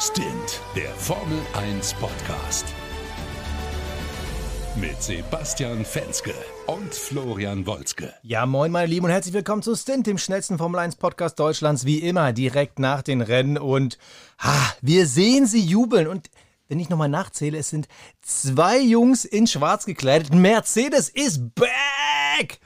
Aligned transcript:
Stint, 0.00 0.60
der 0.76 0.90
Formel 0.90 1.40
1 1.54 1.94
Podcast. 1.94 2.66
Mit 4.76 5.02
Sebastian 5.02 5.84
Fenske 5.84 6.34
und 6.66 6.94
Florian 6.94 7.66
Wolzke. 7.66 8.14
Ja, 8.22 8.46
moin, 8.46 8.70
meine 8.70 8.86
Lieben, 8.86 9.06
und 9.06 9.10
herzlich 9.10 9.34
willkommen 9.34 9.62
zu 9.62 9.74
Stint, 9.74 10.06
dem 10.06 10.16
schnellsten 10.16 10.56
Formel 10.56 10.78
1 10.78 10.94
Podcast 10.96 11.40
Deutschlands, 11.40 11.84
wie 11.84 11.98
immer, 11.98 12.32
direkt 12.32 12.78
nach 12.78 13.02
den 13.02 13.20
Rennen. 13.22 13.58
Und 13.58 13.98
ha, 14.38 14.72
wir 14.82 15.04
sehen 15.08 15.48
sie 15.48 15.62
jubeln. 15.62 16.06
Und 16.06 16.30
wenn 16.68 16.78
ich 16.78 16.90
nochmal 16.90 17.08
nachzähle, 17.08 17.58
es 17.58 17.70
sind 17.70 17.88
zwei 18.22 18.78
Jungs 18.78 19.24
in 19.24 19.48
schwarz 19.48 19.84
gekleidet. 19.84 20.32
Mercedes 20.32 21.08
ist 21.08 21.56
back! 21.56 22.60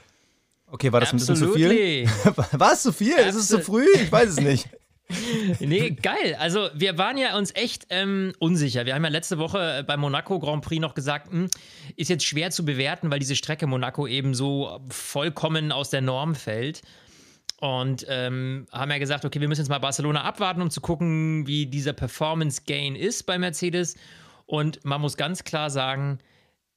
Okay, 0.67 0.91
war 0.91 0.99
das 0.99 1.13
Absolutely. 1.13 2.01
ein 2.01 2.03
bisschen 2.03 2.33
zu 2.35 2.43
viel? 2.43 2.59
War 2.59 2.73
es 2.73 2.83
zu 2.83 2.93
viel? 2.93 3.15
Ist 3.15 3.35
es 3.35 3.47
zu 3.47 3.59
früh? 3.59 3.85
Ich 3.95 4.11
weiß 4.11 4.29
es 4.29 4.39
nicht. 4.39 4.69
nee, 5.59 5.91
geil. 5.91 6.35
Also 6.39 6.69
wir 6.73 6.97
waren 6.97 7.17
ja 7.17 7.37
uns 7.37 7.53
echt 7.55 7.87
ähm, 7.89 8.33
unsicher. 8.39 8.85
Wir 8.85 8.95
haben 8.95 9.03
ja 9.03 9.09
letzte 9.09 9.37
Woche 9.37 9.79
äh, 9.79 9.83
beim 9.83 9.99
Monaco 9.99 10.39
Grand 10.39 10.63
Prix 10.63 10.81
noch 10.81 10.95
gesagt, 10.95 11.29
hm, 11.29 11.49
ist 11.95 12.09
jetzt 12.09 12.25
schwer 12.25 12.51
zu 12.51 12.65
bewerten, 12.65 13.11
weil 13.11 13.19
diese 13.19 13.35
Strecke 13.35 13.67
Monaco 13.67 14.07
eben 14.07 14.33
so 14.33 14.79
vollkommen 14.89 15.71
aus 15.71 15.89
der 15.89 16.01
Norm 16.01 16.35
fällt. 16.35 16.81
Und 17.59 18.05
ähm, 18.09 18.67
haben 18.71 18.91
ja 18.91 18.97
gesagt, 18.97 19.23
okay, 19.23 19.39
wir 19.39 19.47
müssen 19.47 19.61
jetzt 19.61 19.69
mal 19.69 19.79
Barcelona 19.79 20.23
abwarten, 20.23 20.61
um 20.61 20.69
zu 20.69 20.81
gucken, 20.81 21.47
wie 21.47 21.65
dieser 21.65 21.93
Performance 21.93 22.63
Gain 22.65 22.95
ist 22.95 23.23
bei 23.23 23.37
Mercedes. 23.37 23.95
Und 24.45 24.83
man 24.83 24.99
muss 24.99 25.15
ganz 25.15 25.43
klar 25.43 25.69
sagen, 25.69 26.19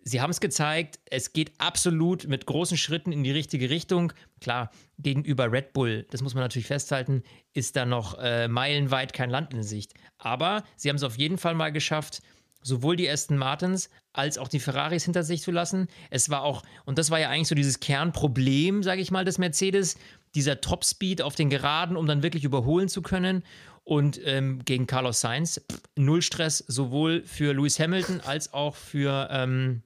sie 0.06 0.20
haben 0.20 0.30
es 0.30 0.40
gezeigt, 0.40 1.00
es 1.10 1.32
geht 1.32 1.52
absolut 1.58 2.28
mit 2.28 2.46
großen 2.46 2.76
Schritten 2.76 3.10
in 3.10 3.24
die 3.24 3.32
richtige 3.32 3.68
Richtung. 3.70 4.12
Klar, 4.40 4.70
gegenüber 4.98 5.50
Red 5.50 5.72
Bull, 5.72 6.06
das 6.10 6.22
muss 6.22 6.34
man 6.34 6.44
natürlich 6.44 6.68
festhalten, 6.68 7.24
ist 7.54 7.74
da 7.74 7.84
noch 7.84 8.16
äh, 8.20 8.46
meilenweit 8.46 9.12
kein 9.12 9.30
Land 9.30 9.52
in 9.52 9.64
Sicht. 9.64 9.94
Aber 10.18 10.62
sie 10.76 10.88
haben 10.88 10.96
es 10.96 11.02
auf 11.02 11.18
jeden 11.18 11.38
Fall 11.38 11.54
mal 11.54 11.72
geschafft, 11.72 12.22
sowohl 12.62 12.94
die 12.94 13.10
Aston 13.10 13.36
Martins 13.36 13.90
als 14.12 14.38
auch 14.38 14.48
die 14.48 14.60
Ferraris 14.60 15.04
hinter 15.04 15.24
sich 15.24 15.42
zu 15.42 15.50
lassen. 15.50 15.88
Es 16.10 16.30
war 16.30 16.42
auch, 16.42 16.62
und 16.84 16.98
das 16.98 17.10
war 17.10 17.18
ja 17.18 17.28
eigentlich 17.28 17.48
so 17.48 17.56
dieses 17.56 17.80
Kernproblem, 17.80 18.84
sage 18.84 19.00
ich 19.00 19.10
mal, 19.10 19.24
des 19.24 19.38
Mercedes, 19.38 19.96
dieser 20.36 20.60
Topspeed 20.60 21.20
auf 21.20 21.34
den 21.34 21.50
Geraden, 21.50 21.96
um 21.96 22.06
dann 22.06 22.22
wirklich 22.22 22.44
überholen 22.44 22.88
zu 22.88 23.02
können. 23.02 23.42
Und 23.82 24.20
ähm, 24.24 24.64
gegen 24.64 24.86
Carlos 24.86 25.20
Sainz, 25.20 25.60
pff, 25.70 25.80
null 25.96 26.22
Stress, 26.22 26.58
sowohl 26.58 27.22
für 27.24 27.52
Lewis 27.52 27.78
Hamilton 27.78 28.20
als 28.20 28.52
auch 28.52 28.74
für 28.74 29.28
ähm, 29.30 29.82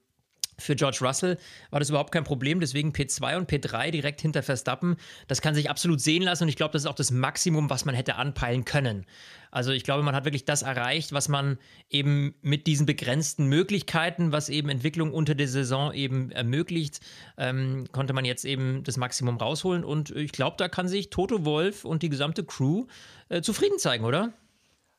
für 0.61 0.77
George 0.77 0.98
Russell 1.00 1.39
war 1.70 1.80
das 1.80 1.89
überhaupt 1.89 2.12
kein 2.12 2.25
Problem, 2.25 2.61
deswegen 2.61 2.92
P2 2.92 3.36
und 3.36 3.50
P3 3.50 3.91
direkt 3.91 4.20
hinter 4.20 4.42
Verstappen. 4.42 4.97
Das 5.28 5.41
kann 5.41 5.55
sich 5.55 5.70
absolut 5.70 6.00
sehen 6.00 6.22
lassen 6.22 6.44
und 6.44 6.48
ich 6.48 6.56
glaube, 6.56 6.72
das 6.72 6.83
ist 6.83 6.89
auch 6.89 6.94
das 6.94 7.11
Maximum, 7.11 7.70
was 7.70 7.84
man 7.84 7.94
hätte 7.94 8.16
anpeilen 8.16 8.64
können. 8.64 9.06
Also 9.50 9.72
ich 9.72 9.83
glaube, 9.83 10.03
man 10.03 10.14
hat 10.14 10.25
wirklich 10.25 10.44
das 10.44 10.62
erreicht, 10.62 11.12
was 11.12 11.28
man 11.28 11.58
eben 11.88 12.34
mit 12.41 12.66
diesen 12.66 12.86
begrenzten 12.86 13.47
Möglichkeiten, 13.47 14.31
was 14.31 14.48
eben 14.48 14.69
Entwicklung 14.69 15.12
unter 15.12 15.34
der 15.34 15.48
Saison 15.48 15.92
eben 15.92 16.31
ermöglicht, 16.31 17.00
ähm, 17.36 17.86
konnte 17.91 18.12
man 18.12 18.25
jetzt 18.25 18.44
eben 18.44 18.84
das 18.84 18.97
Maximum 18.97 19.38
rausholen 19.38 19.84
und 19.84 20.11
ich 20.11 20.33
glaube, 20.33 20.56
da 20.58 20.69
kann 20.69 20.86
sich 20.86 21.11
Toto 21.11 21.44
Wolf 21.44 21.84
und 21.84 22.03
die 22.03 22.08
gesamte 22.08 22.44
Crew 22.44 22.86
äh, 23.28 23.42
zufrieden 23.42 23.78
zeigen, 23.78 24.05
oder? 24.05 24.33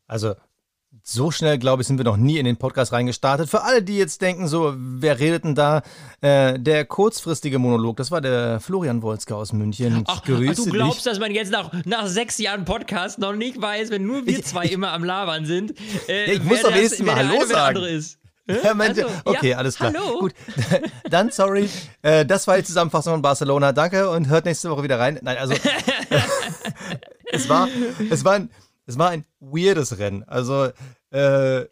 Also 0.07 0.35
so 1.03 1.31
schnell, 1.31 1.58
glaube 1.58 1.81
ich, 1.81 1.88
sind 1.88 1.97
wir 1.97 2.06
noch 2.06 2.17
nie 2.17 2.38
in 2.38 2.45
den 2.45 2.58
Podcast 2.58 2.92
reingestartet. 2.92 3.50
Für 3.50 3.64
alle, 3.64 3.81
die 3.81 3.97
jetzt 3.97 4.22
denken, 4.22 4.47
so, 4.47 4.73
wer 4.78 5.20
redet 5.20 5.45
denn 5.45 5.56
da? 5.56 5.84
Äh, 6.20 6.59
der 6.59 6.86
kurzfristige 6.86 7.59
Monolog, 7.59 7.97
das 7.97 8.11
war 8.11 8.22
der 8.22 8.59
Florian 8.59 9.02
Wolzke 9.02 9.36
aus 9.36 9.53
München. 9.53 10.03
Ach, 10.08 10.23
Grüße 10.23 10.66
du 10.66 10.72
glaubst, 10.72 10.97
dich. 10.97 11.03
dass 11.03 11.19
man 11.19 11.31
jetzt 11.31 11.52
nach, 11.52 11.72
nach 11.86 12.08
sechs 12.08 12.38
Jahren 12.38 12.66
Podcast 12.66 13.19
noch 13.19 13.34
nicht 13.34 13.62
weiß, 13.62 13.89
wenn 13.89 14.06
nur 14.06 14.25
wir 14.25 14.44
zwei 14.44 14.66
ich, 14.66 14.73
immer 14.73 14.92
am 14.92 15.03
Labern 15.03 15.45
sind, 15.45 15.73
äh, 16.08 16.28
ja, 16.28 16.34
ich 16.34 16.44
muss 16.44 16.62
doch 16.62 16.73
wenigstens 16.73 17.06
mal 17.06 17.16
Hallo 17.16 17.45
sagen. 17.45 17.84
Ist. 17.84 18.17
Ja, 18.47 18.73
also, 18.73 19.03
okay, 19.23 19.52
ja, 19.52 19.58
alles 19.58 19.78
klar. 19.78 19.94
Hallo. 19.95 20.19
Gut, 20.19 20.34
dann 21.09 21.31
sorry. 21.31 21.69
Äh, 22.01 22.25
das 22.25 22.47
war 22.47 22.57
die 22.57 22.63
Zusammenfassung 22.63 23.13
von 23.13 23.22
Barcelona. 23.22 23.72
Danke 23.72 24.09
und 24.09 24.28
hört 24.28 24.44
nächste 24.44 24.69
Woche 24.69 24.84
wieder 24.84 25.00
rein. 25.00 25.19
Nein, 25.22 25.38
also 25.38 25.53
es 27.31 27.47
war, 27.47 27.69
es 28.09 28.25
war 28.25 28.34
ein 28.34 28.50
es 28.86 28.97
war 28.97 29.09
ein 29.09 29.25
weirdes 29.40 29.97
Rennen. 29.97 30.24
Also, 30.24 30.69
äh, 31.12 31.66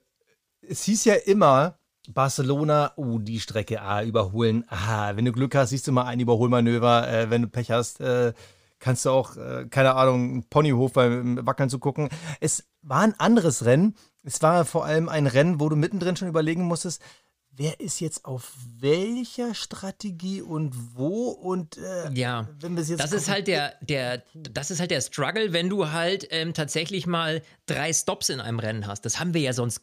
es 0.61 0.83
hieß 0.83 1.05
ja 1.05 1.15
immer, 1.15 1.79
Barcelona, 2.13 2.93
oh, 2.95 3.19
die 3.19 3.39
Strecke, 3.39 3.81
ah, 3.81 4.03
überholen. 4.03 4.65
Ah, 4.67 5.15
wenn 5.15 5.25
du 5.25 5.31
Glück 5.31 5.55
hast, 5.55 5.69
siehst 5.69 5.87
du 5.87 5.91
mal 5.91 6.05
ein 6.05 6.19
Überholmanöver. 6.19 7.07
Äh, 7.07 7.29
wenn 7.29 7.43
du 7.43 7.47
Pech 7.47 7.71
hast, 7.71 8.01
äh, 8.01 8.33
kannst 8.79 9.05
du 9.05 9.11
auch, 9.11 9.35
äh, 9.35 9.65
keine 9.69 9.95
Ahnung, 9.95 10.31
einen 10.31 10.43
Ponyhof 10.49 10.93
beim 10.93 11.45
Wackeln 11.45 11.69
zu 11.69 11.79
gucken. 11.79 12.09
Es 12.39 12.67
war 12.81 13.01
ein 13.01 13.19
anderes 13.19 13.65
Rennen. 13.65 13.95
Es 14.23 14.41
war 14.41 14.65
vor 14.65 14.85
allem 14.85 15.09
ein 15.09 15.27
Rennen, 15.27 15.59
wo 15.59 15.69
du 15.69 15.75
mittendrin 15.75 16.15
schon 16.15 16.27
überlegen 16.27 16.63
musstest, 16.63 17.01
wer 17.55 17.79
ist 17.79 17.99
jetzt 17.99 18.25
auf 18.25 18.53
welcher 18.79 19.53
Strategie 19.53 20.41
und 20.41 20.73
wo 20.95 21.29
und 21.29 21.77
äh, 21.77 22.11
ja, 22.13 22.47
wenn 22.59 22.75
wir 22.75 22.83
jetzt 22.83 22.99
das 22.99 23.11
ist 23.11 23.29
halt 23.29 23.47
der 23.47 23.73
der 23.81 24.23
das 24.33 24.71
ist 24.71 24.79
halt 24.79 24.91
der 24.91 25.01
Struggle, 25.01 25.53
wenn 25.53 25.69
du 25.69 25.91
halt 25.91 26.27
ähm, 26.31 26.53
tatsächlich 26.53 27.05
mal 27.05 27.41
drei 27.65 27.91
Stops 27.93 28.29
in 28.29 28.39
einem 28.39 28.59
Rennen 28.59 28.87
hast. 28.87 29.05
Das 29.05 29.19
haben 29.19 29.33
wir 29.33 29.41
ja 29.41 29.53
sonst 29.53 29.81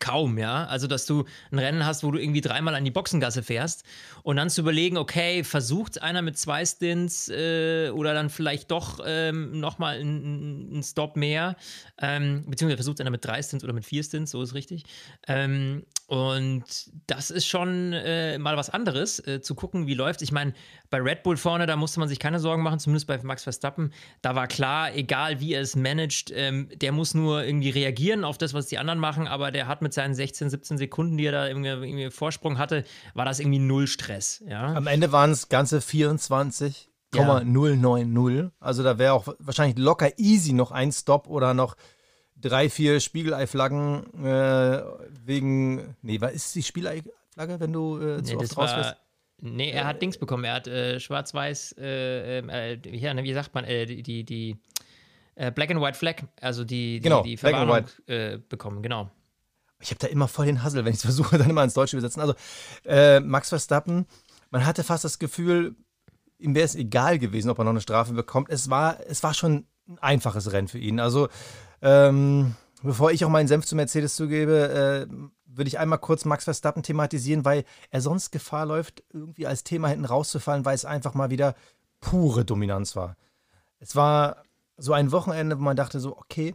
kaum, 0.00 0.38
ja. 0.38 0.66
Also, 0.66 0.86
dass 0.86 1.06
du 1.06 1.24
ein 1.50 1.58
Rennen 1.58 1.84
hast, 1.84 2.04
wo 2.04 2.10
du 2.10 2.18
irgendwie 2.18 2.40
dreimal 2.40 2.74
an 2.74 2.84
die 2.84 2.90
Boxengasse 2.90 3.42
fährst 3.42 3.84
und 4.22 4.36
dann 4.36 4.50
zu 4.50 4.62
überlegen, 4.62 4.96
okay, 4.96 5.44
versucht 5.44 6.02
einer 6.02 6.22
mit 6.22 6.38
zwei 6.38 6.64
Stints 6.64 7.28
äh, 7.28 7.90
oder 7.90 8.14
dann 8.14 8.30
vielleicht 8.30 8.70
doch 8.70 9.00
ähm, 9.04 9.58
nochmal 9.60 9.98
einen 9.98 10.82
Stop 10.82 11.16
mehr, 11.16 11.56
ähm, 12.00 12.44
beziehungsweise 12.46 12.76
versucht 12.76 13.00
einer 13.00 13.10
mit 13.10 13.24
drei 13.24 13.42
Stints 13.42 13.64
oder 13.64 13.72
mit 13.72 13.84
vier 13.84 14.02
Stints, 14.02 14.30
so 14.30 14.42
ist 14.42 14.54
richtig. 14.54 14.84
Ähm, 15.26 15.84
und 16.10 16.64
das 17.06 17.30
ist 17.30 17.46
schon 17.46 17.92
äh, 17.92 18.36
mal 18.38 18.56
was 18.56 18.68
anderes, 18.68 19.24
äh, 19.28 19.40
zu 19.40 19.54
gucken, 19.54 19.86
wie 19.86 19.94
läuft 19.94 20.22
Ich 20.22 20.32
meine, 20.32 20.54
bei 20.90 20.98
Red 20.98 21.22
Bull 21.22 21.36
vorne, 21.36 21.66
da 21.66 21.76
musste 21.76 22.00
man 22.00 22.08
sich 22.08 22.18
keine 22.18 22.40
Sorgen 22.40 22.64
machen, 22.64 22.80
zumindest 22.80 23.06
bei 23.06 23.16
Max 23.22 23.44
Verstappen. 23.44 23.92
Da 24.20 24.34
war 24.34 24.48
klar, 24.48 24.92
egal 24.92 25.38
wie 25.38 25.54
er 25.54 25.60
es 25.60 25.76
managt, 25.76 26.32
ähm, 26.34 26.68
der 26.74 26.90
muss 26.90 27.14
nur 27.14 27.44
irgendwie 27.44 27.70
reagieren 27.70 28.24
auf 28.24 28.38
das, 28.38 28.54
was 28.54 28.66
die 28.66 28.78
anderen 28.78 28.98
machen, 28.98 29.28
aber 29.28 29.49
der 29.50 29.68
hat 29.68 29.82
mit 29.82 29.92
seinen 29.92 30.14
16, 30.14 30.50
17 30.50 30.78
Sekunden, 30.78 31.16
die 31.16 31.26
er 31.26 31.32
da 31.32 31.48
irgendwie, 31.48 31.68
irgendwie 31.68 32.10
Vorsprung 32.10 32.58
hatte, 32.58 32.84
war 33.14 33.24
das 33.24 33.40
irgendwie 33.40 33.58
null 33.58 33.86
Stress. 33.86 34.42
Ja? 34.46 34.74
Am 34.74 34.86
Ende 34.86 35.12
waren 35.12 35.30
es 35.30 35.48
ganze 35.48 35.80
24. 35.80 36.88
Ja. 37.14 37.42
090. 37.42 38.52
Also 38.60 38.82
da 38.84 38.98
wäre 38.98 39.14
auch 39.14 39.34
wahrscheinlich 39.38 39.78
locker 39.78 40.16
easy 40.18 40.52
noch 40.52 40.70
ein 40.70 40.92
Stop 40.92 41.26
oder 41.26 41.54
noch 41.54 41.76
drei, 42.36 42.70
vier 42.70 43.00
Spiegelei-Flaggen 43.00 44.24
äh, 44.24 44.82
wegen. 45.24 45.96
Nee, 46.02 46.20
was 46.20 46.34
ist 46.34 46.54
die 46.54 46.62
Spiegelei-Flagge, 46.62 47.58
wenn 47.60 47.72
du 47.72 47.98
äh, 48.00 48.22
zu 48.22 48.36
nee, 48.36 48.42
oft 48.42 48.56
raus 48.56 48.74
bist? 48.76 48.96
Nee, 49.42 49.70
er 49.70 49.86
hat 49.86 50.02
Dings 50.02 50.18
bekommen. 50.18 50.44
Er 50.44 50.54
hat 50.54 50.68
äh, 50.68 51.00
schwarz-weiß, 51.00 51.76
äh, 51.78 52.40
äh, 52.40 52.96
ja, 52.96 53.14
ne, 53.14 53.24
wie 53.24 53.32
sagt 53.32 53.54
man, 53.54 53.64
äh, 53.64 53.86
die, 53.86 54.02
die, 54.02 54.24
die 54.24 54.56
äh, 55.34 55.50
Black 55.50 55.70
and 55.70 55.80
White 55.80 55.98
Flag, 55.98 56.24
also 56.40 56.64
die, 56.64 56.96
die, 56.96 57.00
genau, 57.00 57.22
die 57.22 57.36
Verwarnung 57.36 57.86
äh, 58.06 58.38
bekommen, 58.48 58.82
genau. 58.82 59.10
Ich 59.80 59.90
habe 59.90 59.98
da 59.98 60.06
immer 60.06 60.28
voll 60.28 60.46
den 60.46 60.62
Hassel, 60.62 60.84
wenn 60.84 60.92
ich 60.92 60.98
es 60.98 61.02
versuche, 61.10 61.38
dann 61.38 61.50
immer 61.50 61.64
ins 61.64 61.74
Deutsche 61.74 61.96
übersetzen. 61.96 62.20
Also, 62.22 62.34
Max 63.26 63.48
Verstappen, 63.48 64.06
man 64.50 64.66
hatte 64.66 64.84
fast 64.84 65.04
das 65.04 65.18
Gefühl, 65.18 65.76
ihm 66.38 66.54
wäre 66.54 66.64
es 66.64 66.74
egal 66.74 67.18
gewesen, 67.18 67.50
ob 67.50 67.58
er 67.58 67.64
noch 67.64 67.70
eine 67.70 67.80
Strafe 67.80 68.12
bekommt. 68.12 68.50
Es 68.50 68.70
war, 68.70 68.98
es 69.06 69.22
war 69.22 69.34
schon 69.34 69.66
ein 69.86 69.98
einfaches 69.98 70.52
Rennen 70.52 70.68
für 70.68 70.78
ihn. 70.78 71.00
Also, 71.00 71.28
ähm, 71.82 72.54
bevor 72.82 73.12
ich 73.12 73.24
auch 73.24 73.28
meinen 73.28 73.48
Senf 73.48 73.66
zu 73.66 73.76
Mercedes 73.76 74.16
zugebe, 74.16 75.06
äh, 75.08 75.14
würde 75.46 75.68
ich 75.68 75.78
einmal 75.78 75.98
kurz 75.98 76.24
Max 76.24 76.44
Verstappen 76.44 76.82
thematisieren, 76.82 77.44
weil 77.44 77.64
er 77.90 78.00
sonst 78.00 78.30
Gefahr 78.30 78.66
läuft, 78.66 79.02
irgendwie 79.12 79.46
als 79.46 79.64
Thema 79.64 79.88
hinten 79.88 80.04
rauszufallen, 80.04 80.64
weil 80.64 80.74
es 80.74 80.84
einfach 80.84 81.14
mal 81.14 81.30
wieder 81.30 81.54
pure 82.00 82.44
Dominanz 82.44 82.96
war. 82.96 83.16
Es 83.78 83.96
war 83.96 84.44
so 84.76 84.92
ein 84.92 85.12
Wochenende, 85.12 85.58
wo 85.58 85.62
man 85.62 85.76
dachte 85.76 86.00
so, 86.00 86.16
okay, 86.16 86.54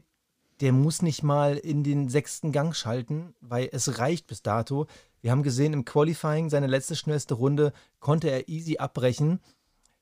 der 0.61 0.71
muss 0.71 1.01
nicht 1.01 1.23
mal 1.23 1.57
in 1.57 1.83
den 1.83 2.09
sechsten 2.09 2.51
Gang 2.51 2.75
schalten, 2.75 3.35
weil 3.41 3.69
es 3.71 3.99
reicht 3.99 4.27
bis 4.27 4.41
dato. 4.41 4.87
Wir 5.21 5.31
haben 5.31 5.43
gesehen, 5.43 5.73
im 5.73 5.85
Qualifying, 5.85 6.49
seine 6.49 6.67
letzte 6.67 6.95
schnellste 6.95 7.33
Runde, 7.33 7.73
konnte 7.99 8.29
er 8.29 8.47
easy 8.47 8.77
abbrechen. 8.77 9.39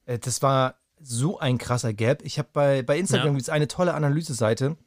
Äh, 0.05 0.19
das 0.19 0.41
war 0.41 0.75
so 0.99 1.39
ein 1.39 1.57
krasser 1.57 1.93
Gap. 1.93 2.21
Ich 2.23 2.37
habe 2.37 2.49
bei, 2.53 2.83
bei 2.83 2.97
Instagram 2.97 3.37
ja. 3.37 3.53
eine 3.53 3.67
tolle 3.67 3.93
Analyseseite, 3.93 4.77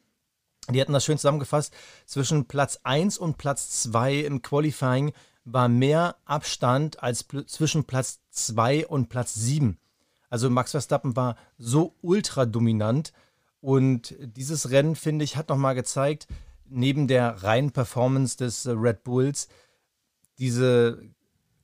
die 0.69 0.81
hatten 0.81 0.93
das 0.93 1.05
schön 1.05 1.17
zusammengefasst. 1.17 1.73
Zwischen 2.05 2.45
Platz 2.45 2.79
1 2.83 3.17
und 3.17 3.37
Platz 3.37 3.81
2 3.83 4.15
im 4.15 4.41
Qualifying 4.41 5.13
war 5.45 5.69
mehr 5.69 6.17
Abstand 6.25 7.01
als 7.01 7.25
zwischen 7.47 7.85
Platz 7.85 8.19
2 8.31 8.87
und 8.87 9.07
Platz 9.07 9.33
7. 9.35 9.77
Also 10.29 10.49
Max 10.49 10.71
Verstappen 10.71 11.15
war 11.15 11.37
so 11.57 11.95
ultra 12.01 12.45
dominant. 12.45 13.13
Und 13.61 14.15
dieses 14.19 14.69
Rennen, 14.69 14.95
finde 14.95 15.25
ich, 15.25 15.35
hat 15.35 15.49
nochmal 15.49 15.75
gezeigt, 15.75 16.27
neben 16.69 17.07
der 17.07 17.43
reinen 17.43 17.71
Performance 17.71 18.37
des 18.37 18.65
äh, 18.65 18.71
Red 18.71 19.03
Bulls, 19.03 19.47
diese 20.37 21.01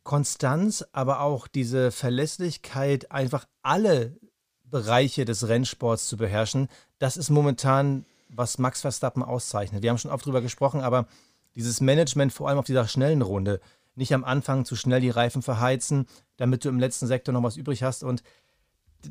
Konstanz, 0.03 0.83
aber 0.91 1.21
auch 1.21 1.47
diese 1.47 1.91
Verlässlichkeit, 1.91 3.11
einfach 3.11 3.45
alle 3.61 4.17
Bereiche 4.63 5.23
des 5.25 5.47
Rennsports 5.47 6.07
zu 6.07 6.17
beherrschen, 6.17 6.67
das 6.97 7.15
ist 7.15 7.29
momentan 7.29 8.05
was 8.29 8.57
Max 8.57 8.81
Verstappen 8.81 9.21
auszeichnet. 9.21 9.83
Wir 9.83 9.91
haben 9.91 9.99
schon 9.99 10.11
oft 10.11 10.25
drüber 10.25 10.41
gesprochen, 10.41 10.81
aber 10.81 11.07
dieses 11.55 11.81
Management 11.81 12.33
vor 12.33 12.49
allem 12.49 12.57
auf 12.57 12.65
dieser 12.65 12.87
schnellen 12.87 13.21
Runde, 13.21 13.59
nicht 13.95 14.13
am 14.13 14.23
Anfang 14.23 14.65
zu 14.65 14.75
schnell 14.75 15.01
die 15.01 15.11
Reifen 15.11 15.43
verheizen, 15.43 16.07
damit 16.37 16.65
du 16.65 16.69
im 16.69 16.79
letzten 16.79 17.05
Sektor 17.05 17.31
noch 17.31 17.43
was 17.43 17.57
übrig 17.57 17.83
hast. 17.83 18.03
Und 18.03 18.23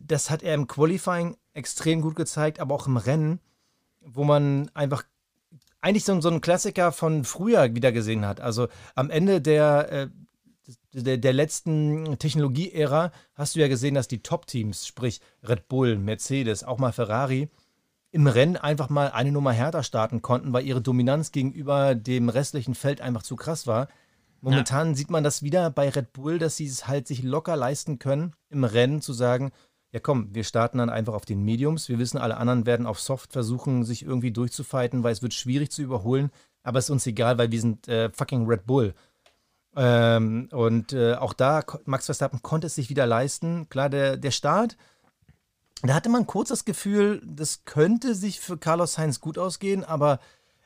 das 0.00 0.30
hat 0.30 0.42
er 0.42 0.54
im 0.54 0.66
Qualifying 0.66 1.36
extrem 1.54 2.00
gut 2.00 2.16
gezeigt, 2.16 2.60
aber 2.60 2.74
auch 2.74 2.86
im 2.86 2.96
Rennen, 2.96 3.40
wo 4.00 4.24
man 4.24 4.70
einfach 4.74 5.04
eigentlich 5.80 6.04
so, 6.04 6.20
so 6.20 6.28
einen 6.28 6.40
Klassiker 6.40 6.92
von 6.92 7.24
früher 7.24 7.74
wieder 7.74 7.92
gesehen 7.92 8.24
hat. 8.24 8.40
Also 8.40 8.68
am 8.94 9.10
Ende 9.10 9.40
der, 9.40 9.92
äh, 9.92 10.08
der, 10.92 11.18
der 11.18 11.32
letzten 11.32 12.18
Technologie-Ära 12.18 13.12
hast 13.34 13.56
du 13.56 13.60
ja 13.60 13.68
gesehen, 13.68 13.94
dass 13.94 14.08
die 14.08 14.22
Top-Teams, 14.22 14.86
sprich 14.86 15.20
Red 15.42 15.68
Bull, 15.68 15.98
Mercedes, 15.98 16.64
auch 16.64 16.78
mal 16.78 16.92
Ferrari, 16.92 17.50
im 18.12 18.26
Rennen 18.26 18.56
einfach 18.56 18.90
mal 18.90 19.10
eine 19.10 19.32
Nummer 19.32 19.52
härter 19.52 19.82
starten 19.82 20.22
konnten, 20.22 20.52
weil 20.52 20.66
ihre 20.66 20.82
Dominanz 20.82 21.32
gegenüber 21.32 21.94
dem 21.94 22.28
restlichen 22.28 22.74
Feld 22.74 23.00
einfach 23.00 23.22
zu 23.22 23.36
krass 23.36 23.66
war. 23.66 23.88
Momentan 24.42 24.88
ja. 24.88 24.94
sieht 24.94 25.10
man 25.10 25.24
das 25.24 25.42
wieder 25.42 25.70
bei 25.70 25.88
Red 25.88 26.12
Bull, 26.12 26.38
dass 26.38 26.56
sie 26.56 26.66
es 26.66 26.86
halt 26.86 27.06
sich 27.06 27.22
locker 27.22 27.56
leisten 27.56 27.98
können, 27.98 28.34
im 28.50 28.64
Rennen 28.64 29.00
zu 29.00 29.12
sagen, 29.12 29.50
ja 29.92 30.00
komm, 30.00 30.34
wir 30.34 30.44
starten 30.44 30.78
dann 30.78 30.90
einfach 30.90 31.12
auf 31.12 31.26
den 31.26 31.42
Mediums. 31.42 31.88
Wir 31.88 31.98
wissen, 31.98 32.18
alle 32.18 32.38
anderen 32.38 32.66
werden 32.66 32.86
auf 32.86 32.98
Soft 32.98 33.32
versuchen, 33.32 33.84
sich 33.84 34.04
irgendwie 34.04 34.32
durchzufighten, 34.32 35.02
weil 35.04 35.12
es 35.12 35.22
wird 35.22 35.34
schwierig 35.34 35.70
zu 35.70 35.82
überholen. 35.82 36.30
Aber 36.62 36.78
es 36.78 36.86
ist 36.86 36.90
uns 36.90 37.06
egal, 37.06 37.38
weil 37.38 37.50
wir 37.50 37.60
sind 37.60 37.88
äh, 37.88 38.10
fucking 38.10 38.46
Red 38.46 38.66
Bull. 38.66 38.94
Ähm, 39.76 40.48
und 40.52 40.92
äh, 40.92 41.14
auch 41.14 41.34
da, 41.34 41.62
Max 41.84 42.06
Verstappen 42.06 42.42
konnte 42.42 42.68
es 42.68 42.74
sich 42.74 42.88
wieder 42.88 43.06
leisten. 43.06 43.68
Klar, 43.68 43.90
der, 43.90 44.16
der 44.16 44.30
Start, 44.30 44.76
da 45.82 45.94
hatte 45.94 46.08
man 46.08 46.26
kurz 46.26 46.48
das 46.48 46.64
Gefühl, 46.64 47.22
das 47.26 47.64
könnte 47.64 48.14
sich 48.14 48.40
für 48.40 48.56
Carlos 48.56 48.94
Sainz 48.94 49.20
gut 49.20 49.36
ausgehen, 49.36 49.84
aber 49.84 50.20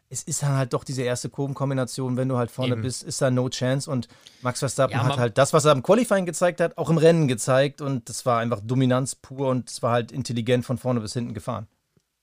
es 0.08 0.22
ist 0.22 0.42
dann 0.42 0.56
halt 0.56 0.72
doch 0.72 0.84
diese 0.84 1.02
erste 1.02 1.28
Kurvenkombination, 1.28 2.16
wenn 2.16 2.28
du 2.28 2.36
halt 2.36 2.50
vorne 2.50 2.74
Eben. 2.74 2.82
bist, 2.82 3.02
ist 3.02 3.20
da 3.20 3.30
no 3.30 3.48
chance 3.48 3.90
und 3.90 4.08
Max 4.42 4.60
Verstappen 4.60 4.96
ja, 4.96 5.04
hat 5.04 5.18
halt 5.18 5.38
das, 5.38 5.52
was 5.52 5.64
er 5.64 5.72
im 5.72 5.82
Qualifying 5.82 6.26
gezeigt 6.26 6.60
hat, 6.60 6.78
auch 6.78 6.90
im 6.90 6.98
Rennen 6.98 7.28
gezeigt 7.28 7.80
und 7.80 8.08
das 8.08 8.24
war 8.26 8.38
einfach 8.38 8.60
Dominanz 8.62 9.14
pur 9.14 9.48
und 9.48 9.68
es 9.68 9.82
war 9.82 9.92
halt 9.92 10.12
intelligent 10.12 10.64
von 10.64 10.78
vorne 10.78 11.00
bis 11.00 11.12
hinten 11.12 11.34
gefahren. 11.34 11.66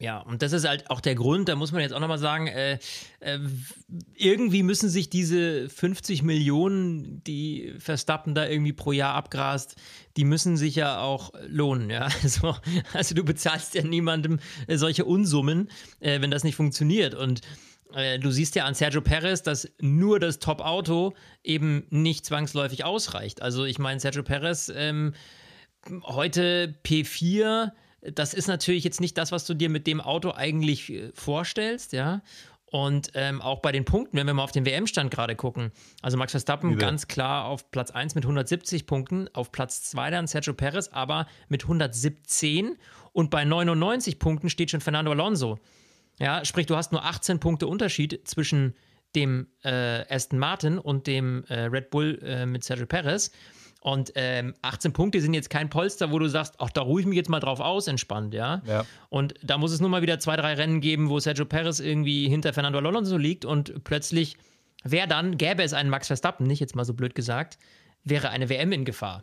Ja, 0.04 0.20
und 0.20 0.42
das 0.42 0.52
ist 0.52 0.68
halt 0.68 0.90
auch 0.90 1.00
der 1.00 1.16
Grund, 1.16 1.48
da 1.48 1.56
muss 1.56 1.72
man 1.72 1.80
jetzt 1.80 1.94
auch 1.94 2.00
nochmal 2.02 2.18
sagen, 2.18 2.48
äh, 2.48 2.78
äh, 3.22 3.40
irgendwie 4.16 4.62
müssen 4.62 4.90
sich 4.90 5.10
diese 5.10 5.70
50 5.70 6.24
Millionen, 6.24 7.24
die 7.24 7.74
Verstappen 7.78 8.36
da 8.36 8.46
irgendwie 8.46 8.74
pro 8.74 8.92
Jahr 8.92 9.14
abgrast, 9.14 9.78
die 10.18 10.26
müssen 10.26 10.58
sich 10.58 10.76
ja 10.76 11.00
auch 11.00 11.32
lohnen, 11.48 11.90
ja. 11.90 12.10
Also, 12.22 12.54
also 12.92 13.16
du 13.16 13.24
bezahlst 13.24 13.76
ja 13.76 13.84
niemandem 13.84 14.40
äh, 14.68 14.76
solche 14.78 15.06
Unsummen, 15.06 15.70
äh, 16.02 16.20
wenn 16.20 16.32
das 16.32 16.44
nicht 16.44 16.56
funktioniert. 16.56 17.16
Und 17.16 17.40
äh, 17.96 18.20
du 18.20 18.32
siehst 18.32 18.56
ja 18.56 18.66
an 18.66 18.74
Sergio 18.74 19.02
Perez, 19.02 19.44
dass 19.44 19.72
nur 19.80 20.20
das 20.20 20.40
Top-Auto 20.40 21.14
eben 21.44 21.86
nicht 21.90 22.26
zwangsläufig 22.26 22.86
ausreicht. 22.86 23.42
Also 23.42 23.66
ich 23.66 23.80
meine, 23.80 24.00
Sergio 24.00 24.24
Perez 24.24 24.72
ähm, 24.76 25.14
heute 26.06 26.76
P4 26.86 27.72
das 28.12 28.34
ist 28.34 28.48
natürlich 28.48 28.84
jetzt 28.84 29.02
nicht 29.02 29.18
das, 29.18 29.32
was 29.32 29.46
du 29.46 29.54
dir 29.54 29.70
mit 29.70 29.88
dem 29.88 30.02
Auto 30.02 30.32
eigentlich 30.32 30.92
äh, 30.92 31.12
vorstellst, 31.14 31.94
ja. 31.94 32.22
Und 32.66 33.12
ähm, 33.14 33.40
auch 33.40 33.60
bei 33.60 33.72
den 33.72 33.86
Punkten, 33.86 34.18
wenn 34.18 34.26
wir 34.26 34.34
mal 34.34 34.44
auf 34.44 34.52
den 34.52 34.66
WM-Stand 34.66 35.12
gerade 35.12 35.36
gucken. 35.36 35.72
Also 36.02 36.18
Max 36.18 36.32
Verstappen 36.32 36.72
Übel. 36.72 36.82
ganz 36.82 37.08
klar 37.08 37.46
auf 37.46 37.70
Platz 37.70 37.92
1 37.92 38.16
mit 38.16 38.24
170 38.24 38.88
Punkten, 38.88 39.30
auf 39.34 39.52
Platz 39.52 39.84
2 39.84 40.10
dann 40.10 40.26
Sergio 40.26 40.56
Perez, 40.56 40.88
aber 40.88 41.28
mit 41.50 41.64
117 41.64 42.76
und 43.12 43.30
bei 43.30 43.46
99 43.46 44.18
Punkten 44.18 44.50
steht 44.50 44.72
schon 44.72 44.82
Fernando 44.82 45.12
Alonso. 45.12 45.60
Ja, 46.20 46.46
sprich, 46.46 46.66
du 46.66 46.76
hast 46.76 46.92
nur 46.92 47.04
18 47.04 47.40
Punkte 47.40 47.68
Unterschied 47.68 48.28
zwischen 48.28 48.76
dem 49.16 49.48
äh, 49.64 50.04
Aston 50.14 50.40
Martin 50.40 50.78
und 50.78 51.08
dem 51.08 51.44
äh, 51.46 51.66
Red 51.66 51.90
Bull 51.90 52.20
äh, 52.24 52.46
mit 52.46 52.64
Sergio 52.64 52.86
Perez. 52.86 53.32
Und 53.82 54.14
ähm, 54.16 54.54
18 54.62 54.94
Punkte 54.94 55.20
sind 55.20 55.34
jetzt 55.34 55.50
kein 55.50 55.70
Polster, 55.70 56.12
wo 56.12 56.18
du 56.18 56.30
sagst, 56.30 56.56
ach, 56.60 56.70
da 56.70 56.82
ruhe 56.82 57.02
ich 57.02 57.08
mich 57.08 57.18
jetzt 57.18 57.30
mal 57.30 57.42
drauf 57.42 57.60
aus, 57.60 57.88
entspannt, 57.88 58.34
ja? 58.34 58.62
ja. 58.66 58.86
Und 59.10 59.34
da 59.44 59.58
muss 59.58 59.74
es 59.74 59.82
nur 59.82 59.90
mal 59.90 60.02
wieder 60.02 60.20
zwei, 60.20 60.38
drei 60.38 60.54
Rennen 60.54 60.80
geben, 60.80 61.10
wo 61.10 61.20
Sergio 61.20 61.44
Perez 61.44 61.82
irgendwie 61.82 62.30
hinter 62.30 62.54
Fernando 62.54 62.80
Alonso 62.80 63.18
liegt 63.18 63.44
und 63.44 63.84
plötzlich 63.84 64.38
wäre 64.86 65.10
dann, 65.10 65.38
gäbe 65.38 65.64
es 65.64 65.74
einen 65.74 65.90
Max 65.90 66.08
Verstappen, 66.08 66.48
nicht 66.48 66.62
jetzt 66.62 66.78
mal 66.78 66.86
so 66.86 66.94
blöd 66.94 67.14
gesagt, 67.14 67.58
wäre 68.06 68.30
eine 68.30 68.48
WM 68.48 68.72
in 68.72 68.86
Gefahr. 68.86 69.22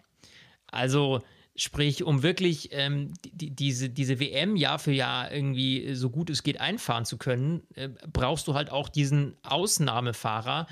Also, 0.67 1.21
sprich, 1.61 2.05
um 2.05 2.23
wirklich 2.23 2.71
ähm, 2.73 3.13
die, 3.23 3.51
diese, 3.51 3.91
diese 3.91 4.19
WM 4.19 4.57
Jahr 4.57 4.79
für 4.79 4.93
Jahr 4.93 5.31
irgendwie 5.31 5.95
so 5.95 6.09
gut 6.09 6.31
es 6.31 6.43
geht 6.43 6.59
einfahren 6.59 7.05
zu 7.05 7.19
können, 7.19 7.63
äh, 7.75 7.91
brauchst 8.11 8.49
du 8.49 8.55
halt 8.55 8.71
auch 8.71 8.89
diesen 8.89 9.37
Ausnahmefahrer. 9.43 10.67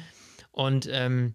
Und 0.51 0.89
ähm, 0.91 1.35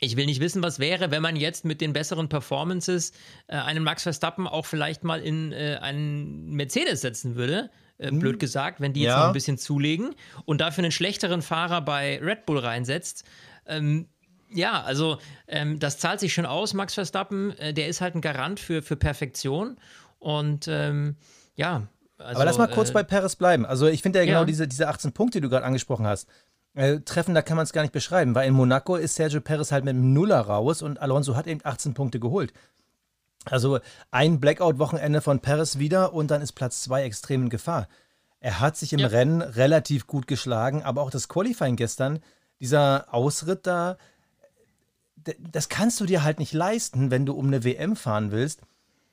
ich 0.00 0.16
will 0.16 0.26
nicht 0.26 0.40
wissen, 0.40 0.62
was 0.64 0.80
wäre, 0.80 1.12
wenn 1.12 1.22
man 1.22 1.36
jetzt 1.36 1.64
mit 1.64 1.80
den 1.80 1.92
besseren 1.92 2.28
Performances 2.28 3.12
äh, 3.46 3.56
einen 3.56 3.84
Max 3.84 4.02
Verstappen 4.02 4.48
auch 4.48 4.66
vielleicht 4.66 5.04
mal 5.04 5.20
in 5.20 5.52
äh, 5.52 5.78
einen 5.80 6.50
Mercedes 6.50 7.02
setzen 7.02 7.36
würde. 7.36 7.70
Äh, 7.98 8.10
blöd 8.10 8.32
hm. 8.32 8.38
gesagt, 8.40 8.80
wenn 8.80 8.92
die 8.92 9.02
jetzt 9.02 9.10
ja. 9.10 9.20
noch 9.20 9.26
ein 9.28 9.34
bisschen 9.34 9.58
zulegen 9.58 10.16
und 10.46 10.60
dafür 10.60 10.82
einen 10.82 10.92
schlechteren 10.92 11.42
Fahrer 11.42 11.80
bei 11.80 12.18
Red 12.18 12.44
Bull 12.44 12.58
reinsetzt. 12.58 13.24
Ähm, 13.66 14.08
ja, 14.52 14.82
also 14.82 15.18
ähm, 15.46 15.78
das 15.78 15.98
zahlt 15.98 16.20
sich 16.20 16.32
schon 16.32 16.46
aus, 16.46 16.74
Max 16.74 16.94
Verstappen. 16.94 17.56
Äh, 17.58 17.74
der 17.74 17.88
ist 17.88 18.00
halt 18.00 18.14
ein 18.14 18.20
Garant 18.20 18.60
für, 18.60 18.82
für 18.82 18.96
Perfektion. 18.96 19.76
Und 20.18 20.68
ähm, 20.68 21.16
ja. 21.54 21.88
Also, 22.18 22.36
Aber 22.36 22.44
lass 22.44 22.58
mal 22.58 22.68
kurz 22.68 22.90
äh, 22.90 22.94
bei 22.94 23.02
Paris 23.02 23.36
bleiben. 23.36 23.64
Also 23.64 23.86
ich 23.86 24.02
finde 24.02 24.18
ja 24.18 24.24
genau 24.24 24.40
ja. 24.40 24.44
Diese, 24.44 24.68
diese 24.68 24.88
18 24.88 25.12
Punkte, 25.12 25.38
die 25.38 25.42
du 25.42 25.48
gerade 25.48 25.64
angesprochen 25.64 26.06
hast. 26.06 26.28
Äh, 26.74 27.00
treffender 27.00 27.42
kann 27.42 27.56
man 27.56 27.64
es 27.64 27.72
gar 27.72 27.82
nicht 27.82 27.92
beschreiben, 27.92 28.34
weil 28.34 28.46
in 28.46 28.54
Monaco 28.54 28.96
ist 28.96 29.16
Sergio 29.16 29.40
Perez 29.40 29.72
halt 29.72 29.84
mit 29.84 29.94
einem 29.94 30.12
Nuller 30.12 30.40
raus 30.40 30.82
und 30.82 31.00
Alonso 31.00 31.34
hat 31.34 31.46
eben 31.46 31.60
18 31.64 31.94
Punkte 31.94 32.20
geholt. 32.20 32.52
Also 33.44 33.80
ein 34.10 34.38
Blackout-Wochenende 34.38 35.20
von 35.20 35.40
Perez 35.40 35.78
wieder 35.78 36.12
und 36.12 36.30
dann 36.30 36.42
ist 36.42 36.52
Platz 36.52 36.82
2 36.82 37.04
extrem 37.04 37.44
in 37.44 37.48
Gefahr. 37.48 37.88
Er 38.38 38.60
hat 38.60 38.76
sich 38.76 38.92
im 38.92 39.00
ja. 39.00 39.08
Rennen 39.08 39.42
relativ 39.42 40.06
gut 40.06 40.26
geschlagen, 40.26 40.82
aber 40.82 41.02
auch 41.02 41.10
das 41.10 41.28
Qualifying 41.28 41.76
gestern, 41.76 42.20
dieser 42.60 43.12
Ausritt 43.12 43.66
da, 43.66 43.96
das 45.38 45.68
kannst 45.68 46.00
du 46.00 46.06
dir 46.06 46.22
halt 46.22 46.38
nicht 46.38 46.52
leisten, 46.52 47.10
wenn 47.10 47.26
du 47.26 47.34
um 47.34 47.46
eine 47.46 47.64
WM 47.64 47.96
fahren 47.96 48.30
willst. 48.30 48.62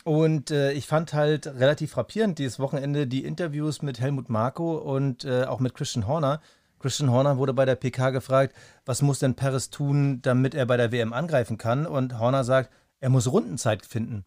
Und 0.04 0.52
äh, 0.52 0.72
ich 0.72 0.88
fand 0.88 1.14
halt 1.14 1.48
relativ 1.48 1.92
frappierend 1.92 2.40
dieses 2.40 2.60
Wochenende 2.60 3.08
die 3.08 3.26
Interviews 3.26 3.82
mit 3.82 4.00
Helmut 4.00 4.30
Marko 4.30 4.78
und 4.78 5.26
äh, 5.26 5.44
auch 5.44 5.60
mit 5.60 5.74
Christian 5.76 6.08
Horner, 6.08 6.40
Christian 6.80 7.12
Horner 7.12 7.38
wurde 7.38 7.54
bei 7.54 7.66
der 7.66 7.76
PK 7.76 8.12
gefragt, 8.12 8.56
was 8.86 9.02
muss 9.02 9.20
denn 9.20 9.36
Paris 9.36 9.70
tun, 9.70 10.22
damit 10.22 10.54
er 10.54 10.66
bei 10.66 10.78
der 10.78 10.92
WM 10.92 11.14
angreifen 11.14 11.58
kann? 11.58 11.86
Und 11.86 12.20
Horner 12.20 12.44
sagt, 12.44 12.72
er 13.00 13.10
muss 13.10 13.32
Rundenzeit 13.32 13.86
finden. 13.86 14.26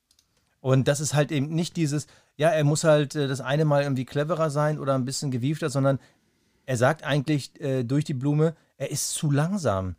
Und 0.61 0.89
das 0.89 1.01
ist 1.01 1.15
halt 1.15 1.33
eben 1.33 1.49
nicht 1.49 1.77
dieses, 1.77 2.07
ja, 2.37 2.49
er 2.49 2.65
muss 2.65 2.85
halt 2.85 3.15
äh, 3.15 3.29
das 3.29 3.41
eine 3.41 3.65
Mal 3.65 3.83
irgendwie 3.83 4.05
cleverer 4.05 4.51
sein 4.51 4.79
oder 4.79 4.95
ein 4.95 5.05
bisschen 5.05 5.31
gewiefter, 5.31 5.71
sondern 5.71 5.99
er 6.67 6.77
sagt 6.77 7.05
eigentlich 7.05 7.59
äh, 7.61 7.85
durch 7.85 8.05
die 8.05 8.15
Blume, 8.15 8.55
er 8.77 8.91
ist 8.91 9.11
zu 9.11 9.31
langsam. 9.31 9.97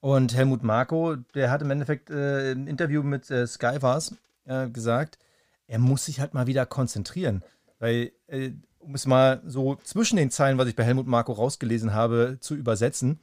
Und 0.00 0.34
Helmut 0.34 0.62
Marko, 0.62 1.16
der 1.34 1.50
hat 1.50 1.62
im 1.62 1.70
Endeffekt 1.70 2.10
äh, 2.10 2.52
im 2.52 2.66
Interview 2.68 3.02
mit 3.02 3.30
äh, 3.30 3.46
Sky 3.46 3.78
war's, 3.80 4.14
äh, 4.44 4.68
gesagt, 4.68 5.18
er 5.66 5.78
muss 5.78 6.04
sich 6.04 6.20
halt 6.20 6.34
mal 6.34 6.46
wieder 6.46 6.66
konzentrieren. 6.66 7.42
Weil 7.78 8.12
äh, 8.28 8.52
um 8.78 8.94
es 8.94 9.06
mal 9.06 9.42
so 9.44 9.76
zwischen 9.76 10.16
den 10.16 10.30
Zeilen, 10.30 10.58
was 10.58 10.68
ich 10.68 10.76
bei 10.76 10.84
Helmut 10.84 11.06
Marko 11.06 11.32
rausgelesen 11.32 11.92
habe, 11.92 12.38
zu 12.40 12.54
übersetzen, 12.54 13.18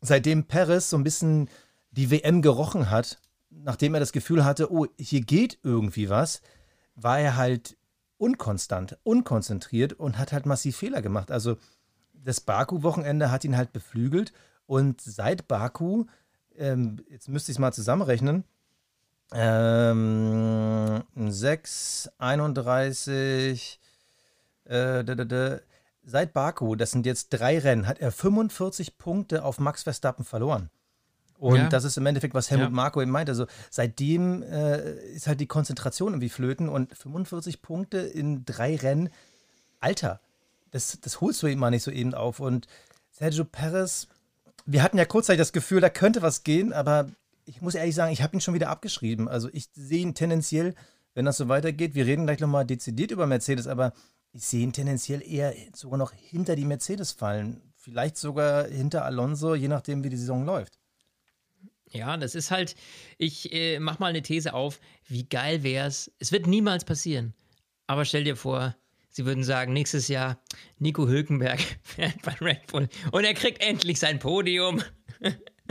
seitdem 0.00 0.44
Perez 0.44 0.90
so 0.90 0.96
ein 0.96 1.04
bisschen 1.04 1.48
die 1.90 2.10
WM 2.10 2.42
gerochen 2.42 2.90
hat, 2.90 3.18
nachdem 3.50 3.94
er 3.94 4.00
das 4.00 4.12
Gefühl 4.12 4.44
hatte, 4.44 4.72
oh, 4.72 4.86
hier 4.98 5.22
geht 5.22 5.58
irgendwie 5.62 6.10
was, 6.10 6.42
war 6.94 7.18
er 7.18 7.36
halt 7.36 7.76
unkonstant, 8.18 8.98
unkonzentriert 9.04 9.92
und 9.92 10.18
hat 10.18 10.32
halt 10.32 10.44
massiv 10.44 10.76
Fehler 10.76 11.02
gemacht. 11.02 11.30
Also 11.30 11.56
das 12.12 12.40
Baku-Wochenende 12.40 13.30
hat 13.30 13.44
ihn 13.44 13.56
halt 13.56 13.72
beflügelt 13.72 14.32
und 14.68 15.00
seit 15.00 15.48
Baku, 15.48 16.04
ähm, 16.56 17.02
jetzt 17.08 17.28
müsste 17.28 17.50
ich 17.50 17.56
es 17.56 17.58
mal 17.58 17.72
zusammenrechnen, 17.72 18.44
ähm, 19.32 21.02
6, 21.16 22.10
31, 22.18 23.80
äh, 24.66 25.58
seit 26.04 26.32
Baku, 26.34 26.76
das 26.76 26.90
sind 26.90 27.06
jetzt 27.06 27.30
drei 27.30 27.58
Rennen, 27.58 27.86
hat 27.86 27.98
er 27.98 28.12
45 28.12 28.98
Punkte 28.98 29.42
auf 29.42 29.58
Max 29.58 29.84
Verstappen 29.84 30.24
verloren. 30.24 30.68
Und 31.38 31.56
ja. 31.56 31.68
das 31.68 31.84
ist 31.84 31.96
im 31.96 32.04
Endeffekt, 32.04 32.34
was 32.34 32.50
Helmut 32.50 32.68
ja. 32.68 32.74
Marko 32.74 33.00
eben 33.00 33.12
meint. 33.12 33.28
Also 33.30 33.46
seitdem 33.70 34.42
äh, 34.42 34.98
ist 35.12 35.28
halt 35.28 35.40
die 35.40 35.46
Konzentration 35.46 36.12
irgendwie 36.12 36.28
flöten 36.28 36.68
und 36.68 36.94
45 36.94 37.62
Punkte 37.62 37.98
in 37.98 38.44
drei 38.44 38.76
Rennen. 38.76 39.08
Alter, 39.78 40.20
das, 40.72 40.98
das 41.00 41.20
holst 41.20 41.42
du 41.42 41.46
eben 41.46 41.60
mal 41.60 41.70
nicht 41.70 41.84
so 41.84 41.92
eben 41.92 42.12
auf. 42.12 42.40
Und 42.40 42.66
Sergio 43.12 43.44
Perez, 43.44 44.08
wir 44.70 44.82
hatten 44.82 44.98
ja 44.98 45.06
kurzzeitig 45.06 45.40
das 45.40 45.54
Gefühl, 45.54 45.80
da 45.80 45.88
könnte 45.88 46.20
was 46.20 46.44
gehen, 46.44 46.74
aber 46.74 47.10
ich 47.46 47.62
muss 47.62 47.74
ehrlich 47.74 47.94
sagen, 47.94 48.12
ich 48.12 48.20
habe 48.22 48.36
ihn 48.36 48.42
schon 48.42 48.52
wieder 48.52 48.68
abgeschrieben. 48.68 49.26
Also 49.26 49.48
ich 49.52 49.68
sehe 49.72 50.02
ihn 50.02 50.14
tendenziell, 50.14 50.74
wenn 51.14 51.24
das 51.24 51.38
so 51.38 51.48
weitergeht, 51.48 51.94
wir 51.94 52.04
reden 52.04 52.26
gleich 52.26 52.40
nochmal 52.40 52.66
dezidiert 52.66 53.10
über 53.10 53.26
Mercedes, 53.26 53.66
aber 53.66 53.94
ich 54.32 54.44
sehe 54.44 54.62
ihn 54.62 54.74
tendenziell 54.74 55.22
eher 55.26 55.54
sogar 55.74 55.96
noch 55.96 56.12
hinter 56.12 56.54
die 56.54 56.66
Mercedes 56.66 57.12
fallen. 57.12 57.62
Vielleicht 57.76 58.18
sogar 58.18 58.66
hinter 58.66 59.06
Alonso, 59.06 59.54
je 59.54 59.68
nachdem, 59.68 60.04
wie 60.04 60.10
die 60.10 60.18
Saison 60.18 60.44
läuft. 60.44 60.78
Ja, 61.90 62.18
das 62.18 62.34
ist 62.34 62.50
halt, 62.50 62.74
ich 63.16 63.50
äh, 63.54 63.80
mach 63.80 63.98
mal 63.98 64.08
eine 64.08 64.20
These 64.20 64.52
auf, 64.52 64.80
wie 65.06 65.24
geil 65.24 65.62
wäre 65.62 65.86
es, 65.86 66.12
es 66.18 66.30
wird 66.30 66.46
niemals 66.46 66.84
passieren, 66.84 67.32
aber 67.86 68.04
stell 68.04 68.24
dir 68.24 68.36
vor, 68.36 68.76
sie 69.18 69.26
würden 69.26 69.42
sagen, 69.42 69.72
nächstes 69.72 70.06
Jahr 70.06 70.38
Nico 70.78 71.08
Hülkenberg 71.08 71.58
fährt 71.82 72.22
bei 72.22 72.34
Red 72.40 72.68
Bull 72.68 72.88
und 73.10 73.24
er 73.24 73.34
kriegt 73.34 73.60
endlich 73.60 73.98
sein 73.98 74.20
Podium. 74.20 74.80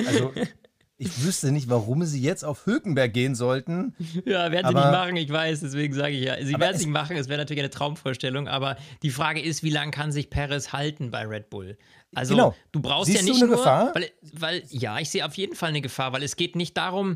Also, 0.06 0.34
ich 0.98 1.24
wüsste 1.24 1.54
nicht, 1.54 1.70
warum 1.70 2.04
sie 2.04 2.22
jetzt 2.22 2.44
auf 2.44 2.66
Hülkenberg 2.66 3.14
gehen 3.14 3.36
sollten. 3.36 3.96
Ja, 4.26 4.52
werden 4.52 4.68
sie 4.68 4.74
nicht 4.74 4.92
machen, 4.92 5.16
ich 5.16 5.32
weiß, 5.32 5.62
deswegen 5.62 5.94
sage 5.94 6.12
ich 6.16 6.26
ja. 6.26 6.36
Sie 6.46 6.60
werden 6.60 6.76
es 6.76 6.82
nicht 6.82 6.92
machen, 6.92 7.16
es 7.16 7.30
wäre 7.30 7.40
natürlich 7.40 7.62
eine 7.62 7.70
Traumvorstellung, 7.70 8.50
aber 8.50 8.76
die 9.02 9.12
Frage 9.12 9.42
ist, 9.42 9.64
wie 9.64 9.70
lange 9.70 9.92
kann 9.92 10.12
sich 10.12 10.30
Perez 10.30 10.74
halten 10.74 11.10
bei 11.10 11.26
Red 11.26 11.50
Bull? 11.50 11.78
Also, 12.14 12.36
Genau. 12.36 12.56
du 12.74 12.82
brauchst 12.82 13.06
Siehst 13.06 13.22
ja 13.22 13.26
du 13.26 13.32
nicht 13.32 13.42
eine 13.42 13.52
nur, 13.52 13.60
Gefahr? 13.60 13.96
Weil, 13.96 14.12
weil, 14.34 14.64
ja, 14.72 15.00
ich 15.00 15.10
sehe 15.10 15.26
auf 15.26 15.36
jeden 15.36 15.56
Fall 15.56 15.70
eine 15.70 15.80
Gefahr, 15.82 16.12
weil 16.12 16.24
es 16.24 16.36
geht 16.36 16.58
nicht 16.58 16.76
darum, 16.76 17.16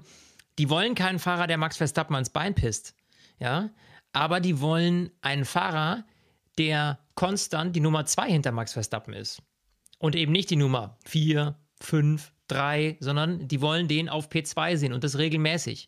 die 0.58 0.70
wollen 0.70 0.96
keinen 0.96 1.20
Fahrer, 1.20 1.48
der 1.48 1.58
Max 1.58 1.76
Verstappen 1.76 2.16
ans 2.16 2.30
Bein 2.30 2.56
pisst, 2.56 2.94
ja, 3.38 3.70
aber 4.14 4.40
die 4.40 4.62
wollen 4.62 5.10
einen 5.22 5.46
Fahrer, 5.46 6.06
der 6.62 7.00
konstant 7.16 7.76
die 7.76 7.80
Nummer 7.80 8.06
zwei 8.06 8.30
hinter 8.30 8.52
Max 8.52 8.74
Verstappen 8.74 9.14
ist 9.14 9.42
und 9.98 10.16
eben 10.16 10.32
nicht 10.32 10.52
die 10.52 10.56
Nummer 10.56 10.98
4, 11.06 11.56
5, 11.82 12.32
3, 12.48 12.98
sondern 13.00 13.48
die 13.48 13.62
wollen 13.62 13.88
den 13.88 14.10
auf 14.10 14.30
P2 14.30 14.78
sehen 14.78 14.94
und 14.94 15.04
das 15.04 15.18
regelmäßig. 15.18 15.88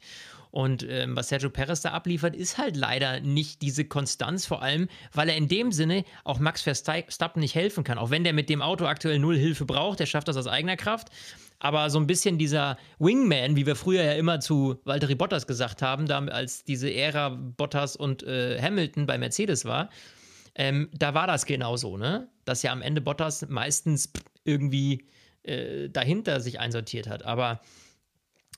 Und 0.50 0.86
ähm, 0.88 1.16
was 1.16 1.30
Sergio 1.30 1.50
Perez 1.50 1.82
da 1.82 1.92
abliefert, 1.92 2.36
ist 2.36 2.58
halt 2.58 2.76
leider 2.76 3.20
nicht 3.20 3.62
diese 3.62 3.86
Konstanz, 3.86 4.46
vor 4.46 4.62
allem, 4.62 4.88
weil 5.12 5.30
er 5.30 5.36
in 5.36 5.48
dem 5.48 5.72
Sinne 5.72 6.06
auch 6.24 6.40
Max 6.40 6.62
Verstappen 6.62 7.40
nicht 7.40 7.56
helfen 7.56 7.84
kann. 7.84 7.98
Auch 7.98 8.12
wenn 8.12 8.24
der 8.24 8.34
mit 8.34 8.50
dem 8.50 8.62
Auto 8.62 8.86
aktuell 8.86 9.20
null 9.20 9.38
Hilfe 9.38 9.66
braucht, 9.66 10.00
der 10.00 10.06
schafft 10.06 10.28
das 10.28 10.38
aus 10.38 10.48
eigener 10.48 10.78
Kraft. 10.78 11.10
Aber 11.58 11.90
so 11.90 12.00
ein 12.00 12.08
bisschen 12.08 12.38
dieser 12.38 12.78
Wingman, 13.00 13.56
wie 13.56 13.66
wir 13.66 13.76
früher 13.76 14.04
ja 14.04 14.14
immer 14.14 14.40
zu 14.42 14.80
Valtteri 14.86 15.16
Bottas 15.16 15.48
gesagt 15.48 15.82
haben, 15.82 16.08
als 16.10 16.64
diese 16.64 16.94
Ära 16.94 17.30
Bottas 17.30 17.96
und 17.96 18.22
äh, 18.24 18.62
Hamilton 18.62 19.08
bei 19.08 19.18
Mercedes 19.18 19.66
war, 19.66 19.90
ähm, 20.56 20.90
da 20.94 21.14
war 21.14 21.28
das 21.28 21.46
genauso, 21.46 21.98
ne? 21.98 22.30
Dass 22.46 22.62
ja 22.64 22.72
am 22.72 22.82
Ende 22.82 23.02
Bottas 23.02 23.48
meistens 23.48 24.12
irgendwie 24.44 25.08
äh, 25.44 25.90
dahinter 25.90 26.40
sich 26.40 26.60
einsortiert 26.60 27.08
hat. 27.08 27.24
Aber 27.24 27.62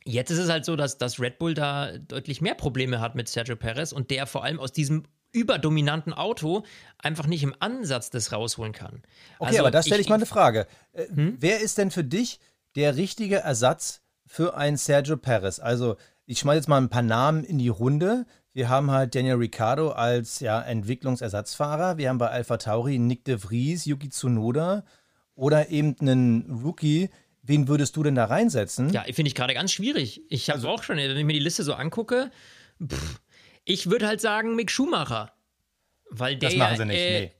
jetzt 0.03 0.31
ist 0.31 0.39
es 0.39 0.49
halt 0.49 0.65
so, 0.65 0.75
dass, 0.75 0.97
dass 0.97 1.19
Red 1.19 1.39
Bull 1.39 1.53
da 1.53 1.97
deutlich 1.97 2.41
mehr 2.41 2.55
Probleme 2.55 2.99
hat 2.99 3.15
mit 3.15 3.27
Sergio 3.27 3.55
Perez 3.55 3.91
und 3.91 4.11
der 4.11 4.27
vor 4.27 4.43
allem 4.43 4.59
aus 4.59 4.71
diesem 4.71 5.03
überdominanten 5.31 6.13
Auto 6.13 6.63
einfach 6.97 7.27
nicht 7.27 7.43
im 7.43 7.53
Ansatz 7.59 8.09
das 8.09 8.31
rausholen 8.31 8.71
kann. 8.71 9.01
Okay, 9.39 9.49
Also 9.49 9.59
aber 9.59 9.71
da 9.71 9.83
stelle 9.83 10.01
ich, 10.01 10.09
mal 10.09 10.15
eine 10.15 10.25
Frage. 10.25 10.65
Äh, 10.93 11.07
Wer 11.09 11.59
ist 11.59 11.77
denn 11.77 11.91
für 11.91 12.03
dich 12.05 12.39
der 12.75 12.95
richtige 12.95 13.37
Ersatz 13.37 14.01
für 14.25 14.55
einen 14.55 14.77
Sergio 14.77 15.17
Perez? 15.17 15.59
Also, 15.59 15.97
ich 16.25 16.39
schmeiße 16.39 16.57
jetzt 16.57 16.69
mal 16.69 16.77
ein 16.77 16.89
paar 16.89 17.01
Namen 17.01 17.43
in 17.43 17.57
die 17.57 17.67
Runde. 17.67 18.25
Wir 18.55 18.69
haben 18.69 18.89
halt 18.89 19.13
Daniel 19.15 19.35
Ricciardo 19.35 19.89
als 19.91 20.39
ja, 20.39 20.61
Entwicklungsersatzfahrer. 20.61 21.97
Wir 21.97 22.07
haben 22.07 22.17
bei 22.19 22.29
Alpha 22.29 22.55
Tauri 22.55 22.97
Nick 22.99 23.25
de 23.25 23.37
Vries, 23.37 23.83
Yuki 23.85 24.07
Tsunoda 24.09 24.85
oder 25.35 25.69
eben 25.69 25.93
einen 25.99 26.61
Rookie. 26.63 27.09
Wen 27.43 27.67
würdest 27.67 27.97
du 27.97 28.03
denn 28.03 28.15
da 28.15 28.23
reinsetzen? 28.23 28.91
Ja, 28.93 29.03
finde 29.03 29.27
ich 29.27 29.35
gerade 29.35 29.53
ganz 29.53 29.73
schwierig. 29.73 30.21
Ich 30.29 30.51
Also 30.53 30.69
habe 30.69 30.79
auch 30.79 30.83
schon, 30.83 30.95
wenn 30.95 31.17
ich 31.17 31.25
mir 31.25 31.33
die 31.33 31.39
Liste 31.39 31.63
so 31.63 31.73
angucke, 31.73 32.31
pff, 32.81 33.19
ich 33.65 33.89
würde 33.89 34.07
halt 34.07 34.21
sagen 34.21 34.55
Mick 34.55 34.71
Schumacher. 34.71 35.33
Weil 36.09 36.37
der 36.37 36.49
Das 36.51 36.57
machen 36.57 36.77
sie 36.77 36.85
nicht, 36.85 36.97
äh, 36.97 37.31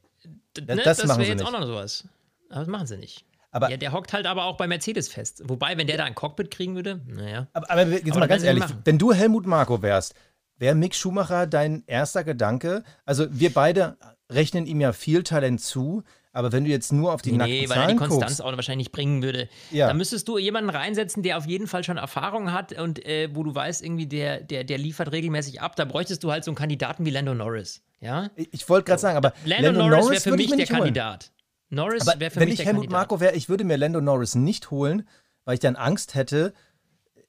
nee. 0.58 0.62
ne, 0.76 0.82
das 0.84 0.98
das 0.98 1.08
machen 1.08 1.20
wäre 1.20 1.26
sie 1.28 1.32
jetzt 1.32 1.40
nicht. 1.40 1.48
auch 1.48 1.58
noch 1.58 1.66
sowas. 1.66 2.10
Aber 2.50 2.60
das 2.60 2.68
machen 2.68 2.88
sie 2.88 2.98
nicht. 2.98 3.24
Aber- 3.52 3.70
ja, 3.72 3.78
der 3.78 3.94
hockt 3.94 4.12
halt 4.12 4.26
aber 4.26 4.44
auch 4.44 4.58
bei 4.58 4.68
Mercedes 4.68 5.08
fest. 5.08 5.44
Wobei, 5.46 5.78
wenn 5.78 5.88
der 5.88 5.96
da 5.96 6.04
ein 6.04 6.14
Cockpit 6.14 6.52
kriegen 6.52 6.76
würde, 6.76 7.00
naja. 7.08 7.48
Aber, 7.54 7.72
aber 7.72 7.84
jetzt 7.88 8.12
Aber 8.12 8.20
mal 8.20 8.28
ganz 8.28 8.44
ehrlich, 8.44 8.64
machen. 8.66 8.82
wenn 8.84 8.98
du 8.98 9.14
Helmut 9.14 9.48
Marko 9.48 9.82
wärst, 9.82 10.14
wäre 10.58 10.76
Mick 10.76 10.96
Schumacher 10.96 11.48
dein 11.48 11.84
erster 11.88 12.24
Gedanke? 12.24 12.84
Also 13.06 13.28
wir 13.30 13.54
beide 13.54 13.98
rechnen 14.30 14.66
ihm 14.66 14.82
ja 14.82 14.94
viel 14.94 15.24
Talent 15.24 15.62
zu, 15.62 16.04
aber 16.36 16.52
wenn 16.52 16.66
du 16.66 16.70
jetzt 16.70 16.92
nur 16.92 17.14
auf 17.14 17.22
die 17.22 17.32
Nee, 17.32 17.38
nackten 17.38 17.56
nee, 17.56 17.70
weil 17.70 17.78
er 17.78 17.82
die 17.82 17.88
Zahlen 17.88 17.98
Konstanz 17.98 18.38
guckst, 18.38 18.42
auch 18.42 18.56
wahrscheinlich 18.56 18.88
nicht 18.88 18.92
bringen 18.92 19.24
würde. 19.24 19.48
Ja. 19.72 19.88
Da 19.88 19.94
müsstest 19.94 20.28
du 20.28 20.38
jemanden 20.38 20.70
reinsetzen, 20.70 21.24
der 21.24 21.38
auf 21.38 21.46
jeden 21.46 21.66
Fall 21.68 21.86
schon 21.86 21.96
Erfahrung 21.96 22.52
hat 22.52 22.78
und 22.78 23.06
äh, 23.06 23.30
wo 23.34 23.44
du 23.44 23.56
weißt, 23.56 23.82
irgendwie, 23.82 24.06
der, 24.06 24.42
der, 24.42 24.66
der 24.66 24.78
liefert 24.78 25.14
regelmäßig 25.14 25.62
ab. 25.62 25.78
Da 25.78 25.86
bräuchtest 25.86 26.24
du 26.26 26.32
halt 26.32 26.44
so 26.44 26.52
einen 26.52 26.58
Kandidaten 26.58 27.06
wie 27.06 27.10
Lando 27.12 27.34
Norris. 27.34 27.82
Ja? 28.02 28.30
ich, 28.36 28.68
wollte 28.68 28.86
gerade 28.86 29.02
sagen, 29.02 29.18
aber 29.18 29.34
Lando, 29.46 29.72
Norris 29.72 30.10
wäre 30.10 30.22
für 30.22 30.32
mich 30.32 30.50
der 30.50 30.58
holen. 30.58 30.68
Kandidat. 30.68 31.32
Norris 31.70 32.06
wäre 32.06 32.30
für 32.30 32.42
wenn 32.42 32.50
mich 32.50 32.54
ich 32.54 32.58
der 32.58 32.66
Helmut 32.66 32.84
Kandidat. 32.84 33.00
Marko 33.00 33.20
wäre, 33.22 33.36
ich 33.36 33.48
würde 33.48 33.64
mir 33.64 33.78
Lando 33.78 34.02
Norris 34.02 34.36
nicht 34.36 34.72
holen, 34.72 35.08
weil 35.46 35.54
ich 35.54 35.62
dann 35.62 35.78
Angst 35.78 36.16
hätte. 36.16 36.54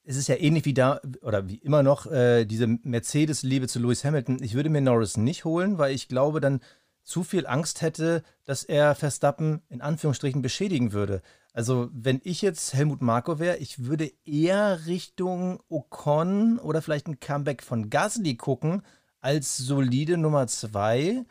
Es 0.09 0.15
ist 0.15 0.27
ja 0.29 0.35
ähnlich 0.35 0.63
wie 0.63 0.73
da, 0.73 1.01
oder 1.21 1.49
wie 1.49 1.57
immer 1.57 1.83
noch, 1.83 2.05
äh, 2.09 2.45
diese 2.45 2.65
Mercedes-Liebe 2.67 3.67
zu 3.67 3.79
Lewis 3.79 4.05
Hamilton. 4.05 4.41
Ich 4.41 4.53
würde 4.53 4.69
mir 4.69 4.79
Norris 4.79 5.17
nicht 5.17 5.43
holen, 5.43 5.77
weil 5.77 5.93
ich 5.93 6.07
glaube, 6.07 6.39
dann 6.39 6.61
zu 7.03 7.23
viel 7.23 7.45
Angst 7.45 7.81
hätte, 7.81 8.23
dass 8.45 8.63
er 8.63 8.95
Verstappen 8.95 9.61
in 9.69 9.81
Anführungsstrichen 9.81 10.41
beschädigen 10.41 10.93
würde. 10.93 11.21
Also, 11.51 11.89
wenn 11.91 12.21
ich 12.23 12.41
jetzt 12.41 12.73
Helmut 12.73 13.01
Marko 13.01 13.39
wäre, 13.39 13.57
ich 13.57 13.85
würde 13.85 14.11
eher 14.23 14.85
Richtung 14.85 15.59
Ocon 15.69 16.57
oder 16.59 16.81
vielleicht 16.81 17.07
ein 17.07 17.19
Comeback 17.19 17.61
von 17.61 17.89
Gasly 17.89 18.35
gucken, 18.35 18.83
als 19.19 19.57
solide 19.57 20.17
Nummer 20.17 20.47
zwei. 20.47 21.25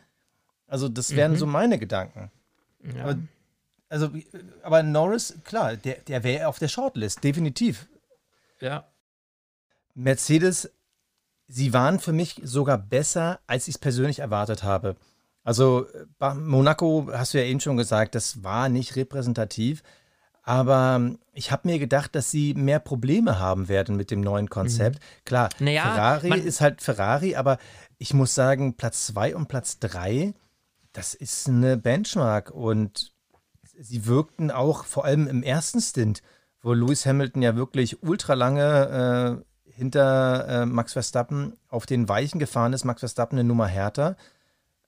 Also, 0.67 0.87
das 0.87 1.15
wären 1.15 1.31
Mhm. 1.31 1.37
so 1.37 1.45
meine 1.47 1.79
Gedanken. 1.79 2.29
Ja. 2.95 3.03
Aber, 3.03 3.17
also, 3.89 4.09
aber 4.61 4.83
Norris, 4.83 5.35
klar, 5.43 5.77
der, 5.77 5.95
der 6.01 6.23
wäre 6.23 6.47
auf 6.47 6.59
der 6.59 6.67
Shortlist, 6.67 7.23
definitiv. 7.23 7.87
Ja. 8.61 8.87
Mercedes, 9.93 10.71
sie 11.47 11.73
waren 11.73 11.99
für 11.99 12.13
mich 12.13 12.41
sogar 12.43 12.77
besser, 12.77 13.39
als 13.47 13.67
ich 13.67 13.75
es 13.75 13.79
persönlich 13.79 14.19
erwartet 14.19 14.63
habe. 14.63 14.95
Also 15.43 15.87
bei 16.19 16.33
Monaco, 16.33 17.09
hast 17.11 17.33
du 17.33 17.37
ja 17.39 17.45
eben 17.45 17.59
schon 17.59 17.77
gesagt, 17.77 18.15
das 18.15 18.43
war 18.43 18.69
nicht 18.69 18.95
repräsentativ. 18.95 19.81
Aber 20.43 21.11
ich 21.33 21.51
habe 21.51 21.67
mir 21.67 21.77
gedacht, 21.77 22.15
dass 22.15 22.31
sie 22.31 22.53
mehr 22.53 22.79
Probleme 22.79 23.37
haben 23.37 23.67
werden 23.67 23.97
mit 23.97 24.11
dem 24.11 24.21
neuen 24.21 24.49
Konzept. 24.49 24.99
Klar, 25.25 25.49
Naja, 25.59 25.83
Ferrari 25.83 26.39
ist 26.39 26.61
halt 26.61 26.81
Ferrari, 26.81 27.35
aber 27.35 27.57
ich 27.97 28.13
muss 28.13 28.33
sagen, 28.33 28.77
Platz 28.77 29.07
2 29.07 29.35
und 29.35 29.49
Platz 29.49 29.79
3, 29.79 30.33
das 30.93 31.13
ist 31.15 31.49
eine 31.49 31.75
Benchmark. 31.75 32.51
Und 32.51 33.13
sie 33.77 34.05
wirkten 34.05 34.49
auch 34.49 34.85
vor 34.85 35.03
allem 35.03 35.27
im 35.27 35.43
ersten 35.43 35.81
Stint, 35.81 36.21
wo 36.61 36.73
Lewis 36.73 37.05
Hamilton 37.05 37.41
ja 37.41 37.55
wirklich 37.55 38.01
ultra 38.03 38.33
lange 38.33 39.43
äh, 39.65 39.71
hinter 39.71 40.47
äh, 40.47 40.65
Max 40.65 40.93
Verstappen 40.93 41.53
auf 41.69 41.85
den 41.85 42.09
Weichen 42.09 42.39
gefahren 42.39 42.73
ist, 42.73 42.83
Max 42.85 42.99
Verstappen 43.01 43.37
eine 43.37 43.47
Nummer 43.47 43.67
härter. 43.67 44.15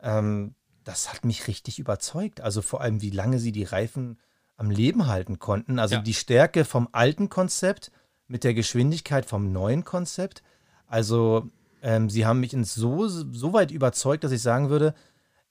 Ähm, 0.01 0.55
das 0.83 1.13
hat 1.13 1.25
mich 1.25 1.47
richtig 1.47 1.77
überzeugt. 1.79 2.41
Also 2.41 2.61
vor 2.61 2.81
allem, 2.81 3.01
wie 3.01 3.11
lange 3.11 3.37
sie 3.39 3.51
die 3.51 3.63
Reifen 3.65 4.17
am 4.57 4.71
Leben 4.71 5.07
halten 5.07 5.39
konnten. 5.39 5.79
Also 5.79 5.95
Ja. 5.95 6.01
die 6.01 6.13
Stärke 6.13 6.65
vom 6.65 6.89
alten 6.91 7.29
Konzept 7.29 7.91
mit 8.27 8.43
der 8.43 8.53
Geschwindigkeit 8.53 9.25
vom 9.25 9.51
neuen 9.51 9.85
Konzept. 9.85 10.43
Also 10.87 11.49
ähm, 11.81 12.09
sie 12.09 12.25
haben 12.25 12.39
mich 12.39 12.53
ins 12.53 12.73
so, 12.73 13.07
so 13.07 13.53
weit 13.53 13.71
überzeugt, 13.71 14.23
dass 14.23 14.31
ich 14.31 14.41
sagen 14.41 14.69
würde, 14.69 14.93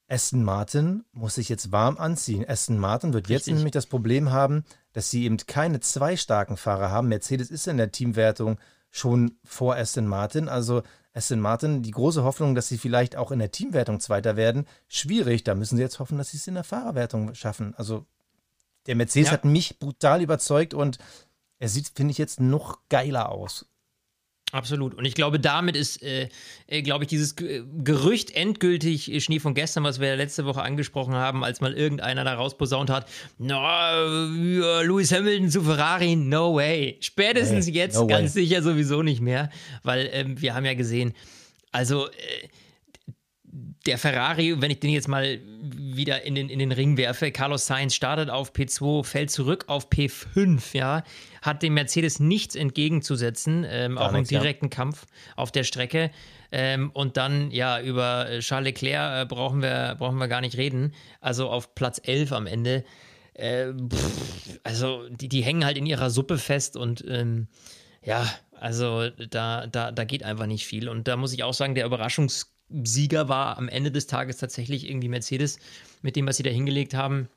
Aston 0.08 0.42
Martin 0.42 1.04
muss 1.12 1.36
sich 1.36 1.48
jetzt 1.48 1.70
warm 1.70 1.96
anziehen. 1.98 2.44
Aston 2.48 2.78
Martin 2.78 3.12
wird 3.12 3.28
jetzt 3.28 3.42
Richtig. 3.42 3.54
nämlich 3.54 3.72
das 3.72 3.86
Problem 3.86 4.30
haben, 4.32 4.64
dass 4.98 5.10
sie 5.10 5.22
eben 5.22 5.36
keine 5.36 5.78
zwei 5.78 6.16
starken 6.16 6.56
Fahrer 6.56 6.90
haben. 6.90 7.06
Mercedes 7.06 7.52
ist 7.52 7.68
in 7.68 7.76
der 7.76 7.92
Teamwertung 7.92 8.58
schon 8.90 9.38
vor 9.44 9.76
Aston 9.76 10.08
Martin. 10.08 10.48
Also 10.48 10.82
Aston 11.14 11.38
Martin, 11.38 11.82
die 11.84 11.92
große 11.92 12.24
Hoffnung, 12.24 12.56
dass 12.56 12.66
sie 12.66 12.78
vielleicht 12.78 13.14
auch 13.14 13.30
in 13.30 13.38
der 13.38 13.52
Teamwertung 13.52 14.00
Zweiter 14.00 14.34
werden, 14.34 14.66
schwierig. 14.88 15.44
Da 15.44 15.54
müssen 15.54 15.76
sie 15.76 15.82
jetzt 15.82 16.00
hoffen, 16.00 16.18
dass 16.18 16.30
sie 16.32 16.38
es 16.38 16.48
in 16.48 16.54
der 16.54 16.64
Fahrerwertung 16.64 17.32
schaffen. 17.36 17.76
Also 17.76 18.06
der 18.88 18.96
Mercedes 18.96 19.28
Ja. 19.28 19.34
hat 19.34 19.44
mich 19.44 19.78
brutal 19.78 20.20
überzeugt 20.20 20.74
und 20.74 20.98
er 21.60 21.68
sieht, 21.68 21.92
finde 21.94 22.10
ich, 22.10 22.18
jetzt 22.18 22.40
noch 22.40 22.80
geiler 22.88 23.28
aus. 23.28 23.66
Absolut. 24.50 24.94
Und 24.94 25.04
ich 25.04 25.14
glaube, 25.14 25.38
damit 25.38 25.76
ist, 25.76 26.02
äh, 26.02 26.28
äh, 26.68 26.80
glaube 26.80 27.04
ich, 27.04 27.08
dieses 27.08 27.36
Ge- 27.36 27.64
Gerücht 27.84 28.30
endgültig 28.30 29.12
äh, 29.12 29.20
Schnee 29.20 29.40
von 29.40 29.52
gestern, 29.52 29.84
was 29.84 30.00
wir 30.00 30.16
letzte 30.16 30.46
Woche 30.46 30.62
angesprochen 30.62 31.14
haben, 31.14 31.44
als 31.44 31.60
mal 31.60 31.74
irgendeiner 31.74 32.24
da 32.24 32.32
rausposaunt 32.34 32.88
hat, 32.88 33.06
na, 33.36 33.92
äh, 34.04 34.84
Lewis 34.86 35.12
Hamilton 35.12 35.50
zu 35.50 35.62
Ferrari, 35.62 36.16
no 36.16 36.54
way. 36.54 36.96
Spätestens 37.00 37.66
Hey, 37.66 37.74
jetzt 37.74 37.96
no 37.96 38.06
ganz 38.06 38.34
way. 38.34 38.44
sicher 38.44 38.62
sowieso 38.62 39.02
nicht 39.02 39.20
mehr, 39.20 39.50
weil 39.82 40.08
ähm, 40.12 40.40
wir 40.40 40.54
haben 40.54 40.64
ja 40.64 40.72
gesehen, 40.74 41.12
also 41.70 42.06
äh, 42.08 42.12
der 43.86 43.96
Ferrari, 43.98 44.60
wenn 44.60 44.70
ich 44.70 44.80
den 44.80 44.90
jetzt 44.90 45.08
mal 45.08 45.40
wieder 45.62 46.22
in 46.24 46.34
den, 46.34 46.50
in 46.50 46.58
den 46.58 46.72
Ring 46.72 46.96
werfe, 46.98 47.30
Carlos 47.32 47.66
Sainz 47.66 47.94
startet 47.94 48.28
auf 48.28 48.52
P2, 48.52 49.04
fällt 49.04 49.30
zurück 49.30 49.64
auf 49.68 49.88
P5, 49.90 50.76
ja, 50.76 51.02
hat 51.48 51.62
dem 51.62 51.74
Mercedes 51.74 52.20
nichts 52.20 52.54
entgegenzusetzen, 52.54 53.66
ähm, 53.68 53.98
auch 53.98 54.12
nichts, 54.12 54.30
im 54.30 54.38
direkten 54.38 54.66
ja. 54.66 54.70
Kampf 54.70 55.06
auf 55.34 55.50
der 55.50 55.64
Strecke. 55.64 56.10
Ähm, 56.52 56.90
und 56.94 57.16
dann, 57.16 57.50
ja, 57.50 57.80
über 57.80 58.28
Charles 58.38 58.66
Leclerc 58.66 59.22
äh, 59.22 59.26
brauchen, 59.26 59.62
wir, 59.62 59.96
brauchen 59.98 60.18
wir 60.18 60.28
gar 60.28 60.40
nicht 60.40 60.56
reden. 60.56 60.94
Also 61.20 61.50
auf 61.50 61.74
Platz 61.74 62.00
11 62.02 62.32
am 62.32 62.46
Ende. 62.46 62.84
Äh, 63.34 63.72
pff, 63.72 64.60
also 64.62 65.08
die, 65.08 65.28
die 65.28 65.42
hängen 65.42 65.64
halt 65.64 65.76
in 65.76 65.86
ihrer 65.86 66.10
Suppe 66.10 66.38
fest 66.38 66.76
und 66.76 67.04
ähm, 67.08 67.48
ja, 68.04 68.26
also 68.52 69.10
da, 69.10 69.66
da, 69.66 69.92
da 69.92 70.04
geht 70.04 70.22
einfach 70.22 70.46
nicht 70.46 70.66
viel. 70.66 70.88
Und 70.88 71.08
da 71.08 71.16
muss 71.16 71.32
ich 71.32 71.42
auch 71.42 71.54
sagen, 71.54 71.74
der 71.74 71.86
Überraschungssieger 71.86 73.28
war 73.28 73.58
am 73.58 73.68
Ende 73.68 73.90
des 73.90 74.06
Tages 74.06 74.38
tatsächlich 74.38 74.88
irgendwie 74.88 75.08
Mercedes 75.08 75.58
mit 76.02 76.16
dem, 76.16 76.26
was 76.26 76.36
sie 76.36 76.42
da 76.42 76.50
hingelegt 76.50 76.94
haben. 76.94 77.28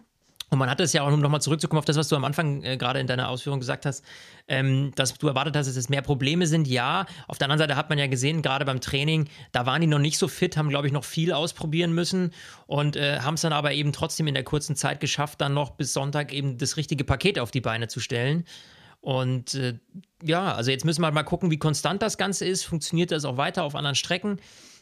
Und 0.51 0.59
man 0.59 0.69
hat 0.69 0.81
es 0.81 0.91
ja 0.91 1.03
auch, 1.03 1.11
um 1.11 1.21
nochmal 1.21 1.41
zurückzukommen 1.41 1.79
auf 1.79 1.85
das, 1.85 1.95
was 1.95 2.09
du 2.09 2.15
am 2.17 2.25
Anfang 2.25 2.61
äh, 2.63 2.75
gerade 2.75 2.99
in 2.99 3.07
deiner 3.07 3.29
Ausführung 3.29 3.61
gesagt 3.61 3.85
hast, 3.85 4.03
ähm, 4.49 4.91
dass 4.95 5.13
du 5.13 5.27
erwartet 5.29 5.55
hast, 5.55 5.67
dass 5.67 5.77
es 5.77 5.87
mehr 5.87 6.01
Probleme 6.01 6.45
sind. 6.45 6.67
Ja, 6.67 7.05
auf 7.29 7.37
der 7.37 7.45
anderen 7.45 7.59
Seite 7.59 7.77
hat 7.77 7.89
man 7.89 7.97
ja 7.97 8.07
gesehen, 8.07 8.41
gerade 8.41 8.65
beim 8.65 8.81
Training, 8.81 9.29
da 9.53 9.65
waren 9.65 9.79
die 9.79 9.87
noch 9.87 9.97
nicht 9.97 10.17
so 10.17 10.27
fit, 10.27 10.57
haben, 10.57 10.67
glaube 10.67 10.87
ich, 10.87 10.93
noch 10.93 11.05
viel 11.05 11.31
ausprobieren 11.31 11.93
müssen 11.93 12.31
und 12.67 12.97
äh, 12.97 13.19
haben 13.21 13.35
es 13.35 13.41
dann 13.41 13.53
aber 13.53 13.71
eben 13.71 13.93
trotzdem 13.93 14.27
in 14.27 14.33
der 14.33 14.43
kurzen 14.43 14.75
Zeit 14.75 14.99
geschafft, 14.99 15.39
dann 15.39 15.53
noch 15.53 15.71
bis 15.71 15.93
Sonntag 15.93 16.33
eben 16.33 16.57
das 16.57 16.75
richtige 16.75 17.05
Paket 17.05 17.39
auf 17.39 17.51
die 17.51 17.61
Beine 17.61 17.87
zu 17.87 18.01
stellen. 18.01 18.43
Und 18.99 19.53
äh, 19.53 19.79
ja, 20.21 20.53
also 20.53 20.69
jetzt 20.69 20.83
müssen 20.83 21.01
wir 21.01 21.11
mal 21.11 21.23
gucken, 21.23 21.49
wie 21.49 21.59
konstant 21.59 22.01
das 22.01 22.17
Ganze 22.17 22.45
ist. 22.45 22.65
Funktioniert 22.65 23.11
das 23.11 23.23
auch 23.23 23.37
weiter 23.37 23.63
auf 23.63 23.73
anderen 23.73 23.95
Strecken? 23.95 24.37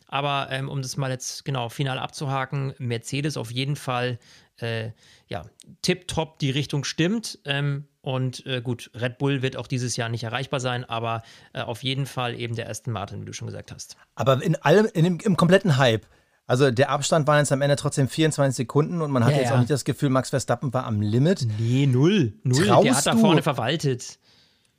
Aber 0.07 0.47
ähm, 0.49 0.67
um 0.67 0.81
das 0.81 0.97
mal 0.97 1.11
jetzt 1.11 1.45
genau 1.45 1.69
final 1.69 1.99
abzuhaken, 1.99 2.73
Mercedes 2.79 3.38
auf 3.38 3.51
jeden 3.51 3.75
Fall 3.75 4.17
äh, 4.61 4.91
ja, 5.27 5.45
tipptopp, 5.81 6.39
die 6.39 6.51
Richtung 6.51 6.83
stimmt. 6.83 7.39
Ähm, 7.45 7.85
und 8.01 8.45
äh, 8.45 8.61
gut, 8.61 8.91
Red 8.93 9.17
Bull 9.17 9.41
wird 9.41 9.57
auch 9.57 9.67
dieses 9.67 9.95
Jahr 9.95 10.09
nicht 10.09 10.23
erreichbar 10.23 10.59
sein, 10.59 10.85
aber 10.85 11.21
äh, 11.53 11.61
auf 11.61 11.83
jeden 11.83 12.05
Fall 12.05 12.39
eben 12.39 12.55
der 12.55 12.69
Aston 12.69 12.93
Martin, 12.93 13.21
wie 13.21 13.25
du 13.25 13.33
schon 13.33 13.47
gesagt 13.47 13.71
hast. 13.71 13.97
Aber 14.15 14.41
in 14.41 14.55
allem, 14.55 14.87
in 14.93 15.03
dem, 15.03 15.19
im 15.19 15.37
kompletten 15.37 15.77
Hype. 15.77 16.05
Also 16.47 16.71
der 16.71 16.89
Abstand 16.89 17.27
waren 17.27 17.37
jetzt 17.37 17.51
am 17.51 17.61
Ende 17.61 17.75
trotzdem 17.75 18.07
24 18.07 18.55
Sekunden 18.55 19.03
und 19.03 19.11
man 19.11 19.23
hat 19.23 19.33
ja, 19.33 19.37
jetzt 19.37 19.49
ja. 19.49 19.55
auch 19.55 19.59
nicht 19.59 19.69
das 19.69 19.85
Gefühl, 19.85 20.09
Max 20.09 20.31
Verstappen 20.31 20.73
war 20.73 20.85
am 20.85 20.99
Limit. 20.99 21.45
Nee, 21.59 21.85
null. 21.85 22.33
Null. 22.43 22.65
Traust 22.65 22.85
der 22.85 22.95
hat 22.95 23.05
da 23.05 23.15
vorne 23.17 23.43
verwaltet. 23.43 24.17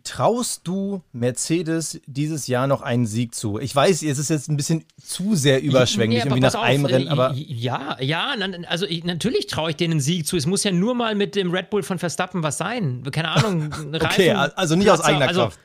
Traust 0.04 0.66
du 0.66 1.02
Mercedes 1.12 2.00
dieses 2.06 2.46
Jahr 2.46 2.66
noch 2.66 2.82
einen 2.82 3.06
Sieg 3.06 3.34
zu? 3.34 3.58
Ich 3.58 3.74
weiß, 3.74 4.02
es 4.02 4.18
ist 4.18 4.30
jetzt 4.30 4.48
ein 4.48 4.56
bisschen 4.56 4.84
zu 5.02 5.34
sehr 5.34 5.62
überschwänglich, 5.62 6.20
irgendwie 6.20 6.40
nach 6.40 6.54
auf, 6.54 6.62
einem 6.62 6.84
Rennen, 6.84 7.06
äh, 7.06 7.10
aber. 7.10 7.32
Ja, 7.34 7.96
ja, 8.00 8.34
also 8.68 8.86
ich, 8.86 9.04
natürlich 9.04 9.46
traue 9.46 9.70
ich 9.70 9.76
denen 9.76 9.92
einen 9.92 10.00
Sieg 10.00 10.26
zu. 10.26 10.36
Es 10.36 10.46
muss 10.46 10.64
ja 10.64 10.72
nur 10.72 10.94
mal 10.94 11.14
mit 11.14 11.34
dem 11.34 11.50
Red 11.50 11.70
Bull 11.70 11.82
von 11.82 11.98
Verstappen 11.98 12.42
was 12.42 12.58
sein. 12.58 13.02
Keine 13.10 13.30
Ahnung. 13.30 13.74
okay, 13.94 14.30
also 14.30 14.76
nicht 14.76 14.90
aus 14.90 15.00
eigener 15.00 15.28
also, 15.28 15.42
Kraft. 15.42 15.60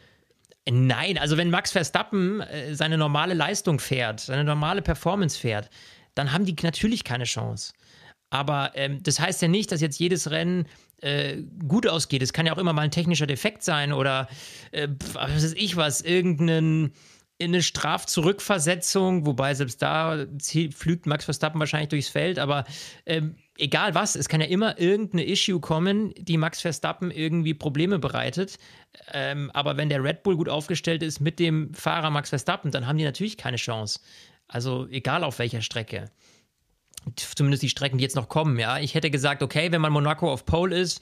Nein, 0.69 1.17
also 1.17 1.37
wenn 1.37 1.49
Max 1.49 1.71
Verstappen 1.71 2.41
äh, 2.41 2.73
seine 2.73 2.97
normale 2.97 3.35
Leistung 3.35 3.79
fährt, 3.79 4.19
seine 4.19 4.43
normale 4.43 4.81
Performance 4.81 5.37
fährt, 5.37 5.69
dann 6.15 6.31
haben 6.31 6.45
die 6.45 6.55
natürlich 6.63 7.03
keine 7.03 7.25
Chance. 7.25 7.73
Aber 8.29 8.71
ähm, 8.75 9.01
das 9.03 9.19
heißt 9.19 9.41
ja 9.41 9.47
nicht, 9.47 9.71
dass 9.71 9.81
jetzt 9.81 9.99
jedes 9.99 10.29
Rennen 10.31 10.67
äh, 11.01 11.43
gut 11.67 11.87
ausgeht. 11.87 12.21
Es 12.21 12.33
kann 12.33 12.45
ja 12.45 12.53
auch 12.53 12.57
immer 12.57 12.73
mal 12.73 12.81
ein 12.81 12.91
technischer 12.91 13.27
Defekt 13.27 13.63
sein 13.63 13.93
oder 13.93 14.27
äh, 14.71 14.87
was 15.13 15.43
weiß 15.43 15.53
ich 15.53 15.75
was, 15.75 16.01
irgendeine 16.01 16.91
eine 17.41 17.61
Strafzurückversetzung, 17.61 19.25
wobei 19.25 19.53
selbst 19.53 19.81
da 19.81 20.25
flügt 20.73 21.05
Max 21.05 21.25
Verstappen 21.25 21.59
wahrscheinlich 21.59 21.89
durchs 21.89 22.07
Feld, 22.07 22.39
aber 22.39 22.63
ähm, 23.05 23.35
egal 23.57 23.93
was, 23.93 24.15
es 24.15 24.29
kann 24.29 24.39
ja 24.39 24.47
immer 24.47 24.79
irgendeine 24.79 25.25
Issue 25.25 25.59
kommen, 25.59 26.13
die 26.17 26.37
Max 26.37 26.61
Verstappen 26.61 27.11
irgendwie 27.11 27.53
Probleme 27.53 27.99
bereitet. 27.99 28.57
Ähm, 29.11 29.51
aber 29.53 29.75
wenn 29.75 29.89
der 29.89 30.01
Red 30.01 30.23
Bull 30.23 30.37
gut 30.37 30.47
aufgestellt 30.47 31.03
ist 31.03 31.19
mit 31.19 31.39
dem 31.39 31.73
Fahrer 31.73 32.09
Max 32.09 32.29
Verstappen, 32.29 32.71
dann 32.71 32.87
haben 32.87 32.97
die 32.97 33.03
natürlich 33.03 33.35
keine 33.35 33.57
Chance. 33.57 33.99
Also 34.47 34.87
egal 34.89 35.23
auf 35.23 35.39
welcher 35.39 35.61
Strecke 35.61 36.09
zumindest 37.15 37.63
die 37.63 37.69
Strecken, 37.69 37.97
die 37.97 38.03
jetzt 38.03 38.15
noch 38.15 38.29
kommen, 38.29 38.57
ja. 38.59 38.79
Ich 38.79 38.95
hätte 38.95 39.11
gesagt, 39.11 39.43
okay, 39.43 39.71
wenn 39.71 39.81
man 39.81 39.93
Monaco 39.93 40.31
auf 40.31 40.45
Pole 40.45 40.77
ist, 40.77 41.01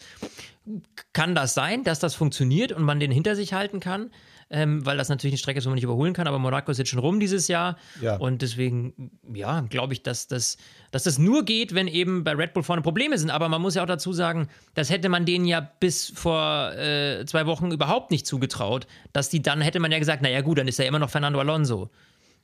kann 1.13 1.35
das 1.35 1.53
sein, 1.53 1.83
dass 1.83 1.99
das 1.99 2.15
funktioniert 2.15 2.71
und 2.71 2.83
man 2.83 2.99
den 2.99 3.11
hinter 3.11 3.35
sich 3.35 3.53
halten 3.53 3.79
kann, 3.79 4.11
ähm, 4.49 4.85
weil 4.85 4.97
das 4.97 5.09
natürlich 5.09 5.33
eine 5.33 5.37
Strecke 5.37 5.59
ist, 5.59 5.65
wo 5.65 5.69
man 5.69 5.75
nicht 5.75 5.83
überholen 5.83 6.13
kann, 6.13 6.27
aber 6.27 6.39
Monaco 6.39 6.71
ist 6.71 6.77
jetzt 6.77 6.89
schon 6.89 6.99
rum 6.99 7.19
dieses 7.19 7.47
Jahr 7.47 7.77
ja. 8.01 8.15
und 8.15 8.41
deswegen, 8.41 9.11
ja, 9.33 9.61
glaube 9.61 9.93
ich, 9.93 10.03
dass 10.03 10.27
das, 10.27 10.57
dass 10.91 11.03
das 11.03 11.17
nur 11.17 11.43
geht, 11.43 11.73
wenn 11.73 11.87
eben 11.87 12.23
bei 12.23 12.33
Red 12.33 12.53
Bull 12.53 12.63
vorne 12.63 12.81
Probleme 12.81 13.17
sind, 13.17 13.29
aber 13.29 13.49
man 13.49 13.61
muss 13.61 13.75
ja 13.75 13.83
auch 13.83 13.87
dazu 13.87 14.13
sagen, 14.13 14.47
das 14.73 14.89
hätte 14.89 15.09
man 15.09 15.25
denen 15.25 15.45
ja 15.45 15.59
bis 15.79 16.11
vor 16.15 16.71
äh, 16.73 17.25
zwei 17.25 17.45
Wochen 17.45 17.71
überhaupt 17.71 18.11
nicht 18.11 18.25
zugetraut, 18.25 18.87
dass 19.11 19.29
die 19.29 19.41
dann, 19.41 19.59
hätte 19.61 19.79
man 19.79 19.91
ja 19.91 19.99
gesagt, 19.99 20.21
naja 20.21 20.41
gut, 20.41 20.59
dann 20.59 20.67
ist 20.67 20.79
ja 20.79 20.85
immer 20.85 20.99
noch 20.99 21.09
Fernando 21.09 21.39
Alonso, 21.39 21.89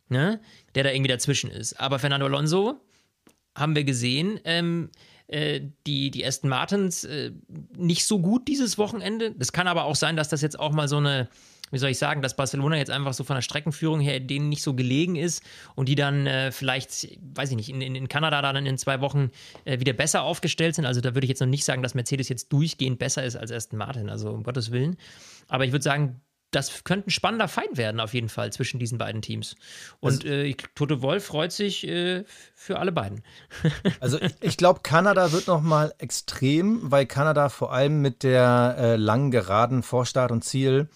ne, 0.09 0.41
der 0.75 0.83
da 0.83 0.91
irgendwie 0.91 1.11
dazwischen 1.11 1.49
ist, 1.51 1.79
aber 1.79 1.99
Fernando 1.99 2.25
Alonso 2.25 2.81
haben 3.59 3.75
wir 3.75 3.83
gesehen, 3.83 4.39
ähm, 4.45 4.89
äh, 5.27 5.61
die, 5.85 6.09
die 6.09 6.25
Aston 6.25 6.49
Martins 6.49 7.03
äh, 7.03 7.31
nicht 7.77 8.05
so 8.05 8.19
gut 8.19 8.47
dieses 8.47 8.77
Wochenende. 8.77 9.31
Das 9.37 9.51
kann 9.51 9.67
aber 9.67 9.83
auch 9.83 9.95
sein, 9.95 10.15
dass 10.15 10.29
das 10.29 10.41
jetzt 10.41 10.59
auch 10.59 10.71
mal 10.71 10.87
so 10.87 10.97
eine, 10.97 11.29
wie 11.69 11.77
soll 11.77 11.91
ich 11.91 11.99
sagen, 11.99 12.23
dass 12.23 12.35
Barcelona 12.35 12.77
jetzt 12.77 12.89
einfach 12.89 13.13
so 13.13 13.23
von 13.23 13.35
der 13.35 13.43
Streckenführung 13.43 13.99
her 13.99 14.19
denen 14.19 14.49
nicht 14.49 14.63
so 14.63 14.73
gelegen 14.73 15.15
ist 15.15 15.43
und 15.75 15.87
die 15.87 15.93
dann 15.93 16.25
äh, 16.25 16.51
vielleicht, 16.51 17.19
weiß 17.35 17.51
ich 17.51 17.57
nicht, 17.57 17.69
in, 17.69 17.81
in, 17.81 18.07
Kanada 18.07 18.41
dann 18.41 18.65
in 18.65 18.77
zwei 18.79 19.01
Wochen 19.01 19.29
äh, 19.65 19.79
wieder 19.79 19.93
besser 19.93 20.23
aufgestellt 20.23 20.73
sind. 20.73 20.85
Also 20.85 20.99
da 20.99 21.13
würde 21.13 21.25
ich 21.25 21.29
jetzt 21.29 21.41
noch 21.41 21.47
nicht 21.47 21.65
sagen, 21.65 21.83
dass 21.83 21.93
Mercedes 21.93 22.27
jetzt 22.29 22.51
durchgehend 22.51 22.97
besser 22.97 23.23
ist 23.23 23.35
als 23.35 23.51
Aston 23.51 23.77
Martin, 23.77 24.09
also 24.09 24.31
um 24.31 24.41
Gottes 24.41 24.71
Willen. 24.71 24.97
Aber 25.47 25.65
ich 25.65 25.71
würde 25.71 25.83
sagen, 25.83 26.21
das 26.51 26.83
könnte 26.83 27.09
ein 27.09 27.11
spannender 27.11 27.47
Fight 27.47 27.77
werden, 27.77 27.99
auf 27.99 28.13
jeden 28.13 28.29
Fall, 28.29 28.51
zwischen 28.51 28.79
diesen 28.79 28.97
beiden 28.97 29.21
Teams. 29.21 29.55
Und 29.99 30.25
also, 30.25 30.27
äh, 30.27 30.53
Tote 30.75 31.01
Wolf 31.01 31.25
freut 31.25 31.51
sich 31.51 31.87
äh, 31.87 32.23
für 32.55 32.79
alle 32.79 32.91
beiden. 32.91 33.23
also 33.99 34.19
ich, 34.19 34.33
ich 34.41 34.57
glaube, 34.57 34.79
Kanada 34.81 35.31
wird 35.31 35.47
nochmal 35.47 35.93
extrem, 35.99 36.91
weil 36.91 37.05
Kanada 37.05 37.49
vor 37.49 37.71
allem 37.71 38.01
mit 38.01 38.23
der 38.23 38.75
äh, 38.77 38.95
langen 38.95 39.31
Geraden 39.31 39.83
vor 39.83 40.05
Start 40.05 40.31
und 40.31 40.43
Ziel, 40.43 40.89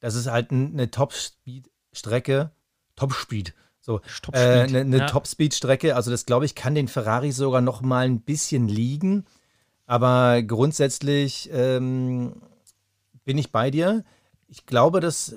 das 0.00 0.14
ist 0.14 0.26
halt 0.26 0.50
eine 0.50 0.90
Top-Speed-Strecke, 0.90 2.52
Top-Speed, 2.94 3.54
so, 3.80 4.00
Top 4.22 4.34
äh, 4.34 4.62
eine, 4.62 4.80
eine 4.80 4.98
ja. 4.98 5.06
Top-Speed-Strecke, 5.06 5.96
also 5.96 6.10
das 6.10 6.24
glaube 6.24 6.44
ich, 6.44 6.54
kann 6.54 6.74
den 6.74 6.88
Ferrari 6.88 7.32
sogar 7.32 7.60
nochmal 7.60 8.04
ein 8.06 8.20
bisschen 8.20 8.68
liegen. 8.68 9.26
Aber 9.86 10.42
grundsätzlich 10.42 11.50
ähm, 11.52 12.40
bin 13.24 13.36
ich 13.36 13.52
bei 13.52 13.70
dir 13.70 14.04
ich 14.54 14.66
glaube, 14.66 15.00
dass, 15.00 15.34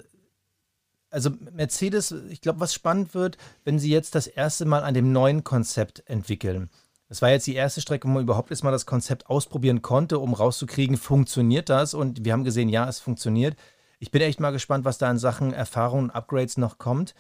also 1.10 1.32
Mercedes, 1.51 2.13
ich 2.30 2.39
glaube, 2.39 2.60
was 2.60 2.71
spannend 2.71 3.15
wird, 3.15 3.39
wenn 3.63 3.80
sie 3.80 3.89
jetzt 3.89 4.13
das 4.13 4.27
erste 4.27 4.65
Mal 4.65 4.84
an 4.84 4.93
dem 4.93 5.12
neuen 5.12 5.43
Konzept 5.43 6.03
entwickeln. 6.06 6.69
Das 7.10 7.23
war 7.23 7.32
jetzt 7.32 7.47
die 7.47 7.56
erste 7.56 7.82
Strecke, 7.82 8.08
wo 8.08 8.12
man 8.12 8.21
überhaupt 8.21 8.51
erstmal 8.51 8.73
das 8.73 8.86
Konzept 8.86 9.27
ausprobieren 9.27 9.82
konnte, 9.82 10.19
um 10.19 10.36
rauszukriegen, 10.36 10.97
funktioniert 10.97 11.69
das? 11.69 11.95
Und 11.95 12.25
wir 12.25 12.34
haben 12.34 12.43
gesehen, 12.43 12.69
ja, 12.69 12.88
es 12.88 12.99
funktioniert. 12.99 13.58
Ich 13.97 14.12
bin 14.12 14.21
echt 14.21 14.39
mal 14.39 14.51
gespannt, 14.51 14.86
was 14.86 14.99
da 14.99 15.10
in 15.10 15.17
Sachen 15.17 15.51
Erfahrung 15.51 16.03
und 16.03 16.12
Upgrades 16.12 16.58
noch 16.58 16.77
kommt. 16.77 17.15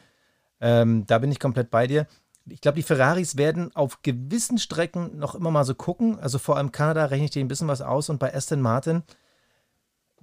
Ähm, 0.61 1.07
da 1.07 1.17
bin 1.17 1.31
ich 1.31 1.39
komplett 1.39 1.71
bei 1.71 1.87
dir. 1.87 2.05
Ich 2.45 2.61
glaube, 2.61 2.75
die 2.75 2.83
Ferraris 2.83 3.37
werden 3.37 3.75
auf 3.75 4.03
gewissen 4.03 4.59
Strecken 4.59 5.17
noch 5.17 5.33
immer 5.33 5.49
mal 5.49 5.65
so 5.65 5.73
gucken. 5.73 6.19
Also 6.19 6.37
vor 6.37 6.57
allem 6.57 6.71
Kanada 6.71 7.05
rechne 7.05 7.25
ich 7.25 7.31
dir 7.31 7.43
ein 7.43 7.47
bisschen 7.47 7.67
was 7.67 7.81
aus 7.81 8.09
und 8.09 8.19
bei 8.19 8.35
Aston 8.35 8.61
Martin 8.61 9.01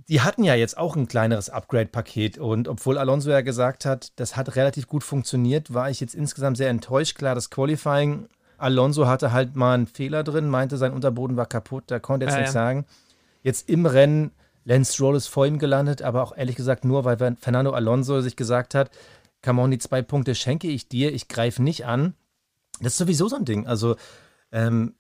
die 0.09 0.21
hatten 0.21 0.45
ja 0.45 0.55
jetzt 0.55 0.77
auch 0.77 0.97
ein 0.97 1.09
kleineres 1.09 1.51
Upgrade-Paket 1.51 2.39
und 2.39 2.69
obwohl 2.69 2.99
Alonso 2.99 3.31
ja 3.31 3.41
gesagt 3.41 3.85
hat, 3.85 4.13
das 4.17 4.37
hat 4.37 4.57
relativ 4.57 4.87
gut 4.87 5.05
funktioniert, 5.05 5.73
war 5.73 5.91
ich 5.91 6.01
jetzt 6.01 6.15
insgesamt 6.15 6.57
sehr 6.57 6.69
enttäuscht. 6.69 7.17
Klar, 7.17 7.35
das 7.35 7.51
Qualifying, 7.51 8.29
Alonso 8.59 9.07
hatte 9.07 9.33
halt 9.33 9.57
mal 9.57 9.75
einen 9.75 9.87
Fehler 9.87 10.25
drin, 10.25 10.49
meinte, 10.49 10.77
sein 10.77 10.93
Unterboden 10.93 11.37
war 11.37 11.47
kaputt, 11.47 11.85
da 11.87 11.99
konnte 11.99 12.27
jetzt 12.27 12.35
ja, 12.35 12.41
nichts 12.41 12.55
ja. 12.55 12.61
sagen. 12.61 12.87
Jetzt 13.43 13.69
im 13.69 13.87
Rennen, 13.87 14.33
Lance 14.65 14.95
Stroll 14.95 15.17
ist 15.17 15.29
vor 15.29 15.47
ihm 15.47 15.59
gelandet, 15.59 16.03
aber 16.03 16.23
auch 16.23 16.37
ehrlich 16.37 16.57
gesagt 16.57 16.85
nur, 16.85 17.05
weil 17.05 17.37
Fernando 17.37 17.73
Alonso 17.73 18.21
sich 18.21 18.37
gesagt 18.37 18.75
hat, 18.75 18.91
come 19.43 19.61
on, 19.61 19.71
die 19.71 19.79
zwei 19.79 20.03
Punkte 20.03 20.35
schenke 20.35 20.69
ich 20.69 20.89
dir, 20.89 21.13
ich 21.13 21.29
greife 21.29 21.63
nicht 21.63 21.85
an. 21.87 22.15
Das 22.81 22.95
ist 22.95 22.99
sowieso 22.99 23.29
so 23.29 23.37
ein 23.37 23.45
Ding. 23.45 23.67
Also, 23.67 23.97
ähm, 24.51 24.95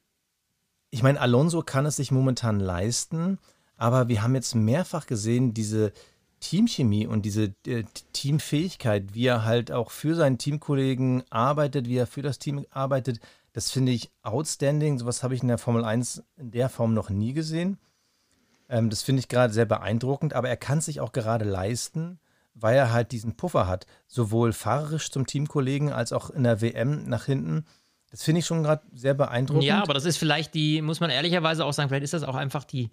ich 0.91 1.03
meine, 1.03 1.21
Alonso 1.21 1.63
kann 1.63 1.87
es 1.87 1.97
sich 1.97 2.13
momentan 2.13 2.61
leisten, 2.61 3.39
aber 3.77 4.09
wir 4.09 4.23
haben 4.23 4.35
jetzt 4.35 4.55
mehrfach 4.55 5.07
gesehen, 5.07 5.55
diese 5.55 5.93
Teamchemie 6.41 7.07
und 7.07 7.23
diese 7.23 7.55
äh, 7.67 7.85
Teamfähigkeit, 8.13 9.15
wie 9.15 9.27
er 9.27 9.45
halt 9.45 9.73
auch 9.73 9.91
für 9.91 10.15
seinen 10.15 10.39
Teamkollegen 10.39 11.25
arbeitet, 11.31 11.89
wie 11.89 11.97
er 11.97 12.07
für 12.07 12.23
das 12.23 12.39
Team 12.39 12.67
arbeitet, 12.71 13.21
das 13.55 13.71
finde 13.71 13.93
ich 13.93 14.11
outstanding. 14.23 14.99
Sowas 14.99 15.23
habe 15.23 15.35
ich 15.35 15.43
in 15.43 15.49
der 15.49 15.59
Formel 15.59 15.85
1 15.85 16.23
in 16.37 16.51
der 16.51 16.69
Form 16.69 16.93
noch 16.93 17.09
nie 17.09 17.33
gesehen. 17.33 17.79
Ähm, 18.69 18.91
das 18.91 19.03
finde 19.03 19.21
ich 19.21 19.29
gerade 19.29 19.53
sehr 19.53 19.65
beeindruckend, 19.65 20.35
aber 20.35 20.49
er 20.49 20.57
kann 20.57 20.81
sich 20.81 21.01
auch 21.01 21.13
gerade 21.13 21.45
leisten, 21.45 22.19
weil 22.55 22.77
er 22.77 22.93
halt 22.93 23.13
diesen 23.13 23.37
Puffer 23.37 23.67
hat, 23.67 23.87
sowohl 24.07 24.53
fahrerisch 24.53 25.11
zum 25.11 25.27
Teamkollegen 25.27 25.93
als 25.93 26.13
auch 26.13 26.31
in 26.31 26.45
der 26.45 26.61
WM 26.61 27.05
nach 27.05 27.25
hinten. 27.25 27.65
Das 28.11 28.23
finde 28.23 28.41
ich 28.41 28.47
schon 28.47 28.63
gerade 28.63 28.83
sehr 28.93 29.15
beeindruckend. 29.15 29.65
Ja, 29.65 29.83
aber 29.83 29.95
das 29.95 30.05
ist 30.05 30.19
vielleicht 30.19 30.55
die, 30.55 30.83
muss 30.83 31.01
man 31.01 31.11
ehrlicherweise 31.11 31.65
auch 31.65 31.73
sagen, 31.73 31.89
vielleicht 31.89 32.05
ist 32.05 32.15
das 32.15 32.23
auch 32.23 32.37
einfach 32.37 32.65
die, 32.65 32.91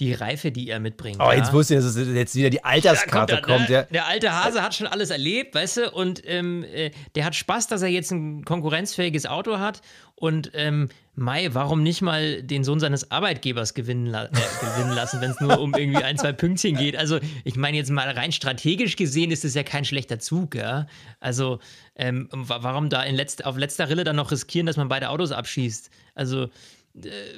die 0.00 0.12
Reife, 0.14 0.50
die 0.50 0.68
er 0.68 0.80
mitbringt. 0.80 1.18
Oh, 1.20 1.24
ja? 1.24 1.34
jetzt 1.34 1.52
wusste 1.52 1.76
ich, 1.76 1.80
dass 1.80 1.96
jetzt 1.96 2.34
wieder 2.34 2.50
die 2.50 2.64
Alterskarte 2.64 3.34
da 3.34 3.40
kommt. 3.40 3.68
ne? 3.68 3.74
Ja. 3.74 3.82
Der 3.84 4.06
alte 4.06 4.32
Hase 4.32 4.62
hat 4.62 4.74
schon 4.74 4.86
alles 4.86 5.10
erlebt, 5.10 5.54
weißt 5.54 5.76
du, 5.76 5.90
und 5.90 6.22
ähm, 6.26 6.64
äh, 6.64 6.90
der 7.14 7.24
hat 7.26 7.34
Spaß, 7.34 7.66
dass 7.68 7.82
er 7.82 7.88
jetzt 7.88 8.10
ein 8.10 8.44
konkurrenzfähiges 8.44 9.26
Auto 9.26 9.58
hat. 9.58 9.82
Und 10.16 10.50
ähm, 10.54 10.90
Mai, 11.14 11.48
warum 11.52 11.82
nicht 11.82 12.02
mal 12.02 12.42
den 12.42 12.62
Sohn 12.64 12.78
seines 12.80 13.10
Arbeitgebers 13.10 13.74
gewinnen, 13.74 14.06
la 14.06 14.24
äh, 14.24 14.28
gewinnen 14.60 14.94
lassen, 14.94 15.20
wenn 15.20 15.30
es 15.30 15.40
nur 15.40 15.58
um 15.60 15.74
irgendwie 15.74 16.02
ein, 16.02 16.16
zwei 16.16 16.32
Pünktchen 16.32 16.76
geht? 16.76 16.96
Also, 16.96 17.18
ich 17.44 17.56
meine, 17.56 17.76
jetzt 17.76 17.90
mal 17.90 18.08
rein 18.08 18.32
strategisch 18.32 18.96
gesehen 18.96 19.30
ist 19.30 19.44
es 19.44 19.54
ja 19.54 19.62
kein 19.62 19.84
schlechter 19.84 20.18
Zug, 20.18 20.54
ja. 20.54 20.86
Also, 21.18 21.58
ähm, 21.96 22.28
warum 22.30 22.88
da 22.88 23.02
letzt 23.04 23.44
auf 23.44 23.56
letzter 23.58 23.88
Rille 23.88 24.04
dann 24.04 24.16
noch 24.16 24.30
riskieren, 24.30 24.66
dass 24.66 24.76
man 24.76 24.88
beide 24.88 25.10
Autos 25.10 25.32
abschießt? 25.32 25.90
Also, 26.14 26.48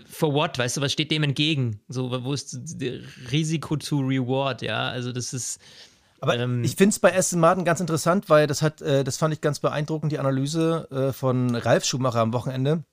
for 0.06 0.32
what, 0.32 0.58
weißt 0.58 0.76
du, 0.76 0.80
was 0.80 0.92
steht 0.92 1.10
dem 1.10 1.22
entgegen? 1.22 1.80
So, 1.88 2.10
wo 2.24 2.32
ist 2.32 2.58
Risiko 3.30 3.76
to 3.76 3.98
Reward, 3.98 4.62
ja? 4.62 4.88
Also 4.88 5.12
das 5.12 5.32
ist. 5.32 5.60
Aber 6.20 6.38
ähm, 6.38 6.62
ich 6.64 6.76
finde 6.76 6.90
es 6.90 6.98
bei 6.98 7.16
Aston 7.16 7.40
Martin 7.40 7.64
ganz 7.64 7.80
interessant, 7.80 8.30
weil 8.30 8.46
das 8.46 8.62
hat, 8.62 8.80
äh, 8.80 9.04
das 9.04 9.16
fand 9.16 9.34
ich 9.34 9.40
ganz 9.40 9.58
beeindruckend, 9.58 10.12
die 10.12 10.18
Analyse 10.18 10.88
äh, 10.90 11.12
von 11.12 11.54
Ralf 11.54 11.84
Schumacher 11.84 12.20
am 12.20 12.32
Wochenende. 12.32 12.84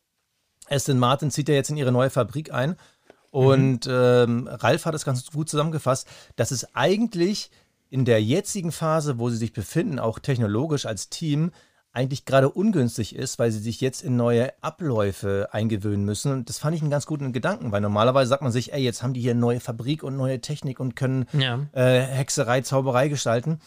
Aston 0.68 1.00
Martin 1.00 1.32
zieht 1.32 1.48
ja 1.48 1.56
jetzt 1.56 1.70
in 1.70 1.78
ihre 1.78 1.92
neue 1.92 2.10
Fabrik 2.10 2.52
ein. 2.52 2.76
Und 3.32 3.86
mhm. 3.86 3.94
ähm, 3.94 4.48
Ralf 4.52 4.86
hat 4.86 4.96
es 4.96 5.06
ganz 5.06 5.26
gut 5.32 5.50
zusammengefasst, 5.50 6.08
dass 6.36 6.52
es 6.52 6.76
eigentlich 6.76 7.52
in 7.90 8.06
der 8.06 8.22
jetzigen 8.22 8.72
Phase, 8.72 9.20
wo 9.20 9.30
sie 9.30 9.38
sich 9.38 9.54
befinden, 9.54 10.00
auch 10.00 10.20
technologisch 10.20 10.86
als 10.86 11.10
Team, 11.10 11.52
eigentlich 11.92 12.26
gerade 12.26 12.50
ungünstig 12.50 13.16
ist, 13.16 13.40
weil 13.40 13.52
sie 13.52 13.60
sich 13.60 13.82
jetzt 13.82 14.04
in 14.04 14.16
neue 14.16 14.52
Abläufe 14.62 15.50
eingewöhnen 15.52 16.06
müssen. 16.06 16.32
Und 16.32 16.50
das 16.50 16.60
fand 16.60 16.76
ich 16.76 16.82
einen 16.82 16.92
ganz 16.92 17.06
guten 17.06 17.34
Gedanken, 17.34 17.72
weil 17.72 17.82
normalerweise 17.82 18.30
sagt 18.30 18.44
man 18.44 18.52
sich, 18.52 18.74
ey, 18.74 18.82
jetzt 18.82 19.02
haben 19.02 19.14
die 19.14 19.22
hier 19.22 19.32
eine 19.32 19.40
neue 19.40 19.60
Fabrik 19.60 20.04
und 20.04 20.16
neue 20.16 20.40
Technik 20.40 20.80
und 20.80 20.96
können 20.96 21.26
ja. 21.34 21.68
äh, 21.74 22.02
Hexerei, 22.02 22.62
Zauberei 22.62 23.08
gestalten. 23.08 23.60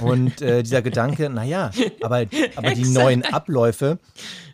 Und 0.00 0.42
äh, 0.42 0.62
dieser 0.62 0.82
Gedanke, 0.82 1.30
naja, 1.30 1.70
aber, 2.02 2.26
aber 2.56 2.74
die 2.74 2.88
neuen 2.88 3.24
Abläufe, 3.24 3.98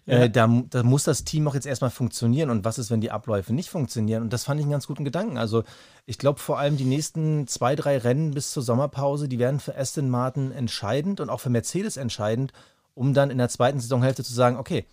äh, 0.06 0.28
da, 0.28 0.62
da, 0.68 0.82
muss 0.82 1.04
das 1.04 1.24
Team 1.24 1.48
auch 1.48 1.54
jetzt 1.54 1.66
erstmal 1.66 1.90
funktionieren. 1.90 2.50
Und 2.50 2.64
was 2.64 2.78
ist, 2.78 2.90
wenn 2.90 3.00
die 3.00 3.10
Abläufe 3.10 3.54
nicht 3.54 3.70
funktionieren? 3.70 4.22
Und 4.22 4.32
das 4.32 4.44
fand 4.44 4.60
ich 4.60 4.64
einen 4.64 4.72
ganz 4.72 4.86
guten 4.86 5.04
Gedanken. 5.04 5.38
Also 5.38 5.64
ich 6.04 6.18
glaube 6.18 6.40
vor 6.40 6.58
allem 6.58 6.76
die 6.76 6.84
nächsten 6.84 7.46
zwei, 7.46 7.74
drei 7.74 7.96
Rennen 7.98 8.32
bis 8.32 8.52
zur 8.52 8.62
Sommerpause, 8.62 9.28
die 9.28 9.38
werden 9.38 9.60
für 9.60 9.76
Aston 9.76 10.10
Martin 10.10 10.52
entscheidend 10.52 11.20
und 11.20 11.30
auch 11.30 11.40
für 11.40 11.50
Mercedes 11.50 11.96
entscheidend, 11.96 12.52
um 12.94 13.14
dann 13.14 13.30
in 13.30 13.38
der 13.38 13.48
zweiten 13.48 13.80
Saisonhälfte 13.80 14.24
zu 14.24 14.32
sagen, 14.32 14.56
okay, 14.56 14.84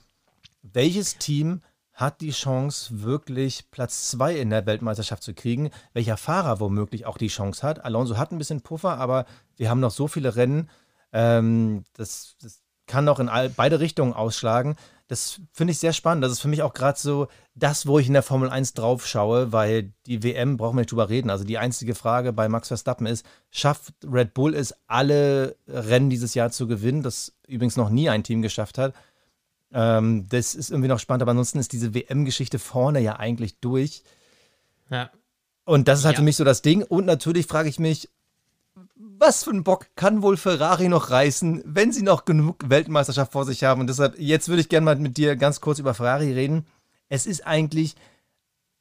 welches 0.62 1.18
Team 1.18 1.62
hat 1.94 2.22
die 2.22 2.32
Chance, 2.32 3.02
wirklich 3.02 3.72
Platz 3.72 4.10
zwei 4.12 4.36
in 4.36 4.52
der 4.52 4.66
Weltmeisterschaft 4.66 5.24
zu 5.24 5.34
kriegen? 5.34 5.72
Welcher 5.94 6.18
Fahrer 6.18 6.60
womöglich 6.60 7.06
auch 7.06 7.18
die 7.18 7.28
Chance 7.28 7.66
hat? 7.66 7.84
Alonso 7.84 8.18
hat 8.18 8.32
ein 8.32 8.38
bisschen 8.38 8.62
Puffer, 8.62 8.98
aber 9.00 9.26
wir 9.56 9.70
haben 9.70 9.80
noch 9.80 9.92
so 9.92 10.08
viele 10.08 10.36
Rennen. 10.36 10.70
Ähm, 11.12 11.84
das, 11.94 12.36
das, 12.42 12.62
kann 12.88 13.06
noch 13.06 13.20
in 13.20 13.30
all, 13.30 13.50
beide 13.50 13.80
Richtungen 13.80 14.14
ausschlagen. 14.14 14.78
Das 15.08 15.40
finde 15.54 15.72
ich 15.72 15.80
sehr 15.80 15.94
spannend. 15.94 16.24
Das 16.24 16.34
ist 16.34 16.42
für 16.42 16.50
mich 16.50 16.62
auch 16.64 16.74
gerade 16.74 17.00
so 17.00 17.28
das, 17.56 17.88
wo 17.88 17.98
ich 17.98 18.08
in 18.08 18.14
der 18.14 18.24
Formel 18.24 18.50
1 18.50 18.74
drauf 18.74 19.08
schaue, 19.08 19.54
weil 19.54 19.94
die 20.06 20.22
WM 20.22 20.58
brauchen 20.58 20.76
wir 20.76 20.82
nicht 20.82 20.92
drüber 20.92 21.10
reden. 21.10 21.30
Also 21.30 21.46
die 21.46 21.58
einzige 21.58 21.96
Frage 21.96 22.34
bei 22.34 22.50
Max 22.50 22.68
Verstappen 22.68 23.06
ist, 23.06 23.26
schafft 23.50 23.94
Red 24.04 24.34
Bull 24.34 24.54
es, 24.54 24.76
alle 24.88 25.56
Rennen 25.68 26.10
dieses 26.10 26.34
Jahr 26.34 26.52
zu 26.52 26.68
gewinnen, 26.68 27.04
das 27.04 27.34
übrigens 27.48 27.78
noch 27.78 27.90
nie 27.90 28.10
ein 28.10 28.24
Team 28.24 28.42
geschafft 28.42 28.78
hat. 28.78 28.94
Ähm, 29.72 30.28
das 30.30 30.56
ist 30.56 30.72
irgendwie 30.72 30.90
noch 30.90 31.00
spannend, 31.00 31.22
aber 31.22 31.32
ansonsten 31.32 31.60
ist 31.60 31.72
diese 31.72 31.94
WM-Geschichte 31.94 32.60
vorne 32.60 33.00
ja 33.00 33.18
eigentlich 33.18 33.60
durch. 33.60 34.04
Ja. 34.90 35.10
Und 35.64 35.88
das 35.88 36.00
ist 36.00 36.06
halt 36.06 36.16
ja. 36.16 36.20
für 36.20 36.26
mich 36.26 36.36
so 36.36 36.44
das 36.44 36.62
Ding. 36.62 36.84
Und 36.84 37.06
natürlich 37.06 37.46
frage 37.46 37.70
ich 37.70 37.80
mich, 37.80 38.10
was 39.20 39.44
für 39.44 39.52
ein 39.52 39.64
Bock 39.64 39.88
kann 39.96 40.22
wohl 40.22 40.38
Ferrari 40.38 40.90
noch 40.90 41.10
reißen, 41.10 41.64
wenn 41.66 41.92
sie 41.92 42.04
noch 42.04 42.26
genug 42.26 42.70
Weltmeisterschaft 42.70 43.32
vor 43.32 43.46
sich 43.46 43.64
haben? 43.64 43.82
Und 43.82 43.88
deshalb, 43.88 44.18
jetzt 44.20 44.48
würde 44.48 44.62
ich 44.62 44.70
gerne 44.70 44.86
mal 44.86 44.96
mit 44.96 45.18
dir 45.18 45.36
ganz 45.36 45.62
kurz 45.62 45.80
über 45.80 45.94
Ferrari 45.94 46.34
reden. 46.34 46.66
Es 47.10 47.26
ist 47.26 47.46
eigentlich 47.46 47.96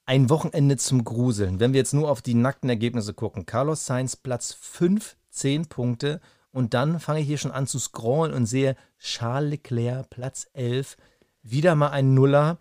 ein 0.05 0.31
Wochenende 0.31 0.77
zum 0.77 1.05
Gruseln, 1.05 1.59
wenn 1.59 1.73
wir 1.73 1.79
jetzt 1.79 1.95
nur 1.95 2.11
auf 2.11 2.23
die 2.23 2.35
nackten 2.35 2.71
Ergebnisse 2.71 3.15
gucken. 3.15 3.47
Carlos 3.47 3.87
Sainz 3.87 4.17
Platz 4.17 4.53
5, 4.53 5.17
10 5.31 5.67
Punkte. 5.67 6.21
Und 6.53 6.75
dann 6.75 7.01
fange 7.01 7.21
ich 7.21 7.27
hier 7.27 7.39
schon 7.39 7.51
an 7.51 7.67
zu 7.67 7.79
scrollen 7.79 8.33
und 8.33 8.47
sehe 8.47 8.77
Charles 8.99 9.51
Leclerc 9.51 10.09
Platz 10.09 10.49
11. 10.55 10.97
Wieder 11.43 11.75
mal 11.75 11.91
ein 11.91 12.15
Nuller. 12.15 12.59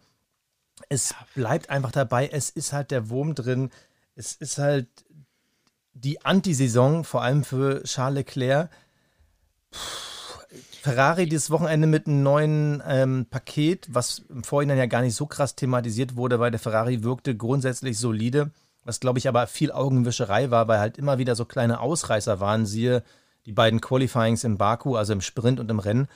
Es 0.89 1.15
bleibt 1.33 1.69
einfach 1.69 1.91
dabei. 1.91 2.27
Es 2.27 2.49
ist 2.49 2.73
halt 2.73 2.91
der 2.91 3.09
Wurm 3.09 3.35
drin. 3.35 3.69
Es 4.15 4.33
ist 4.33 4.57
halt 4.57 4.88
die 5.95 6.23
Antisaison, 6.23 7.03
vor 7.03 7.23
allem 7.23 7.43
für 7.43 7.84
Charles 7.84 8.17
Leclerc. 8.17 8.69
Puh, 9.71 9.79
Ferrari 10.86 11.27
dieses 11.27 11.49
Wochenende 11.49 11.88
mit 11.88 12.05
einem 12.05 12.21
neuen 12.21 12.84
ähm, 12.88 13.25
Paket, 13.27 13.88
was 13.89 14.21
im 14.29 14.43
Vorhinein 14.43 14.77
ja 14.77 14.86
gar 14.86 15.01
nicht 15.01 15.15
so 15.15 15.25
krass 15.25 15.55
thematisiert 15.55 16.15
wurde, 16.15 16.39
weil 16.39 16.51
der 16.51 16.60
Ferrari 16.60 17.01
wirkte 17.01 17.36
grundsätzlich 17.36 17.97
solide, 17.97 18.51
was 18.84 18.99
glaube 18.99 19.17
ich 19.17 19.27
aber 19.27 19.47
viel 19.47 19.71
Augenwischerei 19.71 20.51
war, 20.51 20.67
weil 20.67 20.77
halt 20.77 20.99
immer 20.99 21.17
wieder 21.17 21.36
so 21.36 21.43
kleine 21.45 21.79
Ausreißer 21.79 22.39
waren, 22.39 22.67
siehe 22.67 23.01
die 23.47 23.51
beiden 23.51 23.81
Qualifyings 23.81 24.43
im 24.43 24.60
Baku, 24.60 24.95
also 24.95 25.13
im 25.13 25.21
Sprint 25.21 25.60
und 25.60 25.71
im 25.71 25.79
Rennen. 25.79 26.08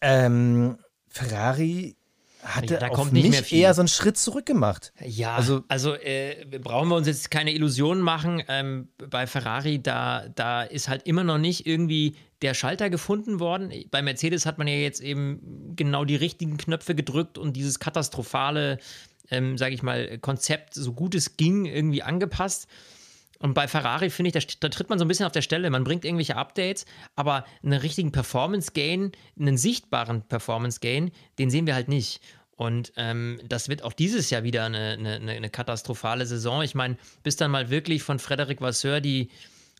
Ähm, 0.00 0.78
Ferrari 1.06 1.96
hatte 2.42 2.74
ja, 2.74 2.80
da 2.80 2.88
auf 2.88 3.12
mich 3.12 3.52
eher 3.52 3.74
so 3.74 3.82
einen 3.82 3.88
Schritt 3.88 4.16
zurück 4.16 4.46
gemacht. 4.46 4.92
Ja, 5.04 5.36
also, 5.36 5.62
also 5.68 5.94
äh, 5.94 6.46
brauchen 6.60 6.88
wir 6.88 6.96
uns 6.96 7.06
jetzt 7.06 7.30
keine 7.30 7.52
Illusionen 7.52 8.02
machen. 8.02 8.42
Ähm, 8.48 8.88
bei 9.10 9.26
Ferrari, 9.26 9.82
da, 9.82 10.28
da 10.34 10.62
ist 10.62 10.88
halt 10.88 11.06
immer 11.06 11.24
noch 11.24 11.38
nicht 11.38 11.66
irgendwie 11.66 12.16
der 12.42 12.54
Schalter 12.54 12.88
gefunden 12.88 13.40
worden. 13.40 13.72
Bei 13.90 14.02
Mercedes 14.02 14.46
hat 14.46 14.58
man 14.58 14.66
ja 14.66 14.74
jetzt 14.74 15.00
eben 15.00 15.74
genau 15.76 16.04
die 16.04 16.16
richtigen 16.16 16.56
Knöpfe 16.56 16.94
gedrückt 16.94 17.36
und 17.36 17.54
dieses 17.54 17.78
katastrophale, 17.78 18.78
ähm, 19.30 19.58
sage 19.58 19.74
ich 19.74 19.82
mal, 19.82 20.18
Konzept, 20.18 20.74
so 20.74 20.92
gut 20.92 21.14
es 21.14 21.36
ging, 21.36 21.66
irgendwie 21.66 22.02
angepasst. 22.02 22.66
Und 23.40 23.54
bei 23.54 23.66
Ferrari 23.66 24.10
finde 24.10 24.28
ich, 24.28 24.46
da, 24.46 24.54
da, 24.60 24.68
tritt 24.68 24.90
man 24.90 24.98
so 24.98 25.04
ein 25.04 25.08
bisschen 25.08 25.26
auf 25.26 25.32
der 25.32 25.42
Stelle. 25.42 25.70
Man 25.70 25.82
bringt 25.82 26.04
irgendwelche 26.04 26.36
Updates, 26.36 26.84
aber 27.16 27.44
einen 27.62 27.80
richtigen 27.80 28.12
Performance-Gain, 28.12 29.12
einen 29.38 29.56
sichtbaren 29.56 30.22
Performance-Gain, 30.22 31.10
den 31.38 31.50
sehen 31.50 31.66
wir 31.66 31.74
halt 31.74 31.88
nicht. 31.88 32.20
Und 32.60 32.92
ähm, 32.96 33.40
das 33.48 33.70
wird 33.70 33.82
auch 33.82 33.94
dieses 33.94 34.28
Jahr 34.28 34.42
wieder 34.42 34.66
eine, 34.66 34.98
eine, 34.98 35.32
eine 35.32 35.48
katastrophale 35.48 36.26
Saison. 36.26 36.60
Ich 36.60 36.74
meine, 36.74 36.98
bis 37.22 37.36
dann 37.36 37.50
mal 37.50 37.70
wirklich 37.70 38.02
von 38.02 38.18
Frederic 38.18 38.60
Vasseur 38.60 39.00
die, 39.00 39.30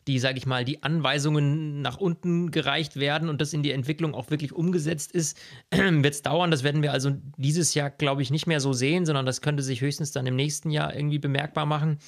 die, 0.06 0.18
sage 0.18 0.38
ich 0.38 0.46
mal, 0.46 0.64
die 0.64 0.82
Anweisungen 0.82 1.82
nach 1.82 1.98
unten 1.98 2.50
gereicht 2.50 2.96
werden 2.96 3.28
und 3.28 3.42
das 3.42 3.52
in 3.52 3.62
die 3.62 3.72
Entwicklung 3.72 4.14
auch 4.14 4.30
wirklich 4.30 4.54
umgesetzt 4.54 5.12
ist, 5.12 5.36
wird 5.70 6.14
es 6.14 6.22
dauern. 6.22 6.50
Das 6.50 6.62
werden 6.62 6.82
wir 6.82 6.92
also 6.92 7.12
dieses 7.36 7.74
Jahr, 7.74 7.90
glaube 7.90 8.22
ich, 8.22 8.30
nicht 8.30 8.46
mehr 8.46 8.60
so 8.60 8.72
sehen, 8.72 9.04
sondern 9.04 9.26
das 9.26 9.42
könnte 9.42 9.62
sich 9.62 9.82
höchstens 9.82 10.12
dann 10.12 10.26
im 10.26 10.36
nächsten 10.36 10.70
Jahr 10.70 10.96
irgendwie 10.96 11.18
bemerkbar 11.18 11.66
machen. 11.66 11.98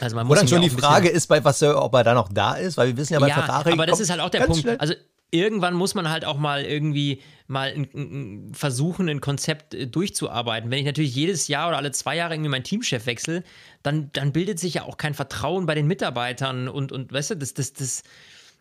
Also 0.00 0.16
man 0.16 0.26
muss 0.26 0.38
dann 0.38 0.48
schon 0.48 0.62
die 0.62 0.70
Frage 0.70 1.08
ist 1.08 1.26
bei 1.26 1.42
Vasseur, 1.44 1.82
ob 1.82 1.94
er 1.94 2.04
da 2.04 2.14
noch 2.14 2.28
da 2.32 2.54
ist, 2.54 2.76
weil 2.76 2.88
wir 2.88 2.96
wissen 2.96 3.14
ja 3.14 3.20
bei 3.20 3.28
ja, 3.28 3.34
Ferrari. 3.34 3.72
Aber 3.72 3.86
das 3.86 4.00
ist 4.00 4.10
halt 4.10 4.20
auch 4.20 4.30
der 4.30 4.40
Punkt. 4.40 4.62
Schnell. 4.62 4.76
Also 4.78 4.94
irgendwann 5.30 5.74
muss 5.74 5.94
man 5.94 6.08
halt 6.08 6.24
auch 6.24 6.38
mal 6.38 6.64
irgendwie 6.64 7.20
mal 7.46 7.86
versuchen, 8.52 9.08
ein 9.08 9.20
Konzept 9.20 9.74
äh, 9.74 9.86
durchzuarbeiten. 9.86 10.70
Wenn 10.70 10.78
ich 10.78 10.84
natürlich 10.84 11.14
jedes 11.14 11.48
Jahr 11.48 11.68
oder 11.68 11.78
alle 11.78 11.92
zwei 11.92 12.16
Jahre 12.16 12.34
irgendwie 12.34 12.50
meinen 12.50 12.64
Teamchef 12.64 13.06
wechsle, 13.06 13.42
dann, 13.82 14.10
dann 14.12 14.32
bildet 14.32 14.58
sich 14.58 14.74
ja 14.74 14.82
auch 14.82 14.96
kein 14.96 15.14
Vertrauen 15.14 15.66
bei 15.66 15.74
den 15.74 15.86
Mitarbeitern 15.86 16.68
und, 16.68 16.92
und 16.92 17.12
weißt 17.12 17.30
du, 17.30 17.34
das, 17.36 17.54
das, 17.54 17.72
das, 17.72 18.02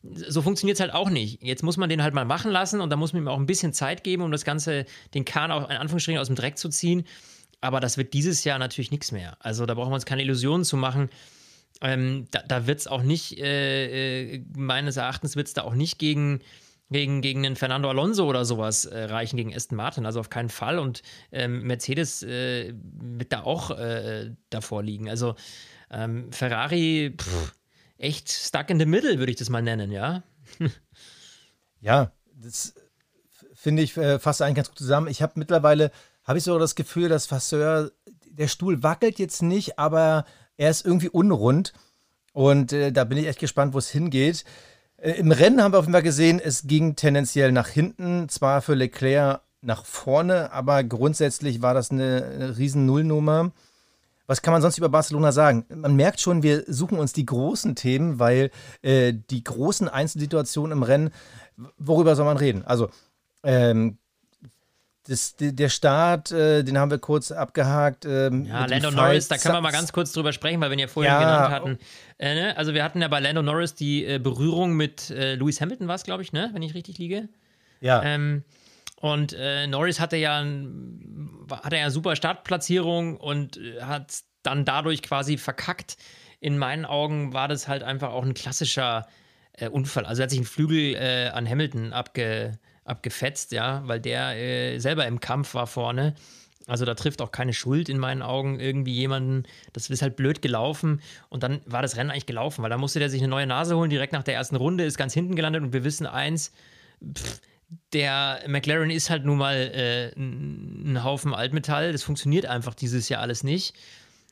so 0.04 0.42
funktioniert 0.42 0.76
es 0.76 0.82
halt 0.82 0.94
auch 0.94 1.10
nicht. 1.10 1.42
Jetzt 1.42 1.64
muss 1.64 1.78
man 1.78 1.90
den 1.90 2.04
halt 2.04 2.14
mal 2.14 2.26
machen 2.26 2.52
lassen 2.52 2.82
und 2.82 2.90
da 2.90 2.96
muss 2.96 3.14
man 3.14 3.24
ihm 3.24 3.28
auch 3.28 3.40
ein 3.40 3.48
bisschen 3.48 3.74
Zeit 3.74 4.04
geben, 4.04 4.24
um 4.24 4.32
das 4.32 4.46
Ganze, 4.46 4.86
den 5.14 5.26
Kahn 5.26 5.52
auch 5.52 5.70
in 5.70 5.78
Anführungsstrichen 5.78 6.20
aus 6.20 6.28
dem 6.28 6.36
Dreck 6.36 6.58
zu 6.58 6.70
ziehen. 6.70 7.06
Aber 7.66 7.80
das 7.80 7.98
wird 7.98 8.14
dieses 8.14 8.44
Jahr 8.44 8.60
natürlich 8.60 8.92
nichts 8.92 9.12
mehr. 9.12 9.38
Also 9.40 9.66
da 9.66 9.74
brauchen 9.74 9.90
wir 9.90 9.96
uns 9.96 10.06
keine 10.06 10.22
Illusionen 10.22 10.64
zu 10.64 10.78
machen. 10.78 11.10
Ähm, 11.82 12.28
da 12.30 12.44
da 12.44 12.68
wird 12.68 12.80
es 12.80 12.86
auch 12.86 13.02
nicht, 13.02 13.40
äh, 13.40 14.36
äh, 14.36 14.46
meines 14.56 14.98
Erachtens 14.98 15.36
wird 15.36 15.48
es 15.48 15.56
da 15.56 15.64
auch 15.64 15.74
nicht 15.74 15.98
gegen, 15.98 16.42
gegen, 16.92 17.22
gegen 17.22 17.44
einen 17.44 17.56
Fernando 17.56 17.90
Alonso 17.90 18.30
oder 18.30 18.46
sowas 18.46 18.86
äh, 18.86 19.06
reichen, 19.06 19.38
gegen 19.38 19.56
Aston 19.56 19.78
Martin. 19.78 20.06
Also 20.06 20.20
auf 20.20 20.30
keinen 20.30 20.50
Fall. 20.50 20.78
Und 20.78 21.02
ähm, 21.32 21.64
Mercedes 21.64 22.22
äh, 22.22 22.72
wird 22.76 23.34
da 23.34 23.42
auch 23.42 23.72
äh, 23.72 24.30
davor 24.52 24.84
liegen. 24.84 25.10
Also 25.10 25.34
ähm, 25.90 26.32
Ferrari, 26.32 27.16
pff, 27.18 27.56
echt 27.98 28.30
stuck 28.30 28.70
in 28.70 28.80
the 28.80 28.86
middle, 28.86 29.18
würde 29.18 29.32
ich 29.32 29.38
das 29.38 29.50
mal 29.50 29.64
nennen, 29.64 29.92
ja. 29.92 30.22
ja, 31.82 32.12
das 32.32 32.76
finde 33.56 33.82
ich 33.82 33.98
äh, 33.98 34.20
fast 34.20 34.44
eigentlich 34.44 34.58
ganz 34.58 34.70
gut 34.70 34.78
zusammen. 34.78 35.08
Ich 35.08 35.24
habe 35.24 35.34
mittlerweile 35.38 35.90
habe 36.26 36.40
ich 36.40 36.44
so 36.44 36.58
das 36.60 36.76
Gefühl, 36.76 37.08
dass 37.08 37.28
Fasseur, 37.28 37.92
der 38.30 38.48
Stuhl 38.48 38.84
wackelt 38.84 39.20
jetzt 39.20 39.42
nicht, 39.42 39.80
aber 39.80 40.26
er 40.58 40.70
ist 40.70 40.86
irgendwie 40.86 41.10
unrund. 41.10 41.74
Und 42.34 42.74
äh, 42.74 42.92
da 42.92 43.04
bin 43.06 43.18
ich 43.18 43.28
echt 43.28 43.40
gespannt, 43.40 43.74
wo 43.74 43.78
es 43.78 43.90
hingeht. 43.90 44.44
Äh, 44.98 45.12
Im 45.12 45.32
Rennen 45.32 45.64
haben 45.64 45.74
wir 45.74 45.80
auf 45.80 45.86
jeden 45.86 45.94
Fall 45.94 46.04
gesehen, 46.04 46.42
es 46.44 46.68
ging 46.68 46.96
tendenziell 46.96 47.52
nach 47.52 47.68
hinten. 47.68 48.28
Zwar 48.28 48.62
für 48.62 48.74
Leclerc 48.74 49.42
nach 49.62 49.86
vorne, 49.86 50.52
aber 50.52 50.84
grundsätzlich 50.84 51.62
war 51.62 51.74
das 51.74 51.92
eine, 51.92 52.26
eine 52.26 52.58
riesen 52.58 52.86
Nullnummer. 52.86 53.52
Was 54.28 54.42
kann 54.42 54.52
man 54.52 54.62
sonst 54.62 54.78
über 54.78 54.90
Barcelona 54.90 55.32
sagen? 55.32 55.66
Man 55.70 55.96
merkt 55.96 56.20
schon, 56.20 56.42
wir 56.42 56.64
suchen 56.68 56.98
uns 56.98 57.14
die 57.14 57.26
großen 57.26 57.76
Themen, 57.76 58.18
weil 58.18 58.50
äh, 58.82 59.14
die 59.14 59.44
großen 59.44 59.88
Einzelsituationen 59.88 60.72
im 60.72 60.84
Rennen, 60.84 61.12
worüber 61.78 62.16
soll 62.16 62.26
man 62.26 62.38
reden? 62.38 62.66
Also, 62.66 62.90
ähm, 63.44 64.00
das, 65.08 65.36
der 65.38 65.70
Start, 65.70 66.32
äh, 66.32 66.64
den 66.64 66.78
haben 66.78 66.90
wir 66.90 66.98
kurz 66.98 67.32
abgehakt. 67.32 68.06
Ähm, 68.06 68.46
ja, 68.46 68.66
Lando 68.66 68.90
Norris, 68.92 69.28
da 69.28 69.38
kann 69.38 69.54
man 69.54 69.62
mal 69.62 69.72
ganz 69.72 69.94
kurz 69.94 70.12
drüber 70.12 70.34
sprechen, 70.34 70.60
weil 70.62 70.70
wir 70.70 70.74
ihn 70.74 70.80
ja 70.80 70.88
vorher 70.88 71.14
ja, 71.14 71.20
genannt 71.20 71.54
hatten. 71.54 71.80
Äh, 72.18 72.34
ne? 72.34 72.58
Also 72.58 72.74
wir 72.74 72.84
hatten 72.84 73.02
ja 73.02 73.08
bei 73.08 73.20
Lando 73.20 73.44
Norris 73.44 73.76
die 73.76 74.04
äh, 74.06 74.20
Berührung 74.20 74.74
mit 74.74 75.12
äh, 75.12 75.36
Lewis 75.36 75.62
Hamilton, 75.62 75.88
war 75.88 75.96
es, 75.96 76.04
glaube 76.04 76.24
ich, 76.24 76.34
ne? 76.34 76.50
wenn 76.54 76.64
ich 76.64 76.74
richtig 76.74 76.98
liege. 76.98 77.30
Ja. 77.82 78.02
Ähm, 78.04 78.44
und 79.00 79.34
äh, 79.34 79.68
Norris 79.68 80.00
hatte 80.00 80.18
ja, 80.18 80.44
hatte 81.52 81.78
ja 81.78 81.90
super 81.92 82.16
Startplatzierung 82.16 83.18
und 83.18 83.58
äh, 83.58 83.82
hat 83.82 84.22
dann 84.42 84.66
dadurch 84.66 85.04
quasi 85.04 85.38
verkackt. 85.38 85.98
In 86.40 86.58
meinen 86.58 86.86
Augen 86.86 87.34
war 87.34 87.48
das 87.48 87.68
halt 87.68 87.84
einfach 87.84 88.12
auch 88.12 88.24
ein 88.24 88.34
klassischer 88.34 89.08
Unfall. 89.72 90.06
Also 90.06 90.22
er 90.22 90.24
hat 90.24 90.32
sich 90.32 90.40
einen 90.40 90.46
Flügel 90.46 91.32
an 91.32 91.50
Hamilton 91.50 91.94
abge, 91.94 92.60
abgefetzt, 92.86 93.52
ja, 93.52 93.82
weil 93.86 94.00
der 94.00 94.38
äh, 94.38 94.80
selber 94.80 95.06
im 95.06 95.20
Kampf 95.20 95.54
war 95.54 95.68
vorne. 95.68 96.16
Also 96.68 96.86
da 96.86 96.96
trifft 96.96 97.22
auch 97.22 97.32
keine 97.32 97.54
Schuld 97.54 97.90
in 97.90 98.00
meinen 98.00 98.22
Augen 98.22 98.60
irgendwie 98.60 98.94
jemanden. 98.94 99.44
Das 99.74 99.90
ist 99.90 100.02
halt 100.02 100.16
blöd 100.16 100.42
gelaufen. 100.42 101.02
Und 101.30 101.44
dann 101.44 101.62
war 101.66 101.82
das 101.82 101.96
Rennen 101.96 102.10
eigentlich 102.10 102.26
gelaufen, 102.26 102.64
weil 102.64 102.72
da 102.72 102.78
musste 102.78 103.00
der 103.00 103.10
sich 103.10 103.22
eine 103.22 103.30
neue 103.30 103.46
Nase 103.46 103.76
holen, 103.76 103.90
direkt 103.90 104.14
nach 104.14 104.24
der 104.24 104.34
ersten 104.34 104.56
Runde, 104.56 104.84
ist 104.84 104.98
ganz 104.98 105.14
hinten 105.14 105.36
gelandet 105.36 105.62
und 105.62 105.74
wir 105.74 105.84
wissen 105.84 106.08
eins, 106.08 106.54
pff, 107.14 107.40
der 107.94 108.44
McLaren 108.48 108.90
ist 108.90 109.10
halt 109.10 109.26
nun 109.26 109.38
mal 109.38 109.56
äh, 109.56 110.20
ein 110.20 111.04
Haufen 111.04 111.34
Altmetall. 111.34 111.92
Das 111.92 112.04
funktioniert 112.04 112.46
einfach 112.46 112.74
dieses 112.74 113.10
Jahr 113.10 113.22
alles 113.22 113.44
nicht. 113.44 113.76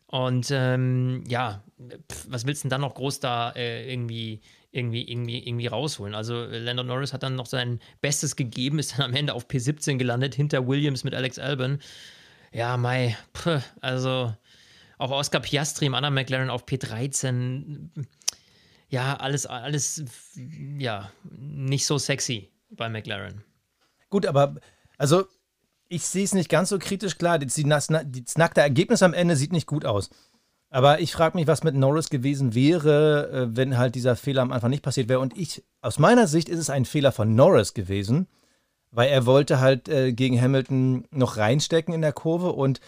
Und 0.08 0.50
ähm, 0.52 1.24
ja, 1.28 1.64
was 2.28 2.46
willst 2.46 2.64
du 2.64 2.66
denn 2.66 2.70
dann 2.70 2.82
noch 2.82 2.94
groß 2.94 3.20
da 3.20 3.52
äh, 3.52 3.92
irgendwie, 3.92 4.42
irgendwie, 4.74 5.10
irgendwie, 5.10 5.48
irgendwie 5.48 5.68
rausholen? 5.68 6.16
Also 6.16 6.46
Lando 6.46 6.84
Norris 6.84 7.14
hat 7.14 7.24
dann 7.24 7.36
noch 7.36 7.46
sein 7.46 7.80
Bestes 8.02 8.36
gegeben, 8.36 8.80
ist 8.80 8.98
dann 8.98 9.06
am 9.06 9.14
Ende 9.14 9.34
auf 9.34 9.48
P17 9.48 9.98
gelandet, 9.98 10.36
hinter 10.36 10.68
Williams 10.68 11.04
mit 11.04 11.14
Alex 11.14 11.40
Albon. 11.40 11.80
Ja, 12.52 12.76
Mai, 12.76 13.16
also 13.82 14.36
auch 14.98 15.12
Oscar 15.12 15.40
Piastri 15.40 15.86
im 15.86 15.96
anderen 15.96 16.16
McLaren 16.16 16.50
auf 16.50 16.66
P13. 16.66 17.90
Ja, 18.90 19.16
alles, 19.16 19.46
alles, 19.46 20.04
ja, 20.78 21.12
nicht 21.24 21.86
so 21.86 21.98
sexy 21.98 22.50
bei 22.70 22.90
McLaren. 22.90 23.44
Gut, 24.10 24.26
aber 24.26 24.56
also 24.98 25.26
ich 25.88 26.04
sehe 26.04 26.24
es 26.24 26.34
nicht 26.34 26.50
ganz 26.50 26.70
so 26.70 26.80
kritisch. 26.80 27.18
Klar, 27.18 27.38
das, 27.40 27.56
das 27.56 28.38
nackte 28.38 28.62
Ergebnis 28.62 29.04
am 29.04 29.14
Ende 29.14 29.36
sieht 29.36 29.52
nicht 29.52 29.68
gut 29.68 29.86
aus. 29.86 30.10
Aber 30.74 31.02
ich 31.02 31.12
frage 31.12 31.38
mich, 31.38 31.46
was 31.46 31.64
mit 31.64 31.76
Norris 31.76 32.10
gewesen 32.10 32.56
wäre, 32.56 33.30
äh, 33.30 33.56
wenn 33.56 33.78
halt 33.78 33.94
dieser 33.94 34.16
Fehler 34.16 34.42
am 34.42 34.52
Anfang 34.52 34.72
nicht 34.72 34.82
passiert 34.82 35.08
wäre. 35.08 35.20
Und 35.20 35.38
ich, 35.38 35.64
aus 35.82 36.00
meiner 36.00 36.26
Sicht 36.26 36.50
ist 36.50 36.58
es 36.58 36.72
ein 36.72 36.86
Fehler 36.86 37.12
von 37.12 37.36
Norris 37.36 37.76
gewesen, 37.76 38.26
weil 38.90 39.10
er 39.10 39.28
wollte 39.28 39.60
halt 39.60 39.88
äh, 39.88 40.14
gegen 40.14 40.42
Hamilton 40.42 41.06
noch 41.12 41.38
reinstecken 41.38 41.94
in 41.94 42.02
der 42.02 42.12
Kurve 42.12 42.54
und 42.54 42.82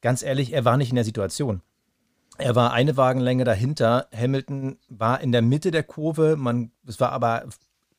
ganz 0.00 0.24
ehrlich, 0.24 0.52
er 0.52 0.64
war 0.64 0.76
nicht 0.76 0.88
in 0.88 0.96
der 0.96 1.04
Situation. 1.04 1.62
Er 2.38 2.56
war 2.56 2.72
eine 2.72 2.96
Wagenlänge 2.96 3.44
dahinter. 3.44 4.08
Hamilton 4.12 4.76
war 4.88 5.20
in 5.20 5.30
der 5.30 5.42
Mitte 5.42 5.70
der 5.70 5.84
Kurve. 5.84 6.34
Man, 6.36 6.72
es 6.88 6.98
war 6.98 7.12
aber 7.12 7.44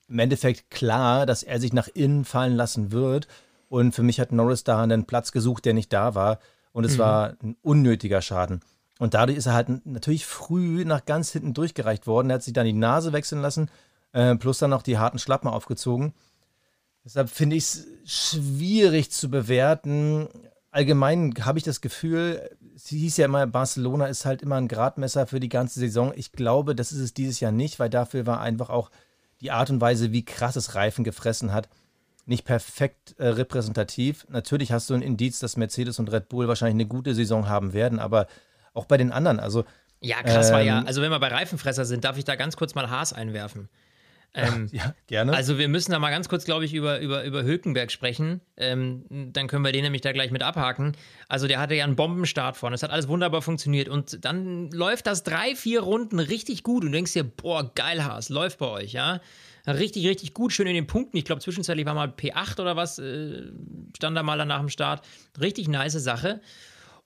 im 0.10 0.20
Endeffekt 0.20 0.70
klar, 0.70 1.26
dass 1.26 1.44
er 1.44 1.62
sich 1.62 1.72
nach 1.72 1.88
innen 1.88 2.26
fallen 2.26 2.58
lassen 2.58 2.92
wird. 2.92 3.30
Und 3.70 3.96
für 3.96 4.04
mich 4.04 4.20
hat 4.20 4.34
Norris 4.34 4.66
da 4.66 4.84
einen 4.84 5.06
Platz 5.06 5.32
gesucht, 5.32 5.64
der 5.64 5.74
nicht 5.74 5.94
da 5.94 6.14
war. 6.14 6.40
Und 6.74 6.84
es 6.84 6.96
mhm. 6.96 7.00
war 7.00 7.34
ein 7.42 7.56
unnötiger 7.62 8.22
Schaden. 8.22 8.60
Und 9.00 9.14
dadurch 9.14 9.38
ist 9.38 9.48
er 9.48 9.54
halt 9.54 9.86
natürlich 9.86 10.26
früh 10.26 10.84
nach 10.86 11.06
ganz 11.06 11.32
hinten 11.32 11.54
durchgereicht 11.54 12.06
worden. 12.06 12.30
Er 12.30 12.36
hat 12.36 12.44
sich 12.44 12.54
dann 12.54 12.66
die 12.66 12.74
Nase 12.74 13.14
wechseln 13.14 13.42
lassen, 13.42 13.72
äh, 14.12 14.36
plus 14.36 14.60
dann 14.60 14.70
noch 14.70 14.84
die 14.84 15.00
harten 15.00 15.20
Schlappen 15.20 15.50
aufgezogen. 15.50 16.14
Deshalb 17.06 17.30
finde 17.30 17.56
ich 17.56 17.64
es 17.64 17.88
schwierig 18.04 19.10
zu 19.10 19.32
bewerten. 19.32 20.28
Allgemein 20.70 21.34
habe 21.46 21.58
ich 21.58 21.64
das 21.64 21.80
Gefühl, 21.80 22.50
es 22.76 22.88
hieß 22.88 23.18
ja 23.18 23.26
immer, 23.26 23.48
Barcelona 23.48 24.08
ist 24.08 24.26
halt 24.26 24.42
immer 24.42 24.58
ein 24.58 24.68
Gradmesser 24.68 25.28
für 25.28 25.40
die 25.40 25.50
ganze 25.50 25.80
Saison. 25.80 26.12
Ich 26.16 26.34
glaube, 26.34 26.76
das 26.76 26.92
ist 26.92 27.00
es 27.00 27.14
dieses 27.14 27.40
Jahr 27.40 27.54
nicht, 27.54 27.80
weil 27.80 27.90
dafür 27.90 28.28
war 28.28 28.42
einfach 28.42 28.70
auch 28.70 28.92
die 29.40 29.52
Art 29.52 29.70
und 29.70 29.80
Weise, 29.80 30.12
wie 30.12 30.26
krasses 30.26 30.76
Reifen 30.76 31.06
gefressen 31.06 31.54
hat, 31.54 31.70
nicht 32.26 32.44
perfekt 32.44 33.16
äh, 33.18 33.28
repräsentativ. 33.28 34.28
Natürlich 34.30 34.74
hast 34.74 34.90
du 34.90 34.94
ein 34.94 35.02
Indiz, 35.02 35.40
dass 35.40 35.56
Mercedes 35.56 36.00
und 36.00 36.12
Red 36.12 36.28
Bull 36.28 36.50
wahrscheinlich 36.50 36.76
eine 36.76 36.86
gute 36.86 37.16
Saison 37.16 37.48
haben 37.48 37.72
werden, 37.72 37.98
aber 37.98 38.28
auch 38.80 38.86
bei 38.86 38.98
den 38.98 39.12
anderen, 39.12 39.40
also. 39.40 39.66
Ja, 40.02 40.24
krass 40.24 40.48
ähm, 40.48 40.54
war 40.54 40.62
ja. 40.62 40.84
Also, 40.84 41.02
wenn 41.02 41.12
wir 41.12 41.20
bei 41.20 41.28
Reifenfresser 41.28 41.86
sind, 41.86 42.06
darf 42.06 42.18
ich 42.18 42.24
da 42.24 42.36
ganz 42.36 42.56
kurz 42.56 42.74
mal 42.74 42.90
Haas 42.90 43.14
einwerfen. 43.14 43.70
Ähm, 44.34 44.70
ja, 44.72 44.94
gerne. 45.08 45.34
Also 45.34 45.58
wir 45.58 45.68
müssen 45.68 45.92
da 45.92 46.00
mal 46.00 46.12
ganz 46.12 46.30
kurz, 46.30 46.46
glaube 46.46 46.66
ich, 46.66 46.74
über, 46.74 47.00
über, 47.00 47.24
über 47.24 47.44
Hülkenberg 47.44 47.92
sprechen. 47.92 48.42
Ähm, 48.58 49.04
dann 49.10 49.48
können 49.48 49.64
wir 49.64 49.72
den 49.72 49.84
nämlich 49.84 50.02
da 50.02 50.12
gleich 50.12 50.32
mit 50.32 50.44
abhaken. 50.44 50.96
Also 51.28 51.48
der 51.48 51.60
hatte 51.60 51.76
ja 51.76 51.84
einen 51.84 51.96
Bombenstart 51.96 52.58
vorne. 52.58 52.76
Es 52.76 52.84
hat 52.84 52.92
alles 52.92 53.08
wunderbar 53.08 53.42
funktioniert. 53.42 53.90
Und 53.90 54.24
dann 54.26 54.70
läuft 54.72 55.08
das 55.08 55.24
drei, 55.24 55.56
vier 55.56 55.82
Runden 55.82 56.20
richtig 56.20 56.64
gut. 56.64 56.84
Und 56.84 56.92
du 56.92 56.98
denkst 56.98 57.14
dir, 57.14 57.24
boah, 57.24 57.74
geil, 57.74 58.04
Haas, 58.04 58.30
läuft 58.30 58.60
bei 58.60 58.68
euch, 58.68 58.94
ja. 58.94 59.20
Richtig, 59.68 60.08
richtig 60.08 60.34
gut, 60.34 60.54
schön 60.54 60.68
in 60.68 60.74
den 60.74 60.88
Punkten. 60.88 61.18
Ich 61.18 61.26
glaube, 61.26 61.42
zwischenzeitlich 61.42 61.86
war 61.86 61.94
mal 61.94 62.08
P8 62.08 62.60
oder 62.60 62.76
was, 62.76 62.98
äh, 62.98 63.44
stand 63.96 64.18
da 64.18 64.24
mal 64.24 64.38
dann 64.38 64.48
nach 64.48 64.60
dem 64.60 64.70
Start. 64.70 65.06
Richtig 65.40 65.68
nice 65.68 65.94
Sache. 65.94 66.42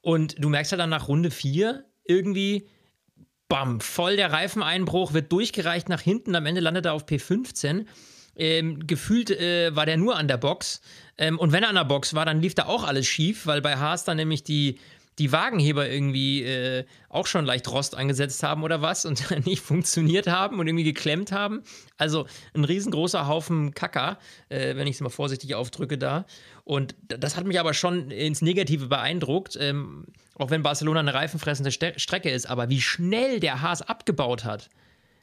Und 0.04 0.36
du 0.38 0.50
merkst 0.50 0.74
ja 0.74 0.78
dann 0.78 0.90
nach 0.90 1.08
Runde 1.08 1.32
4 1.32 1.86
irgendwie, 2.04 2.68
bam, 3.48 3.80
voll 3.80 4.18
der 4.18 4.34
Reifeneinbruch, 4.34 5.14
wird 5.14 5.32
durchgereicht 5.32 5.88
nach 5.88 6.02
hinten, 6.02 6.36
am 6.36 6.46
Ende 6.46 6.60
landet 6.60 6.86
er 6.86 6.94
auf 6.94 7.06
P15. 7.06 7.86
Ähm, 8.36 8.86
gefühlt 8.86 9.32
äh, 9.32 9.76
war 9.76 9.86
der 9.86 9.96
nur 9.96 10.18
an 10.18 10.28
der 10.28 10.38
Box. 10.38 10.82
Ähm, 11.18 11.40
und 11.40 11.54
wenn 11.54 11.64
er 11.64 11.70
an 11.70 11.76
der 11.76 11.86
Box 11.86 12.14
war, 12.14 12.26
dann 12.26 12.42
lief 12.42 12.54
da 12.54 12.66
auch 12.66 12.84
alles 12.84 13.08
schief, 13.08 13.46
weil 13.46 13.62
bei 13.62 13.78
Haas 13.78 14.04
dann 14.04 14.18
nämlich 14.18 14.44
die, 14.44 14.80
die 15.20 15.32
Wagenheber 15.32 15.88
irgendwie 15.88 16.44
äh, 16.44 16.86
auch 17.08 17.28
schon 17.28 17.46
leicht 17.46 17.70
Rost 17.70 17.96
angesetzt 17.96 18.44
haben 18.44 18.64
oder 18.64 18.82
was 18.82 19.06
und 19.06 19.30
nicht 19.46 19.62
funktioniert 19.62 20.28
haben 20.28 20.60
und 20.60 20.68
irgendwie 20.68 20.84
geklemmt 20.84 21.32
haben. 21.32 21.64
Also 21.98 22.26
ein 22.54 22.66
riesengroßer 22.66 23.28
Haufen 23.28 23.74
Kacker, 23.74 24.18
äh, 24.50 24.76
wenn 24.76 24.88
ich 24.88 24.96
es 24.96 25.02
mal 25.02 25.10
vorsichtig 25.10 25.56
aufdrücke 25.56 25.98
da. 25.98 26.26
Und 26.64 26.96
das 27.08 27.36
hat 27.36 27.46
mich 27.46 27.60
aber 27.60 27.74
schon 27.74 28.10
ins 28.10 28.42
Negative 28.42 28.88
beeindruckt, 28.88 29.58
ähm, 29.60 30.06
auch 30.36 30.50
wenn 30.50 30.64
Barcelona 30.64 31.02
eine 31.02 31.14
reifenfressende 31.14 31.72
Ste 31.72 31.94
Strecke 31.98 32.30
ist. 32.30 32.50
Aber 32.50 32.70
wie 32.70 32.82
schnell 32.82 33.40
der 33.40 33.62
Haas 33.62 33.82
abgebaut 33.82 34.46
hat, 34.46 34.70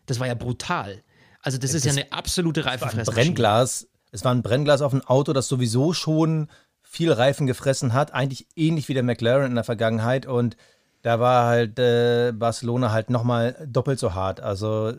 das 0.07 0.21
war 0.21 0.27
ja 0.27 0.35
brutal. 0.35 1.03
Also 1.43 1.57
das, 1.57 1.73
das 1.73 1.77
ist 1.77 1.85
ja 1.87 1.93
eine 1.93 2.13
absolute 2.13 2.65
Reifenfressung. 2.67 3.15
Brennglas. 3.15 3.89
Es 4.13 4.25
war 4.25 4.35
ein 4.35 4.43
Brennglas 4.43 4.83
auf 4.83 4.93
ein 4.93 5.05
Auto, 5.05 5.33
das 5.33 5.49
sowieso 5.49 5.93
schon 5.93 6.49
viel 6.83 7.13
Reifen 7.13 7.47
gefressen 7.47 7.93
hat, 7.93 8.13
eigentlich 8.13 8.49
ähnlich 8.57 8.89
wie 8.89 8.95
der 8.95 9.05
McLaren 9.05 9.47
in 9.47 9.55
der 9.55 9.65
Vergangenheit. 9.65 10.27
Und 10.27 10.57
da 11.03 11.21
war 11.21 11.47
halt 11.47 11.79
äh, 11.79 12.33
Barcelona 12.33 12.91
halt 12.91 13.09
nochmal 13.09 13.57
doppelt 13.67 13.99
so 13.99 14.15
hart. 14.15 14.41
Also 14.41 14.93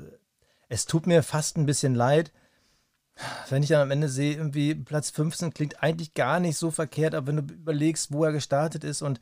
es 0.70 0.86
tut 0.86 1.06
mir 1.06 1.22
fast 1.22 1.58
ein 1.58 1.66
bisschen 1.66 1.94
leid. 1.94 2.32
Wenn 3.50 3.64
ich 3.64 3.70
dann 3.70 3.82
am 3.82 3.92
Ende 3.92 4.10
sehe, 4.10 4.36
irgendwie 4.36 4.76
Platz 4.76 5.10
15 5.12 5.54
klingt 5.54 5.84
eigentlich 5.84 6.14
gar 6.14 6.40
nicht 6.40 6.58
so 6.58 6.72
verkehrt, 6.72 7.16
aber 7.16 7.28
wenn 7.28 7.48
du 7.48 7.54
überlegst, 7.54 8.12
wo 8.12 8.24
er 8.24 8.32
gestartet 8.32 8.84
ist 8.84 9.02
und 9.02 9.20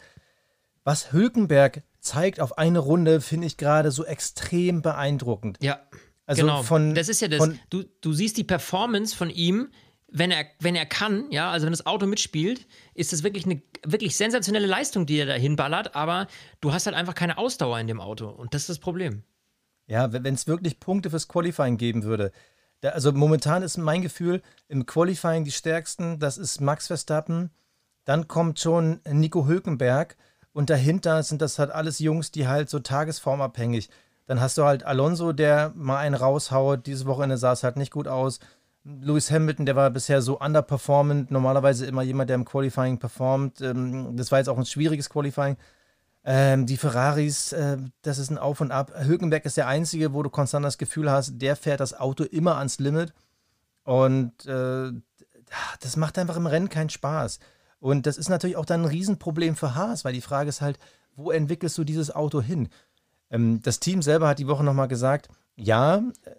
was 0.83 1.11
Hülkenberg 1.11 1.83
zeigt 1.99 2.39
auf 2.39 2.57
eine 2.57 2.79
Runde, 2.79 3.21
finde 3.21 3.47
ich 3.47 3.57
gerade 3.57 3.91
so 3.91 4.05
extrem 4.05 4.81
beeindruckend. 4.81 5.57
Ja. 5.61 5.79
Also 6.25 6.43
genau. 6.43 6.63
von, 6.63 6.93
das 6.93 7.09
ist 7.09 7.21
ja 7.21 7.27
das. 7.27 7.49
Du, 7.69 7.83
du 8.01 8.13
siehst 8.13 8.37
die 8.37 8.43
Performance 8.43 9.15
von 9.15 9.31
ihm, 9.31 9.69
wenn 10.11 10.31
er, 10.31 10.45
wenn 10.59 10.75
er 10.75 10.85
kann, 10.85 11.25
ja, 11.31 11.51
also 11.51 11.65
wenn 11.65 11.73
das 11.73 11.85
Auto 11.85 12.05
mitspielt, 12.05 12.67
ist 12.93 13.13
das 13.13 13.23
wirklich 13.23 13.45
eine 13.45 13.61
wirklich 13.85 14.15
sensationelle 14.15 14.67
Leistung, 14.67 15.05
die 15.05 15.17
er 15.17 15.25
da 15.25 15.33
hinballert, 15.33 15.95
aber 15.95 16.27
du 16.61 16.71
hast 16.73 16.85
halt 16.85 16.95
einfach 16.95 17.15
keine 17.15 17.37
Ausdauer 17.37 17.79
in 17.79 17.87
dem 17.87 17.99
Auto 17.99 18.27
und 18.27 18.53
das 18.53 18.63
ist 18.63 18.69
das 18.69 18.79
Problem. 18.79 19.23
Ja, 19.87 20.11
wenn 20.13 20.35
es 20.35 20.45
wirklich 20.45 20.79
Punkte 20.79 21.09
fürs 21.09 21.27
Qualifying 21.27 21.77
geben 21.77 22.03
würde. 22.03 22.31
Da, 22.81 22.89
also 22.89 23.11
momentan 23.11 23.63
ist 23.63 23.77
mein 23.77 24.01
Gefühl, 24.01 24.41
im 24.67 24.85
Qualifying 24.85 25.43
die 25.43 25.51
stärksten, 25.51 26.19
das 26.19 26.37
ist 26.37 26.61
Max 26.61 26.87
Verstappen, 26.87 27.51
dann 28.05 28.27
kommt 28.27 28.59
schon 28.59 29.01
Nico 29.09 29.47
Hülkenberg 29.47 30.15
und 30.53 30.69
dahinter 30.69 31.21
sind 31.23 31.41
das 31.41 31.59
halt 31.59 31.71
alles 31.71 31.99
Jungs, 31.99 32.31
die 32.31 32.47
halt 32.47 32.69
so 32.69 32.79
tagesformabhängig. 32.79 33.89
Dann 34.25 34.39
hast 34.41 34.57
du 34.57 34.63
halt 34.63 34.83
Alonso, 34.83 35.33
der 35.33 35.73
mal 35.75 35.97
einen 35.97 36.15
raushaut. 36.15 36.85
Dieses 36.85 37.05
Wochenende 37.07 37.37
sah 37.37 37.53
es 37.53 37.63
halt 37.63 37.77
nicht 37.77 37.91
gut 37.91 38.07
aus. 38.07 38.39
Lewis 38.83 39.31
Hamilton, 39.31 39.65
der 39.65 39.75
war 39.75 39.89
bisher 39.89 40.21
so 40.21 40.39
underperformant, 40.39 41.31
normalerweise 41.31 41.85
immer 41.85 42.03
jemand, 42.03 42.29
der 42.29 42.35
im 42.35 42.45
Qualifying 42.45 42.99
performt. 42.99 43.61
Ähm, 43.61 44.15
das 44.15 44.31
war 44.31 44.39
jetzt 44.39 44.47
auch 44.47 44.57
ein 44.57 44.65
schwieriges 44.65 45.09
Qualifying. 45.09 45.57
Ähm, 46.23 46.65
die 46.65 46.77
Ferraris, 46.77 47.53
äh, 47.53 47.77
das 48.01 48.17
ist 48.17 48.29
ein 48.29 48.37
Auf 48.37 48.61
und 48.61 48.71
Ab. 48.71 48.91
Hülkenberg 48.95 49.45
ist 49.45 49.57
der 49.57 49.67
Einzige, 49.67 50.13
wo 50.13 50.21
du 50.21 50.29
konstant 50.29 50.65
das 50.65 50.77
Gefühl 50.77 51.09
hast, 51.09 51.39
der 51.41 51.55
fährt 51.55 51.79
das 51.79 51.97
Auto 51.97 52.23
immer 52.23 52.57
ans 52.57 52.79
Limit. 52.79 53.13
Und 53.83 54.45
äh, 54.45 54.91
das 55.79 55.97
macht 55.97 56.17
einfach 56.17 56.35
im 56.35 56.45
Rennen 56.45 56.69
keinen 56.69 56.89
Spaß. 56.89 57.39
Und 57.79 58.05
das 58.05 58.17
ist 58.17 58.29
natürlich 58.29 58.57
auch 58.57 58.65
dann 58.65 58.81
ein 58.81 58.89
Riesenproblem 58.89 59.55
für 59.55 59.75
Haas, 59.75 60.03
weil 60.03 60.13
die 60.13 60.21
Frage 60.21 60.49
ist 60.49 60.61
halt, 60.61 60.77
wo 61.15 61.31
entwickelst 61.31 61.77
du 61.77 61.83
dieses 61.83 62.13
Auto 62.13 62.41
hin? 62.41 62.69
Ähm, 63.29 63.61
das 63.61 63.79
Team 63.79 64.01
selber 64.01 64.27
hat 64.27 64.39
die 64.39 64.47
Woche 64.47 64.63
nochmal 64.63 64.87
gesagt, 64.87 65.29
ja, 65.55 65.97
äh, 66.23 66.35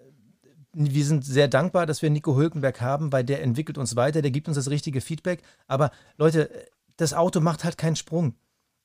wir 0.72 1.04
sind 1.04 1.24
sehr 1.24 1.48
dankbar, 1.48 1.86
dass 1.86 2.02
wir 2.02 2.10
Nico 2.10 2.36
Hülkenberg 2.36 2.80
haben, 2.80 3.12
weil 3.12 3.24
der 3.24 3.42
entwickelt 3.42 3.78
uns 3.78 3.96
weiter, 3.96 4.22
der 4.22 4.30
gibt 4.30 4.46
uns 4.46 4.56
das 4.56 4.70
richtige 4.70 5.00
Feedback. 5.00 5.42
Aber 5.66 5.90
Leute, 6.16 6.50
das 6.96 7.14
Auto 7.14 7.40
macht 7.40 7.64
halt 7.64 7.76
keinen 7.76 7.96
Sprung. 7.96 8.34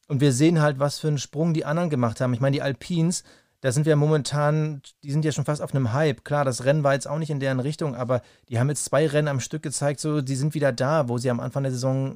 Und 0.08 0.22
wir 0.22 0.32
sehen 0.32 0.62
halt, 0.62 0.80
was 0.80 1.00
für 1.00 1.08
einen 1.08 1.18
Sprung 1.18 1.54
die 1.54 1.66
anderen 1.66 1.90
gemacht 1.90 2.22
haben. 2.22 2.34
Ich 2.34 2.40
meine, 2.40 2.54
die 2.54 2.62
Alpines, 2.62 3.24
da 3.62 3.72
sind 3.72 3.86
wir 3.86 3.96
momentan, 3.96 4.82
die 5.04 5.12
sind 5.12 5.26
ja 5.26 5.32
schon 5.32 5.46
fast 5.46 5.62
auf 5.62 5.74
einem 5.74 5.94
Hype. 5.94 6.24
Klar, 6.24 6.46
das 6.46 6.66
Rennen 6.66 6.84
war 6.84 6.94
jetzt 6.94 7.08
auch 7.08 7.18
nicht 7.18 7.32
in 7.32 7.40
deren 7.40 7.60
Richtung, 7.60 7.96
aber 7.96 8.22
die 8.50 8.60
haben 8.60 8.70
jetzt 8.70 8.86
zwei 8.86 9.08
Rennen 9.08 9.28
am 9.28 9.40
Stück 9.40 9.64
gezeigt, 9.64 10.00
so, 10.00 10.22
die 10.22 10.36
sind 10.36 10.54
wieder 10.54 10.72
da, 10.72 11.10
wo 11.10 11.18
sie 11.18 11.32
am 11.32 11.40
Anfang 11.40 11.64
der 11.64 11.72
Saison 11.72 12.16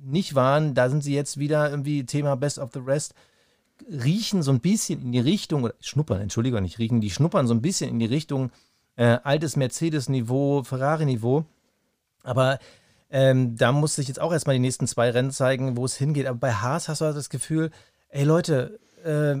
nicht 0.00 0.34
waren. 0.34 0.74
Da 0.74 0.88
sind 0.88 1.02
sie 1.02 1.14
jetzt 1.14 1.38
wieder 1.38 1.68
irgendwie 1.70 2.06
Thema 2.06 2.36
Best 2.36 2.58
of 2.58 2.70
the 2.72 2.80
Rest. 2.80 3.14
Riechen 3.90 4.42
so 4.42 4.52
ein 4.52 4.60
bisschen 4.60 5.02
in 5.02 5.12
die 5.12 5.20
Richtung, 5.20 5.64
oder 5.64 5.74
schnuppern, 5.80 6.20
Entschuldigung, 6.20 6.62
nicht 6.62 6.78
riechen, 6.78 7.00
die 7.00 7.10
schnuppern 7.10 7.46
so 7.46 7.54
ein 7.54 7.62
bisschen 7.62 7.90
in 7.90 7.98
die 7.98 8.06
Richtung 8.06 8.50
äh, 8.96 9.18
altes 9.22 9.56
Mercedes-Niveau, 9.56 10.64
Ferrari-Niveau. 10.64 11.44
Aber 12.22 12.58
ähm, 13.10 13.56
da 13.56 13.72
muss 13.72 13.94
sich 13.94 14.08
jetzt 14.08 14.20
auch 14.20 14.32
erstmal 14.32 14.56
die 14.56 14.60
nächsten 14.60 14.86
zwei 14.86 15.10
Rennen 15.10 15.30
zeigen, 15.30 15.76
wo 15.76 15.84
es 15.84 15.96
hingeht. 15.96 16.26
Aber 16.26 16.38
bei 16.38 16.52
Haas 16.52 16.88
hast 16.88 17.00
du 17.00 17.06
halt 17.06 17.16
das 17.16 17.30
Gefühl, 17.30 17.70
ey 18.10 18.24
Leute, 18.24 18.78
äh, 19.04 19.36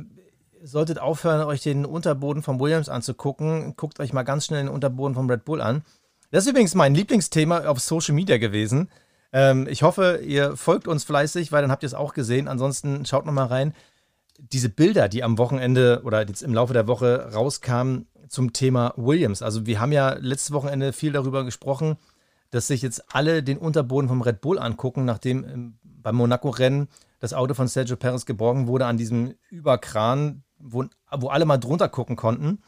solltet 0.62 0.98
aufhören, 0.98 1.46
euch 1.46 1.62
den 1.62 1.84
Unterboden 1.84 2.42
von 2.42 2.58
Williams 2.60 2.88
anzugucken. 2.88 3.74
Guckt 3.76 4.00
euch 4.00 4.12
mal 4.12 4.22
ganz 4.22 4.46
schnell 4.46 4.62
den 4.62 4.68
Unterboden 4.68 5.14
von 5.14 5.30
Red 5.30 5.44
Bull 5.44 5.60
an. 5.60 5.82
Das 6.30 6.44
ist 6.44 6.50
übrigens 6.50 6.74
mein 6.74 6.94
Lieblingsthema 6.94 7.66
auf 7.66 7.80
Social 7.80 8.14
Media 8.14 8.38
gewesen. 8.38 8.90
Ähm, 9.32 9.66
ich 9.68 9.82
hoffe, 9.82 10.20
ihr 10.24 10.56
folgt 10.56 10.88
uns 10.88 11.04
fleißig, 11.04 11.52
weil 11.52 11.62
dann 11.62 11.70
habt 11.70 11.82
ihr 11.82 11.88
es 11.88 11.94
auch 11.94 12.14
gesehen. 12.14 12.48
Ansonsten 12.48 13.04
schaut 13.06 13.26
noch 13.26 13.32
mal 13.32 13.46
rein. 13.46 13.74
Diese 14.38 14.68
Bilder, 14.68 15.08
die 15.08 15.24
am 15.24 15.38
Wochenende 15.38 16.02
oder 16.04 16.26
jetzt 16.26 16.42
im 16.42 16.54
Laufe 16.54 16.72
der 16.72 16.86
Woche 16.86 17.30
rauskamen 17.32 18.06
zum 18.28 18.52
Thema 18.52 18.92
Williams. 18.96 19.42
Also 19.42 19.66
wir 19.66 19.80
haben 19.80 19.92
ja 19.92 20.14
letztes 20.14 20.52
Wochenende 20.52 20.92
viel 20.92 21.12
darüber 21.12 21.44
gesprochen, 21.44 21.96
dass 22.50 22.66
sich 22.66 22.82
jetzt 22.82 23.14
alle 23.14 23.42
den 23.42 23.58
Unterboden 23.58 24.08
vom 24.08 24.22
Red 24.22 24.40
Bull 24.40 24.58
angucken, 24.58 25.04
nachdem 25.04 25.44
ähm, 25.44 25.78
beim 25.82 26.16
Monaco-Rennen 26.16 26.88
das 27.20 27.34
Auto 27.34 27.54
von 27.54 27.68
Sergio 27.68 27.96
Perez 27.96 28.26
geborgen 28.26 28.66
wurde 28.66 28.86
an 28.86 28.96
diesem 28.96 29.34
Überkran, 29.50 30.42
wo, 30.58 30.84
wo 31.10 31.28
alle 31.28 31.44
mal 31.44 31.58
drunter 31.58 31.88
gucken 31.88 32.16
konnten. 32.16 32.60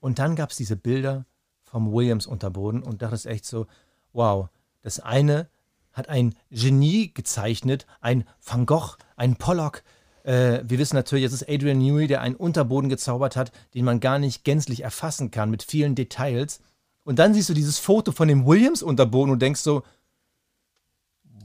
Und 0.00 0.18
dann 0.18 0.36
gab 0.36 0.50
es 0.50 0.56
diese 0.56 0.76
Bilder 0.76 1.24
vom 1.64 1.92
Williams-Unterboden 1.92 2.82
und 2.82 3.02
dachte 3.02 3.14
es 3.14 3.26
echt 3.26 3.46
so, 3.46 3.66
wow, 4.12 4.48
das 4.82 5.00
eine 5.00 5.48
hat 5.92 6.08
ein 6.08 6.34
Genie 6.50 7.12
gezeichnet, 7.14 7.86
ein 8.00 8.24
Van 8.44 8.66
Gogh, 8.66 8.96
ein 9.16 9.36
Pollock. 9.36 9.82
Äh, 10.24 10.60
wir 10.64 10.78
wissen 10.78 10.96
natürlich, 10.96 11.24
es 11.24 11.32
ist 11.32 11.48
Adrian 11.48 11.78
Newey, 11.78 12.06
der 12.06 12.20
einen 12.20 12.36
Unterboden 12.36 12.90
gezaubert 12.90 13.36
hat, 13.36 13.52
den 13.74 13.84
man 13.84 14.00
gar 14.00 14.18
nicht 14.18 14.44
gänzlich 14.44 14.82
erfassen 14.82 15.30
kann, 15.30 15.50
mit 15.50 15.62
vielen 15.62 15.94
Details. 15.94 16.60
Und 17.04 17.18
dann 17.18 17.34
siehst 17.34 17.48
du 17.48 17.54
dieses 17.54 17.78
Foto 17.78 18.12
von 18.12 18.28
dem 18.28 18.46
Williams-Unterboden 18.46 19.32
und 19.32 19.40
denkst 19.40 19.60
so, 19.60 19.82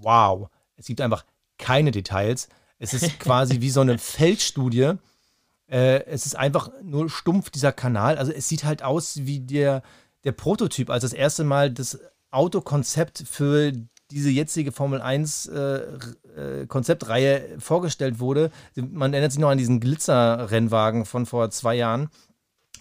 wow, 0.02 0.50
es 0.76 0.86
gibt 0.86 1.02
einfach 1.02 1.26
keine 1.58 1.92
Details. 1.92 2.48
Es 2.80 2.94
ist 2.94 3.20
quasi 3.20 3.62
wie 3.62 3.70
so 3.70 3.82
eine 3.82 3.98
Feldstudie. 3.98 4.94
Äh, 5.68 6.06
es 6.06 6.26
ist 6.26 6.36
einfach 6.36 6.72
nur 6.82 7.10
stumpf 7.10 7.50
dieser 7.50 7.72
Kanal. 7.72 8.18
Also 8.18 8.32
es 8.32 8.48
sieht 8.48 8.64
halt 8.64 8.82
aus 8.82 9.18
wie 9.18 9.42
der, 9.42 9.84
der 10.24 10.32
Prototyp, 10.32 10.90
als 10.90 11.04
das 11.04 11.14
erste 11.14 11.44
Mal 11.44 11.72
das 11.72 12.00
Autokonzept 12.32 13.24
für 13.30 13.74
diese 14.12 14.30
jetzige 14.30 14.72
Formel 14.72 15.02
1 15.02 15.48
äh, 15.48 15.60
äh, 15.60 16.66
Konzeptreihe 16.68 17.60
vorgestellt 17.60 18.20
wurde. 18.20 18.50
Man 18.76 19.14
erinnert 19.14 19.32
sich 19.32 19.42
noch 19.42 19.50
an 19.50 19.58
diesen 19.58 19.80
Glitzerrennwagen 19.80 21.06
von 21.06 21.26
vor 21.26 21.52
zwei 21.52 21.76
Jahren. 21.76 22.10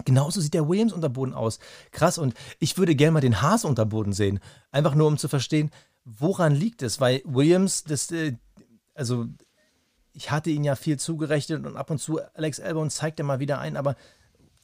Genauso 0.04 0.40
sieht 0.40 0.54
der 0.54 0.68
Williams-Unterboden 0.68 1.34
aus. 1.34 1.58
Krass. 1.90 2.18
Und 2.18 2.34
ich 2.58 2.78
würde 2.78 2.94
gerne 2.94 3.12
mal 3.12 3.20
den 3.20 3.42
Haas-Unterboden 3.42 4.12
sehen. 4.12 4.40
Einfach 4.70 4.94
nur, 4.94 5.06
um 5.06 5.18
zu 5.18 5.28
verstehen, 5.28 5.70
woran 6.04 6.54
liegt 6.54 6.82
es? 6.82 7.00
Weil 7.00 7.22
Williams, 7.24 7.84
das, 7.84 8.11
äh, 8.11 8.37
also 8.94 9.26
ich 10.12 10.30
hatte 10.30 10.50
ihn 10.50 10.64
ja 10.64 10.74
viel 10.74 10.98
zugerechnet 10.98 11.64
und 11.64 11.76
ab 11.76 11.90
und 11.90 11.98
zu 11.98 12.20
Alex 12.34 12.61
Albon 12.61 12.90
zeigt 12.90 13.20
er 13.20 13.24
mal 13.24 13.40
wieder 13.40 13.61
ein, 13.61 13.76
aber 13.76 13.94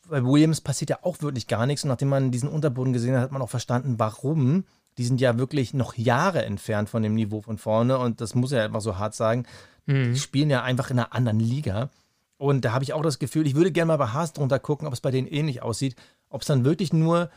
bei 0.08 0.24
Williams 0.24 0.60
passiert 0.60 0.90
ja 0.90 0.98
auch 1.02 1.22
wirklich 1.22 1.46
gar 1.46 1.66
nichts. 1.66 1.84
Und 1.84 1.88
nachdem 1.88 2.08
man 2.08 2.30
diesen 2.30 2.48
Unterboden 2.48 2.92
gesehen 2.92 3.14
hat, 3.14 3.22
hat 3.22 3.32
man 3.32 3.42
auch 3.42 3.50
verstanden, 3.50 3.98
warum 3.98 4.64
die 4.98 5.04
sind 5.04 5.20
ja 5.20 5.38
wirklich 5.38 5.74
noch 5.74 5.94
Jahre 5.96 6.44
entfernt 6.44 6.88
von 6.88 7.02
dem 7.02 7.14
Niveau 7.14 7.40
von 7.40 7.58
vorne 7.58 7.98
und 7.98 8.20
das 8.20 8.34
muss 8.34 8.52
er 8.52 8.64
einfach 8.64 8.80
so 8.80 8.98
hart 8.98 9.14
sagen. 9.14 9.44
Mhm. 9.86 10.14
Die 10.14 10.20
spielen 10.20 10.50
ja 10.50 10.62
einfach 10.62 10.90
in 10.90 10.98
einer 10.98 11.12
anderen 11.12 11.40
Liga. 11.40 11.90
Und 12.36 12.64
da 12.64 12.72
habe 12.72 12.84
ich 12.84 12.92
auch 12.92 13.02
das 13.02 13.18
Gefühl, 13.18 13.46
ich 13.46 13.54
würde 13.54 13.72
gerne 13.72 13.88
mal 13.88 13.96
bei 13.96 14.08
Haas 14.08 14.32
drunter 14.32 14.58
gucken, 14.58 14.86
ob 14.86 14.92
es 14.92 15.00
bei 15.00 15.10
denen 15.10 15.28
ähnlich 15.28 15.62
aussieht. 15.62 15.96
Ob 16.28 16.40
es 16.40 16.46
dann 16.46 16.64
wirklich 16.64 16.92
nur 16.92 17.30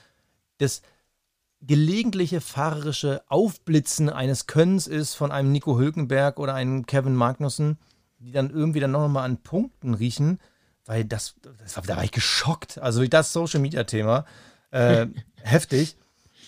das 0.58 0.82
gelegentliche 1.62 2.42
fahrerische 2.42 3.22
Aufblitzen 3.28 4.10
eines 4.10 4.48
Könnens 4.48 4.88
ist 4.88 5.16
von 5.16 5.32
einem 5.32 5.52
Nico 5.52 5.78
Hülkenberg 5.78 6.40
oder 6.40 6.54
einem 6.54 6.86
Kevin 6.86 7.16
Magnussen, 7.16 7.78
die 8.20 8.32
dann 8.32 8.50
irgendwie 8.50 8.80
dann 8.80 8.92
noch 8.92 9.08
mal 9.08 9.24
an 9.24 9.38
Punkten 9.38 9.94
riechen, 9.94 10.40
weil 10.86 11.06
das, 11.06 11.36
das 11.42 11.74
da 11.74 11.96
war 11.96 12.04
ich 12.04 12.12
geschockt. 12.12 12.78
Also 12.80 13.06
das 13.06 13.34
Social 13.34 13.60
Media 13.60 13.84
Thema, 13.84 14.26
äh, 14.72 15.08
heftig. 15.42 15.98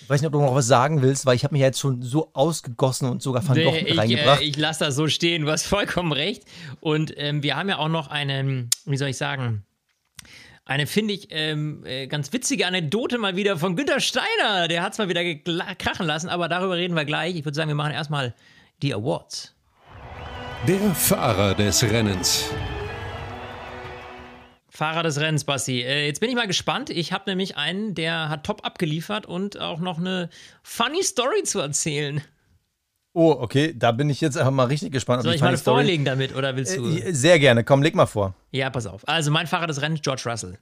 Ich 0.10 0.12
weiß 0.12 0.22
nicht, 0.22 0.28
ob 0.30 0.34
du 0.34 0.42
noch 0.42 0.56
was 0.56 0.66
sagen 0.66 1.04
willst, 1.04 1.28
weil 1.28 1.36
ich 1.36 1.44
habe 1.44 1.54
mich 1.54 1.60
ja 1.60 1.68
jetzt 1.68 1.80
schon 1.80 2.02
so 2.02 2.32
ausgegossen 2.34 3.08
und 3.08 3.22
sogar 3.22 3.48
Van 3.48 3.56
Gogh 3.56 3.74
nee, 3.74 3.94
reingebracht. 3.94 4.42
Äh, 4.42 4.46
ich 4.46 4.58
lasse 4.58 4.86
das 4.86 4.96
so 4.96 5.08
stehen, 5.08 5.44
du 5.46 5.52
hast 5.52 5.68
vollkommen 5.68 6.12
recht. 6.14 6.46
Und 6.80 7.14
ähm, 7.16 7.44
wir 7.44 7.56
haben 7.56 7.70
ja 7.70 7.78
auch 7.78 7.90
noch 7.90 8.08
eine, 8.08 8.68
wie 8.86 8.98
soll 8.98 9.10
ich 9.10 9.18
sagen, 9.18 9.66
eine, 10.66 10.88
finde 10.88 11.14
ich, 11.14 11.28
ähm, 11.30 11.86
äh, 11.86 12.08
ganz 12.08 12.34
witzige 12.34 12.66
Anekdote 12.66 13.20
mal 13.20 13.36
wieder 13.36 13.60
von 13.60 13.76
Günter 13.76 14.00
Steiner. 14.00 14.68
Der 14.68 14.82
hat 14.82 14.94
es 14.94 14.98
mal 14.98 15.10
wieder 15.10 15.24
krachen 15.76 16.08
lassen, 16.08 16.28
aber 16.28 16.50
darüber 16.50 16.76
reden 16.76 16.96
wir 16.96 17.06
gleich. 17.06 17.36
Ich 17.36 17.46
würde 17.46 17.56
sagen, 17.56 17.68
wir 17.68 17.76
machen 17.76 17.94
erstmal 17.94 18.34
die 18.82 18.96
Awards. 18.96 19.54
Der 20.68 20.80
Fahrer 20.96 21.54
des 21.54 21.84
Rennens. 21.84 22.50
Fahrer 24.80 25.04
des 25.04 25.20
Rennens, 25.20 25.44
Basti. 25.44 25.82
Äh, 25.82 26.06
jetzt 26.06 26.22
bin 26.22 26.30
ich 26.30 26.38
mal 26.38 26.48
gespannt. 26.48 26.90
Ich 26.90 27.12
habe 27.12 27.30
nämlich 27.30 27.58
einen, 27.58 27.96
der 27.96 28.30
hat 28.30 28.46
top 28.46 28.66
abgeliefert 28.66 29.26
und 29.26 29.60
auch 29.60 29.80
noch 29.80 29.98
eine 29.98 30.30
funny 30.64 31.04
Story 31.04 31.44
zu 31.44 31.60
erzählen. 31.60 32.22
Oh, 33.12 33.36
okay, 33.38 33.74
da 33.76 33.92
bin 33.92 34.10
ich 34.10 34.22
jetzt 34.22 34.38
einfach 34.38 34.54
mal 34.54 34.68
richtig 34.68 34.94
gespannt. 34.94 35.24
Soll 35.24 35.34
ich 35.34 35.42
mal 35.42 35.58
vorlegen 35.58 36.06
damit 36.06 36.34
oder 36.34 36.56
willst 36.56 36.78
du? 36.78 36.86
Äh, 36.86 37.12
sehr 37.12 37.40
gerne, 37.40 37.66
komm, 37.66 37.84
leg 37.84 37.94
mal 37.94 38.06
vor. 38.06 38.36
Ja, 38.52 38.70
pass 38.70 38.88
auf. 38.88 39.06
Also 39.06 39.32
mein 39.32 39.48
Fahrer 39.48 39.68
des 39.68 39.82
Rennens, 39.82 40.02
George 40.02 40.24
Russell. 40.26 40.58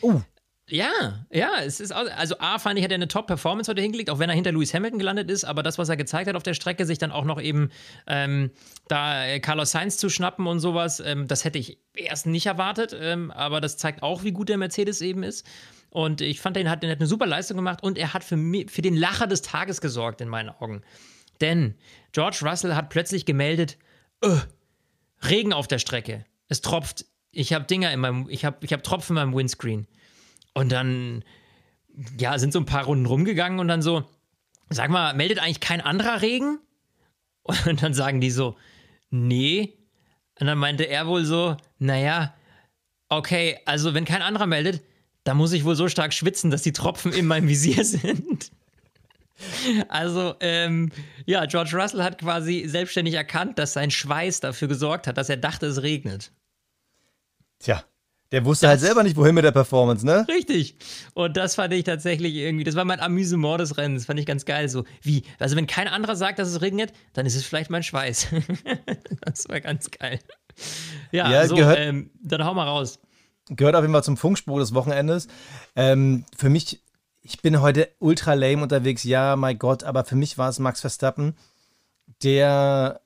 Oh. 0.00 0.22
Ja, 0.72 1.26
ja, 1.30 1.60
es 1.62 1.80
ist 1.80 1.92
also 1.92 2.38
A 2.38 2.58
fand 2.58 2.78
ich 2.78 2.84
hat 2.84 2.90
er 2.90 2.94
eine 2.94 3.06
Top 3.06 3.26
Performance 3.26 3.70
heute 3.70 3.82
hingelegt, 3.82 4.08
auch 4.08 4.18
wenn 4.18 4.30
er 4.30 4.34
hinter 4.34 4.52
Lewis 4.52 4.72
Hamilton 4.72 4.98
gelandet 4.98 5.30
ist, 5.30 5.44
aber 5.44 5.62
das 5.62 5.76
was 5.76 5.90
er 5.90 5.98
gezeigt 5.98 6.30
hat 6.30 6.34
auf 6.34 6.44
der 6.44 6.54
Strecke, 6.54 6.86
sich 6.86 6.96
dann 6.96 7.12
auch 7.12 7.26
noch 7.26 7.38
eben 7.38 7.68
ähm, 8.06 8.50
da 8.88 9.26
äh, 9.26 9.38
Carlos 9.38 9.72
Sainz 9.72 9.98
zu 9.98 10.08
schnappen 10.08 10.46
und 10.46 10.60
sowas, 10.60 10.98
ähm, 11.00 11.28
das 11.28 11.44
hätte 11.44 11.58
ich 11.58 11.76
erst 11.94 12.24
nicht 12.24 12.46
erwartet, 12.46 12.96
ähm, 12.98 13.30
aber 13.32 13.60
das 13.60 13.76
zeigt 13.76 14.02
auch, 14.02 14.24
wie 14.24 14.32
gut 14.32 14.48
der 14.48 14.56
Mercedes 14.56 15.02
eben 15.02 15.22
ist. 15.22 15.46
Und 15.90 16.22
ich 16.22 16.40
fand, 16.40 16.56
er 16.56 16.70
hat, 16.70 16.82
hat 16.82 16.84
eine 16.84 17.06
super 17.06 17.26
Leistung 17.26 17.58
gemacht 17.58 17.82
und 17.82 17.98
er 17.98 18.14
hat 18.14 18.24
für, 18.24 18.38
mich, 18.38 18.70
für 18.70 18.80
den 18.80 18.96
Lacher 18.96 19.26
des 19.26 19.42
Tages 19.42 19.82
gesorgt 19.82 20.22
in 20.22 20.28
meinen 20.30 20.48
Augen. 20.48 20.80
Denn 21.42 21.74
George 22.12 22.38
Russell 22.44 22.74
hat 22.74 22.88
plötzlich 22.88 23.26
gemeldet, 23.26 23.76
öh, 24.24 24.40
Regen 25.28 25.52
auf 25.52 25.68
der 25.68 25.78
Strecke, 25.78 26.24
es 26.48 26.62
tropft, 26.62 27.04
ich 27.30 27.52
habe 27.52 27.66
Dinger 27.66 27.92
in 27.92 28.00
meinem, 28.00 28.26
ich 28.30 28.46
habe 28.46 28.56
ich 28.62 28.72
hab 28.72 28.82
Tropfen 28.82 29.18
in 29.18 29.22
meinem 29.22 29.36
Windscreen. 29.36 29.86
Und 30.54 30.72
dann, 30.72 31.24
ja, 32.18 32.38
sind 32.38 32.52
so 32.52 32.58
ein 32.60 32.66
paar 32.66 32.84
Runden 32.84 33.06
rumgegangen 33.06 33.58
und 33.58 33.68
dann 33.68 33.82
so, 33.82 34.04
sag 34.68 34.90
mal, 34.90 35.14
meldet 35.14 35.38
eigentlich 35.38 35.60
kein 35.60 35.80
anderer 35.80 36.22
Regen? 36.22 36.58
Und 37.66 37.82
dann 37.82 37.92
sagen 37.92 38.20
die 38.20 38.30
so, 38.30 38.56
nee. 39.10 39.76
Und 40.38 40.46
dann 40.46 40.58
meinte 40.58 40.84
er 40.84 41.08
wohl 41.08 41.24
so, 41.24 41.56
naja, 41.78 42.34
okay, 43.08 43.58
also 43.66 43.94
wenn 43.94 44.04
kein 44.04 44.22
anderer 44.22 44.46
meldet, 44.46 44.82
dann 45.24 45.36
muss 45.36 45.52
ich 45.52 45.64
wohl 45.64 45.74
so 45.74 45.88
stark 45.88 46.12
schwitzen, 46.12 46.50
dass 46.50 46.62
die 46.62 46.72
Tropfen 46.72 47.12
in 47.12 47.26
meinem 47.26 47.48
Visier 47.48 47.84
sind. 47.84 48.50
Also, 49.88 50.36
ähm, 50.40 50.92
ja, 51.26 51.46
George 51.46 51.76
Russell 51.76 52.02
hat 52.02 52.18
quasi 52.18 52.64
selbstständig 52.66 53.14
erkannt, 53.14 53.58
dass 53.58 53.72
sein 53.72 53.90
Schweiß 53.90 54.40
dafür 54.40 54.68
gesorgt 54.68 55.06
hat, 55.06 55.18
dass 55.18 55.28
er 55.28 55.36
dachte, 55.36 55.66
es 55.66 55.82
regnet. 55.82 56.30
Tja, 57.58 57.84
der 58.32 58.44
wusste 58.44 58.66
halt 58.66 58.76
das, 58.76 58.82
halt 58.82 58.88
selber 58.88 59.02
nicht, 59.04 59.16
wohin 59.16 59.34
mit 59.34 59.44
der 59.44 59.52
Performance, 59.52 60.04
ne? 60.04 60.26
Richtig. 60.28 60.76
Und 61.14 61.36
das 61.36 61.54
fand 61.54 61.72
ich 61.74 61.84
tatsächlich 61.84 62.34
irgendwie, 62.34 62.64
das 62.64 62.74
war 62.74 62.84
mein 62.84 62.98
Amüsement 62.98 63.60
des 63.60 63.76
Rennens, 63.76 64.06
fand 64.06 64.18
ich 64.18 64.26
ganz 64.26 64.44
geil. 64.44 64.68
So, 64.68 64.84
wie, 65.02 65.22
also 65.38 65.54
wenn 65.54 65.66
kein 65.66 65.86
anderer 65.86 66.16
sagt, 66.16 66.38
dass 66.38 66.48
es 66.48 66.60
regnet, 66.60 66.92
dann 67.12 67.26
ist 67.26 67.36
es 67.36 67.44
vielleicht 67.44 67.70
mein 67.70 67.82
Schweiß. 67.82 68.28
das 69.20 69.48
war 69.48 69.60
ganz 69.60 69.90
geil. 69.90 70.18
Ja, 71.12 71.30
ja 71.30 71.46
so, 71.46 71.54
gehört, 71.54 71.78
ähm, 71.78 72.10
dann 72.22 72.44
hau 72.44 72.54
mal 72.54 72.66
raus. 72.66 72.98
Gehört 73.50 73.76
auf 73.76 73.82
jeden 73.82 73.92
Fall 73.92 74.04
zum 74.04 74.16
Funkspruch 74.16 74.58
des 74.58 74.74
Wochenendes. 74.74 75.28
Ähm, 75.76 76.24
für 76.36 76.48
mich 76.48 76.80
ich 77.22 77.40
bin 77.40 77.60
heute 77.60 77.88
ultra 78.00 78.34
lame 78.34 78.62
unterwegs, 78.62 79.04
ja, 79.04 79.36
mein 79.36 79.58
Gott, 79.58 79.84
aber 79.84 80.04
für 80.04 80.16
mich 80.16 80.38
war 80.38 80.48
es 80.48 80.58
Max 80.58 80.80
Verstappen, 80.80 81.34
der 82.22 83.00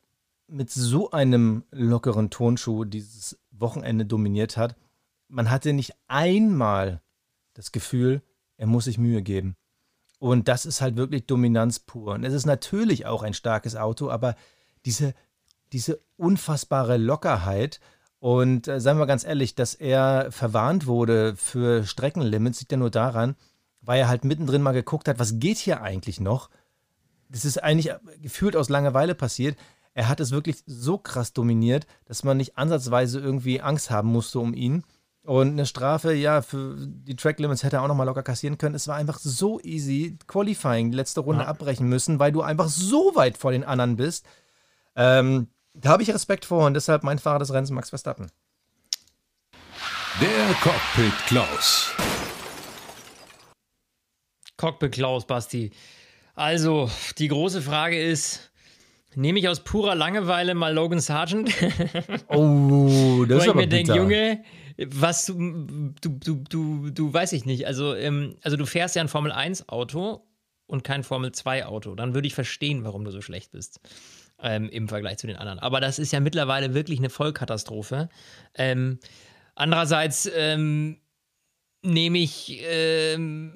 mit 0.49 0.71
so 0.71 1.11
einem 1.11 1.65
lockeren 1.71 2.31
Tonschuh 2.31 2.85
dieses 2.85 3.39
Wochenende 3.51 4.07
dominiert 4.07 4.57
hat. 4.57 4.77
Man 5.29 5.51
hatte 5.51 5.73
nicht 5.73 5.95
einmal 6.09 7.03
das 7.55 7.73
Gefühl, 7.73 8.23
er 8.57 8.67
muss 8.67 8.85
sich 8.85 8.99
Mühe 8.99 9.23
geben. 9.23 9.57
Und 10.19 10.49
das 10.49 10.67
ist 10.67 10.81
halt 10.81 10.97
wirklich 10.97 11.27
Dominanz 11.27 11.79
pur. 11.79 12.15
Und 12.15 12.25
es 12.25 12.33
ist 12.33 12.47
natürlich 12.47 13.07
auch 13.07 13.23
ein 13.23 13.35
starkes 13.35 13.77
Auto, 13.77 14.11
aber 14.11 14.35
diese, 14.85 15.15
diese 15.73 16.01
unfassbare 16.17 16.97
Lockerheit 16.97 17.81
und 18.19 18.67
äh, 18.67 18.81
seien 18.81 18.99
wir 18.99 19.07
ganz 19.07 19.25
ehrlich, 19.25 19.55
dass 19.55 19.75
er 19.75 20.33
verwarnt 20.33 20.87
wurde 20.87 21.37
für 21.37 21.85
Streckenlimits, 21.85 22.61
liegt 22.61 22.73
ja 22.73 22.79
nur 22.79 22.91
daran, 22.91 23.37
weil 23.83 24.01
er 24.01 24.09
halt 24.09 24.25
mittendrin 24.25 24.63
mal 24.63 24.73
geguckt 24.73 25.09
hat, 25.09 25.19
was 25.19 25.39
geht 25.39 25.59
hier 25.59 25.83
eigentlich 25.83 26.19
noch. 26.21 26.51
Das 27.29 27.45
ist 27.45 27.63
eigentlich 27.63 27.95
gefühlt 28.23 28.57
aus 28.57 28.69
Langeweile 28.69 29.15
passiert. 29.15 29.57
Er 29.95 30.09
hat 30.09 30.21
es 30.21 30.31
wirklich 30.31 30.63
so 30.67 30.99
krass 30.99 31.33
dominiert, 31.33 31.87
dass 32.05 32.25
man 32.25 32.37
nicht 32.37 32.57
ansatzweise 32.57 33.21
irgendwie 33.21 33.61
Angst 33.61 33.91
haben 33.91 34.11
musste 34.11 34.39
um 34.41 34.55
ihn. 34.55 34.85
Und 35.27 35.49
eine 35.49 35.67
Strafe, 35.67 36.13
ja, 36.13 36.41
für 36.41 36.77
die 36.79 37.17
Track 37.17 37.41
Limits 37.41 37.65
hätte 37.65 37.77
er 37.77 37.83
auch 37.83 37.89
nochmal 37.89 38.07
locker 38.07 38.23
kassieren 38.23 38.59
können. 38.59 38.77
Es 38.77 38.87
war 38.87 38.95
einfach 38.95 39.19
so 39.19 39.59
easy. 39.61 40.17
Qualifying, 40.29 40.93
die 40.93 40.97
letzte 40.97 41.19
Runde 41.19 41.43
ja. 41.43 41.49
abbrechen 41.49 41.89
müssen, 41.89 42.21
weil 42.21 42.31
du 42.31 42.43
einfach 42.43 42.69
so 42.69 43.17
weit 43.17 43.37
vor 43.37 43.51
den 43.51 43.65
anderen 43.65 43.97
bist. 43.97 44.25
Ähm, 44.95 45.49
da 45.75 45.91
habe 45.91 46.05
ich 46.05 46.15
Respekt 46.15 46.45
vor 46.45 46.65
und 46.65 46.75
deshalb 46.75 47.03
mein 47.03 47.19
Fahrer 47.19 47.41
des 47.41 47.53
Rennens 47.53 47.73
Max 47.73 47.89
Verstappen. 47.89 48.31
Der 50.21 50.55
Cockpit 50.63 51.13
Klaus. 51.27 51.91
Cockpit 54.57 54.93
Klaus, 54.93 55.27
Basti. 55.27 55.73
Also, 56.37 56.89
die 57.19 57.27
große 57.27 57.63
Frage 57.63 58.01
ist, 58.01 58.53
nehme 59.17 59.41
ich 59.41 59.49
aus 59.49 59.65
purer 59.65 59.97
Langeweile 59.97 60.55
mal 60.55 60.73
Logan 60.73 61.01
Sargent? 61.01 61.53
oh, 62.29 63.25
das 63.29 63.39
ist 63.39 63.49
Weil 63.49 63.51
aber 63.51 63.61
ich 63.63 63.67
mir 63.67 63.69
denke, 63.69 63.95
Junge, 63.97 64.45
was 64.79 65.27
du, 65.27 65.95
du, 66.01 66.19
du, 66.49 66.91
du, 66.91 67.13
weiß 67.13 67.33
ich 67.33 67.45
nicht. 67.45 67.67
Also, 67.67 67.95
ähm, 67.95 68.37
also 68.43 68.57
du 68.57 68.67
fährst 68.67 68.95
ja 68.97 69.03
ein 69.03 69.09
Formel 69.09 69.33
1 69.33 69.69
Auto 69.69 70.27
und 70.67 70.85
kein 70.85 71.03
Formel 71.03 71.33
2 71.33 71.67
Auto. 71.67 71.95
Dann 71.95 72.15
würde 72.15 72.27
ich 72.27 72.35
verstehen, 72.35 72.85
warum 72.85 73.05
du 73.05 73.11
so 73.11 73.23
schlecht 73.23 73.53
bist 73.53 73.81
ähm, 74.43 74.69
im 74.69 74.89
Vergleich 74.89 75.19
zu 75.19 75.27
den 75.27 75.37
anderen. 75.37 75.59
Aber 75.59 75.81
das 75.81 75.99
ist 75.99 76.13
ja 76.13 76.21
mittlerweile 76.21 76.75
wirklich 76.75 76.99
eine 76.99 77.11
Vollkatastrophe. 77.11 78.09
Ähm, 78.55 78.99
andererseits 79.55 80.31
ähm, 80.35 80.99
nehme 81.83 82.19
ich 82.19 82.61
ähm, 82.65 83.53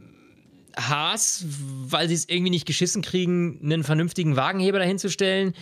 Haas, 0.77 1.45
weil 1.47 2.09
sie 2.09 2.15
es 2.15 2.29
irgendwie 2.29 2.51
nicht 2.51 2.67
geschissen 2.67 3.03
kriegen, 3.03 3.61
einen 3.63 3.85
vernünftigen 3.85 4.37
Wagenheber 4.37 4.79
dahinzustellen. 4.79 5.55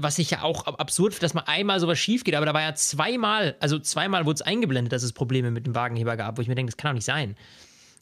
Was 0.00 0.18
ich 0.18 0.30
ja 0.30 0.42
auch 0.42 0.66
absurd, 0.66 1.22
dass 1.22 1.34
mal 1.34 1.44
einmal 1.46 1.78
sowas 1.78 1.98
schief 1.98 2.24
geht, 2.24 2.34
aber 2.34 2.46
da 2.46 2.52
war 2.52 2.62
ja 2.62 2.74
zweimal, 2.74 3.56
also 3.60 3.78
zweimal 3.78 4.26
wurde 4.26 4.34
es 4.34 4.42
eingeblendet, 4.42 4.92
dass 4.92 5.02
es 5.02 5.12
Probleme 5.12 5.50
mit 5.50 5.66
dem 5.66 5.74
Wagenheber 5.74 6.16
gab, 6.16 6.36
wo 6.36 6.42
ich 6.42 6.48
mir 6.48 6.56
denke, 6.56 6.70
das 6.70 6.76
kann 6.76 6.90
doch 6.90 6.94
nicht 6.96 7.04
sein. 7.04 7.36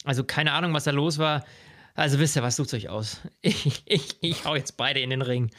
Also 0.03 0.23
keine 0.23 0.53
Ahnung, 0.53 0.73
was 0.73 0.85
da 0.85 0.91
los 0.91 1.19
war. 1.19 1.45
Also 1.93 2.19
wisst 2.19 2.35
ihr, 2.35 2.43
was 2.43 2.55
sucht 2.55 2.73
euch 2.73 2.89
aus? 2.89 3.21
Ich, 3.41 3.83
ich, 3.85 4.17
ich 4.21 4.45
hau 4.45 4.55
jetzt 4.55 4.77
beide 4.77 4.99
in 4.99 5.09
den 5.09 5.21
Ring. 5.21 5.51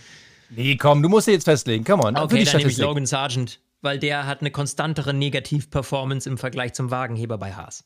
Nee, 0.50 0.76
komm, 0.76 1.02
du 1.02 1.08
musst 1.08 1.28
dir 1.28 1.32
jetzt 1.32 1.44
festlegen. 1.44 1.84
Come 1.84 2.02
on. 2.04 2.16
Okay, 2.16 2.44
dann 2.44 2.56
nehme 2.58 2.70
ich 2.70 2.78
Logan 2.78 3.06
Sargent, 3.06 3.60
weil 3.80 3.98
der 3.98 4.26
hat 4.26 4.40
eine 4.40 4.50
konstantere 4.50 5.14
Negativ-Performance 5.14 6.28
im 6.28 6.36
Vergleich 6.36 6.74
zum 6.74 6.90
Wagenheber 6.90 7.38
bei 7.38 7.54
Haas. 7.54 7.84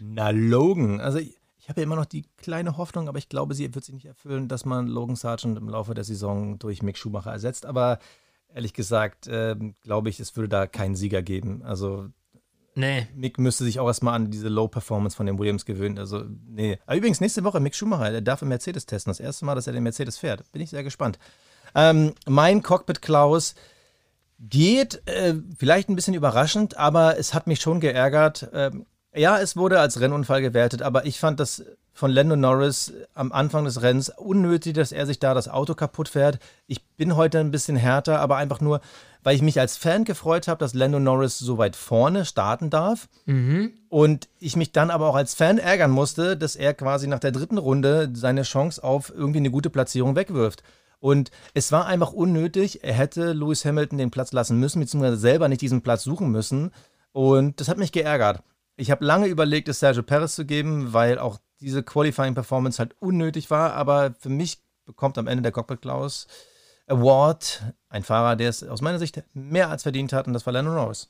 Na, 0.00 0.30
Logan. 0.30 1.00
Also 1.00 1.18
ich, 1.18 1.36
ich 1.62 1.68
habe 1.68 1.80
ja 1.80 1.84
immer 1.84 1.94
noch 1.94 2.06
die 2.06 2.24
kleine 2.38 2.76
Hoffnung, 2.76 3.08
aber 3.08 3.18
ich 3.18 3.28
glaube, 3.28 3.54
sie 3.54 3.72
wird 3.72 3.84
sich 3.84 3.94
nicht 3.94 4.06
erfüllen, 4.06 4.48
dass 4.48 4.64
man 4.64 4.88
Logan 4.88 5.14
Sargent 5.14 5.56
im 5.56 5.68
Laufe 5.68 5.94
der 5.94 6.02
Saison 6.02 6.58
durch 6.58 6.82
Mick 6.82 6.98
Schumacher 6.98 7.30
ersetzt. 7.30 7.66
Aber 7.66 8.00
ehrlich 8.52 8.74
gesagt, 8.74 9.28
äh, 9.28 9.54
glaube 9.80 10.08
ich, 10.08 10.18
es 10.18 10.34
würde 10.34 10.48
da 10.48 10.66
keinen 10.66 10.96
Sieger 10.96 11.22
geben. 11.22 11.62
Also 11.62 12.08
Nee. 12.74 13.06
Mick 13.14 13.38
müsste 13.38 13.64
sich 13.64 13.78
auch 13.78 13.86
erstmal 13.86 14.14
an 14.14 14.30
diese 14.30 14.48
Low 14.48 14.66
Performance 14.66 15.16
von 15.16 15.26
den 15.26 15.38
Williams 15.38 15.64
gewöhnen. 15.66 15.98
Also, 15.98 16.24
nee. 16.46 16.78
Aber 16.86 16.96
übrigens, 16.96 17.20
nächste 17.20 17.44
Woche 17.44 17.60
Mick 17.60 17.76
Schumacher, 17.76 18.10
der 18.10 18.22
darf 18.22 18.42
im 18.42 18.48
Mercedes 18.48 18.86
testen. 18.86 19.10
Das 19.10 19.20
erste 19.20 19.44
Mal, 19.44 19.54
dass 19.54 19.66
er 19.66 19.72
den 19.72 19.82
Mercedes 19.82 20.18
fährt. 20.18 20.50
Bin 20.52 20.62
ich 20.62 20.70
sehr 20.70 20.82
gespannt. 20.82 21.18
Ähm, 21.74 22.14
mein 22.26 22.62
Cockpit 22.62 23.02
Klaus 23.02 23.54
geht 24.38 25.06
äh, 25.06 25.34
vielleicht 25.56 25.90
ein 25.90 25.96
bisschen 25.96 26.14
überraschend, 26.14 26.76
aber 26.76 27.18
es 27.18 27.34
hat 27.34 27.46
mich 27.46 27.60
schon 27.60 27.78
geärgert. 27.78 28.48
Ähm, 28.52 28.86
ja, 29.14 29.38
es 29.38 29.56
wurde 29.56 29.80
als 29.80 30.00
Rennunfall 30.00 30.40
gewertet, 30.40 30.82
aber 30.82 31.04
ich 31.04 31.20
fand 31.20 31.40
das 31.40 31.64
von 31.92 32.10
Lando 32.10 32.36
Norris 32.36 32.92
am 33.14 33.32
Anfang 33.32 33.64
des 33.64 33.82
Rennens 33.82 34.08
unnötig, 34.08 34.72
dass 34.72 34.92
er 34.92 35.06
sich 35.06 35.18
da 35.18 35.34
das 35.34 35.48
Auto 35.48 35.74
kaputt 35.74 36.08
fährt. 36.08 36.38
Ich 36.66 36.82
bin 36.96 37.16
heute 37.16 37.38
ein 37.38 37.50
bisschen 37.50 37.76
härter, 37.76 38.20
aber 38.20 38.36
einfach 38.36 38.60
nur, 38.60 38.80
weil 39.22 39.36
ich 39.36 39.42
mich 39.42 39.60
als 39.60 39.76
Fan 39.76 40.04
gefreut 40.04 40.48
habe, 40.48 40.58
dass 40.58 40.72
Lando 40.72 40.98
Norris 40.98 41.38
so 41.38 41.58
weit 41.58 41.76
vorne 41.76 42.24
starten 42.24 42.70
darf. 42.70 43.08
Mhm. 43.26 43.72
Und 43.90 44.28
ich 44.38 44.56
mich 44.56 44.72
dann 44.72 44.90
aber 44.90 45.08
auch 45.08 45.14
als 45.14 45.34
Fan 45.34 45.58
ärgern 45.58 45.90
musste, 45.90 46.36
dass 46.36 46.56
er 46.56 46.72
quasi 46.72 47.06
nach 47.06 47.20
der 47.20 47.32
dritten 47.32 47.58
Runde 47.58 48.10
seine 48.14 48.42
Chance 48.42 48.82
auf 48.82 49.12
irgendwie 49.14 49.40
eine 49.40 49.50
gute 49.50 49.68
Platzierung 49.68 50.16
wegwirft. 50.16 50.62
Und 50.98 51.30
es 51.52 51.72
war 51.72 51.86
einfach 51.86 52.12
unnötig. 52.12 52.84
Er 52.84 52.94
hätte 52.94 53.32
Lewis 53.32 53.64
Hamilton 53.64 53.98
den 53.98 54.10
Platz 54.10 54.32
lassen 54.32 54.58
müssen, 54.58 54.80
beziehungsweise 54.80 55.16
selber 55.16 55.48
nicht 55.48 55.60
diesen 55.60 55.82
Platz 55.82 56.04
suchen 56.04 56.30
müssen. 56.30 56.70
Und 57.12 57.60
das 57.60 57.68
hat 57.68 57.76
mich 57.76 57.92
geärgert. 57.92 58.42
Ich 58.76 58.90
habe 58.90 59.04
lange 59.04 59.26
überlegt, 59.26 59.68
es 59.68 59.80
Sergio 59.80 60.02
Perez 60.02 60.34
zu 60.34 60.44
geben, 60.44 60.92
weil 60.92 61.18
auch 61.18 61.38
diese 61.60 61.82
Qualifying-Performance 61.82 62.78
halt 62.78 62.96
unnötig 63.00 63.50
war. 63.50 63.74
Aber 63.74 64.14
für 64.18 64.28
mich 64.28 64.62
bekommt 64.84 65.18
am 65.18 65.26
Ende 65.26 65.42
der 65.42 65.52
Cockpit 65.52 65.82
Klaus 65.82 66.26
Award 66.86 67.62
ein 67.88 68.02
Fahrer, 68.02 68.36
der 68.36 68.48
es 68.48 68.64
aus 68.64 68.80
meiner 68.80 68.98
Sicht 68.98 69.22
mehr 69.32 69.70
als 69.70 69.82
verdient 69.82 70.12
hat, 70.12 70.26
und 70.26 70.32
das 70.32 70.46
war 70.46 70.52
Lando 70.52 70.72
Norris. 70.72 71.08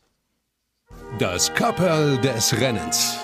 Das 1.19 1.53
Kapperl 1.55 2.19
des 2.19 2.53
Rennens. 2.61 3.19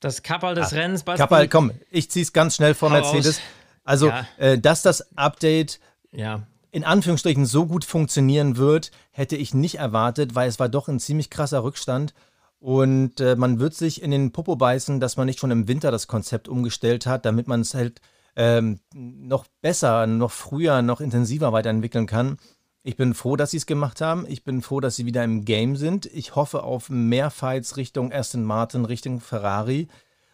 Das 0.00 0.22
Kapperl 0.22 0.54
des 0.54 0.72
ah, 0.72 0.76
Rennens, 0.76 1.02
Basti. 1.02 1.22
Kapperl, 1.22 1.48
komm, 1.48 1.72
ich 1.90 2.10
zieh's 2.10 2.32
ganz 2.32 2.56
schnell 2.56 2.74
vor 2.74 2.90
Mercedes. 2.90 3.40
Also, 3.84 4.08
ja. 4.08 4.26
äh, 4.36 4.58
dass 4.58 4.82
das 4.82 5.16
Update 5.16 5.80
ja. 6.12 6.46
In 6.74 6.82
Anführungsstrichen 6.82 7.46
so 7.46 7.66
gut 7.66 7.84
funktionieren 7.84 8.56
wird, 8.56 8.90
hätte 9.12 9.36
ich 9.36 9.54
nicht 9.54 9.76
erwartet, 9.76 10.34
weil 10.34 10.48
es 10.48 10.58
war 10.58 10.68
doch 10.68 10.88
ein 10.88 10.98
ziemlich 10.98 11.30
krasser 11.30 11.62
Rückstand. 11.62 12.14
Und 12.58 13.20
äh, 13.20 13.36
man 13.36 13.60
wird 13.60 13.74
sich 13.74 14.02
in 14.02 14.10
den 14.10 14.32
Popo 14.32 14.56
beißen, 14.56 14.98
dass 14.98 15.16
man 15.16 15.26
nicht 15.26 15.38
schon 15.38 15.52
im 15.52 15.68
Winter 15.68 15.92
das 15.92 16.08
Konzept 16.08 16.48
umgestellt 16.48 17.06
hat, 17.06 17.26
damit 17.26 17.46
man 17.46 17.60
es 17.60 17.74
halt 17.74 18.00
ähm, 18.34 18.80
noch 18.92 19.46
besser, 19.62 20.08
noch 20.08 20.32
früher, 20.32 20.82
noch 20.82 21.00
intensiver 21.00 21.52
weiterentwickeln 21.52 22.06
kann. 22.06 22.38
Ich 22.82 22.96
bin 22.96 23.14
froh, 23.14 23.36
dass 23.36 23.52
sie 23.52 23.58
es 23.58 23.66
gemacht 23.66 24.00
haben. 24.00 24.26
Ich 24.28 24.42
bin 24.42 24.60
froh, 24.60 24.80
dass 24.80 24.96
sie 24.96 25.06
wieder 25.06 25.22
im 25.22 25.44
Game 25.44 25.76
sind. 25.76 26.06
Ich 26.06 26.34
hoffe 26.34 26.64
auf 26.64 26.90
mehr 26.90 27.30
Fights 27.30 27.76
Richtung 27.76 28.12
Aston 28.12 28.42
Martin, 28.42 28.84
Richtung 28.84 29.20
Ferrari. 29.20 29.86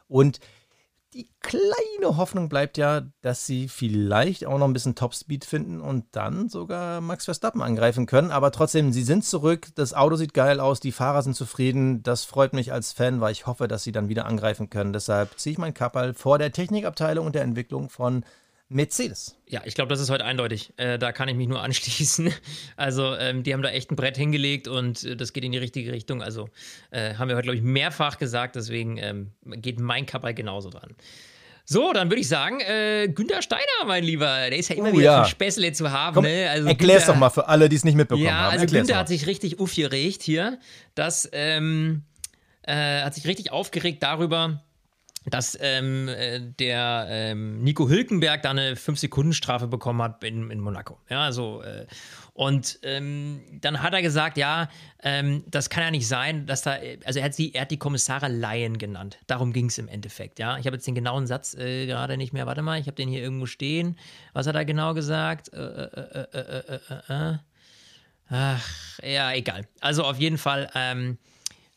Und 0.09 0.41
die 1.12 1.28
kleine 1.40 2.16
Hoffnung 2.16 2.48
bleibt 2.48 2.78
ja, 2.78 3.02
dass 3.22 3.44
sie 3.44 3.66
vielleicht 3.68 4.46
auch 4.46 4.58
noch 4.58 4.66
ein 4.66 4.72
bisschen 4.72 4.94
Topspeed 4.94 5.44
finden 5.44 5.80
und 5.80 6.04
dann 6.12 6.48
sogar 6.48 7.00
Max 7.00 7.24
Verstappen 7.24 7.62
angreifen 7.62 8.06
können. 8.06 8.30
Aber 8.30 8.52
trotzdem, 8.52 8.92
sie 8.92 9.02
sind 9.02 9.24
zurück, 9.24 9.68
das 9.74 9.92
Auto 9.92 10.16
sieht 10.16 10.34
geil 10.34 10.61
aus, 10.61 10.78
die 10.78 10.92
Fahrer 10.92 11.22
sind 11.22 11.34
zufrieden. 11.34 12.02
Das 12.04 12.24
freut 12.24 12.52
mich 12.52 12.72
als 12.72 12.92
Fan, 12.92 13.20
weil 13.20 13.32
ich 13.32 13.46
hoffe, 13.46 13.66
dass 13.66 13.82
sie 13.82 13.92
dann 13.92 14.08
wieder 14.08 14.26
angreifen 14.26 14.70
können. 14.70 14.92
Deshalb 14.92 15.38
ziehe 15.38 15.52
ich 15.52 15.58
mein 15.58 15.74
Kappal 15.74 16.14
vor 16.14 16.38
der 16.38 16.52
Technikabteilung 16.52 17.26
und 17.26 17.34
der 17.34 17.42
Entwicklung 17.42 17.90
von 17.90 18.24
Mercedes. 18.72 19.36
Ja, 19.48 19.62
ich 19.64 19.74
glaube, 19.74 19.88
das 19.88 20.00
ist 20.00 20.10
heute 20.10 20.24
eindeutig. 20.24 20.72
Äh, 20.76 20.96
da 20.96 21.10
kann 21.10 21.28
ich 21.28 21.34
mich 21.34 21.48
nur 21.48 21.60
anschließen. 21.62 22.32
Also, 22.76 23.16
ähm, 23.16 23.42
die 23.42 23.52
haben 23.52 23.62
da 23.62 23.70
echt 23.70 23.90
ein 23.90 23.96
Brett 23.96 24.16
hingelegt 24.16 24.68
und 24.68 25.04
äh, 25.04 25.16
das 25.16 25.32
geht 25.32 25.44
in 25.44 25.50
die 25.50 25.58
richtige 25.58 25.92
Richtung. 25.92 26.22
Also, 26.22 26.48
äh, 26.92 27.14
haben 27.14 27.28
wir 27.28 27.34
heute, 27.34 27.44
glaube 27.44 27.56
ich, 27.56 27.62
mehrfach 27.62 28.16
gesagt. 28.16 28.54
Deswegen 28.54 28.96
ähm, 28.96 29.32
geht 29.44 29.80
mein 29.80 30.06
Kappa 30.06 30.30
genauso 30.30 30.70
dran. 30.70 30.94
So, 31.64 31.92
dann 31.92 32.10
würde 32.10 32.20
ich 32.20 32.28
sagen, 32.28 32.60
äh, 32.60 33.08
Günther 33.08 33.42
Steiner, 33.42 33.84
mein 33.86 34.04
Lieber, 34.04 34.26
der 34.26 34.56
ist 34.56 34.68
ja 34.68 34.76
immer 34.76 34.90
oh, 34.90 34.92
wieder 34.92 35.02
ja. 35.02 35.24
Späßle 35.24 35.72
zu 35.72 35.90
haben. 35.90 36.14
Komm, 36.14 36.24
ne? 36.24 36.48
also 36.48 36.68
erklär's 36.68 37.02
Günther, 37.02 37.12
doch 37.12 37.18
mal 37.18 37.30
für 37.30 37.48
alle, 37.48 37.68
die 37.68 37.76
es 37.76 37.84
nicht 37.84 37.96
mitbekommen 37.96 38.24
ja, 38.24 38.32
haben. 38.32 38.40
Ja, 38.40 38.48
also 38.50 38.62
erklär's 38.62 38.86
Günther 38.86 38.94
mal. 38.94 39.00
hat 39.00 39.08
sich 39.08 39.26
richtig 39.26 39.58
aufgeregt 39.58 40.22
hier. 40.22 40.58
Das 40.94 41.28
ähm, 41.32 42.04
äh, 42.62 43.02
hat 43.02 43.14
sich 43.14 43.26
richtig 43.26 43.52
aufgeregt 43.52 44.02
darüber, 44.02 44.62
dass 45.26 45.56
ähm, 45.60 46.08
äh, 46.08 46.40
der 46.40 47.06
ähm, 47.10 47.62
Nico 47.62 47.88
Hülkenberg 47.88 48.42
da 48.42 48.50
eine 48.50 48.74
5-Sekunden-Strafe 48.74 49.66
bekommen 49.66 50.00
hat 50.00 50.24
in, 50.24 50.50
in 50.50 50.60
Monaco. 50.60 50.98
Ja, 51.10 51.24
also, 51.24 51.62
äh, 51.62 51.86
und 52.32 52.78
ähm, 52.84 53.42
dann 53.60 53.82
hat 53.82 53.92
er 53.92 54.00
gesagt, 54.00 54.38
ja, 54.38 54.70
ähm, 55.02 55.44
das 55.46 55.68
kann 55.68 55.82
ja 55.82 55.90
nicht 55.90 56.08
sein, 56.08 56.46
dass 56.46 56.62
da, 56.62 56.78
also 57.04 57.18
er 57.18 57.26
hat, 57.26 57.34
sie, 57.34 57.52
er 57.52 57.62
hat 57.62 57.70
die 57.70 57.78
Kommissare 57.78 58.28
Laien 58.28 58.78
genannt. 58.78 59.18
Darum 59.26 59.52
ging 59.52 59.66
es 59.66 59.76
im 59.76 59.88
Endeffekt, 59.88 60.38
ja. 60.38 60.56
Ich 60.56 60.64
habe 60.64 60.76
jetzt 60.76 60.86
den 60.86 60.94
genauen 60.94 61.26
Satz 61.26 61.54
äh, 61.54 61.84
gerade 61.86 62.16
nicht 62.16 62.32
mehr, 62.32 62.46
warte 62.46 62.62
mal, 62.62 62.80
ich 62.80 62.86
habe 62.86 62.96
den 62.96 63.10
hier 63.10 63.20
irgendwo 63.20 63.44
stehen. 63.44 63.98
Was 64.32 64.46
hat 64.46 64.54
er 64.54 64.64
genau 64.64 64.94
gesagt? 64.94 65.52
Äh, 65.52 65.84
äh, 67.08 67.38
Ach, 68.30 68.98
ja, 69.02 69.32
egal. 69.32 69.66
Also 69.80 70.04
auf 70.04 70.18
jeden 70.18 70.38
Fall, 70.38 70.70
ähm, 70.74 71.18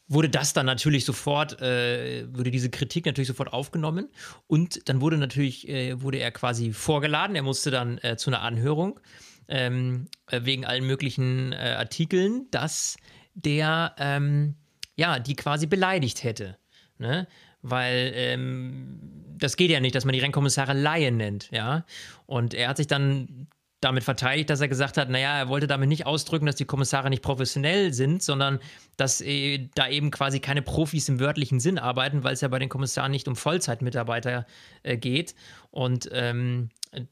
wurde 0.07 0.29
das 0.29 0.53
dann 0.53 0.65
natürlich 0.65 1.05
sofort, 1.05 1.61
äh, 1.61 2.25
wurde 2.35 2.51
diese 2.51 2.69
Kritik 2.69 3.05
natürlich 3.05 3.27
sofort 3.27 3.53
aufgenommen 3.53 4.09
und 4.47 4.87
dann 4.89 5.01
wurde 5.01 5.17
natürlich, 5.17 5.67
äh, 5.69 6.01
wurde 6.01 6.17
er 6.17 6.31
quasi 6.31 6.73
vorgeladen, 6.73 7.35
er 7.35 7.43
musste 7.43 7.71
dann 7.71 7.97
äh, 7.99 8.17
zu 8.17 8.29
einer 8.29 8.41
Anhörung 8.41 8.99
ähm, 9.47 10.07
äh, 10.27 10.41
wegen 10.43 10.65
allen 10.65 10.85
möglichen 10.85 11.53
äh, 11.53 11.75
Artikeln, 11.77 12.47
dass 12.51 12.97
der, 13.33 13.95
ähm, 13.97 14.55
ja, 14.95 15.19
die 15.19 15.35
quasi 15.35 15.67
beleidigt 15.67 16.23
hätte. 16.23 16.57
Ne? 16.97 17.27
Weil 17.61 18.11
ähm, 18.15 18.99
das 19.37 19.57
geht 19.57 19.71
ja 19.71 19.79
nicht, 19.79 19.95
dass 19.95 20.05
man 20.05 20.13
die 20.13 20.19
Rennkommissare 20.19 20.73
Laien 20.73 21.17
nennt, 21.17 21.49
ja. 21.51 21.85
Und 22.25 22.53
er 22.53 22.69
hat 22.69 22.77
sich 22.77 22.87
dann 22.87 23.47
damit 23.83 24.03
verteidigt, 24.03 24.49
dass 24.49 24.61
er 24.61 24.67
gesagt 24.67 24.97
hat, 24.97 25.09
naja, 25.09 25.37
er 25.37 25.47
wollte 25.49 25.67
damit 25.67 25.89
nicht 25.89 26.05
ausdrücken, 26.05 26.45
dass 26.45 26.55
die 26.55 26.65
Kommissare 26.65 27.09
nicht 27.09 27.23
professionell 27.23 27.93
sind, 27.93 28.23
sondern 28.23 28.59
dass 28.97 29.21
äh, 29.21 29.69
da 29.75 29.87
eben 29.87 30.11
quasi 30.11 30.39
keine 30.39 30.61
Profis 30.61 31.09
im 31.09 31.19
wörtlichen 31.19 31.59
Sinn 31.59 31.77
arbeiten, 31.77 32.23
weil 32.23 32.33
es 32.33 32.41
ja 32.41 32.47
bei 32.47 32.59
den 32.59 32.69
Kommissaren 32.69 33.11
nicht 33.11 33.27
um 33.27 33.35
Vollzeitmitarbeiter 33.35 34.45
äh, 34.83 34.97
geht. 34.97 35.35
Und 35.71 36.09
ähm, 36.11 36.69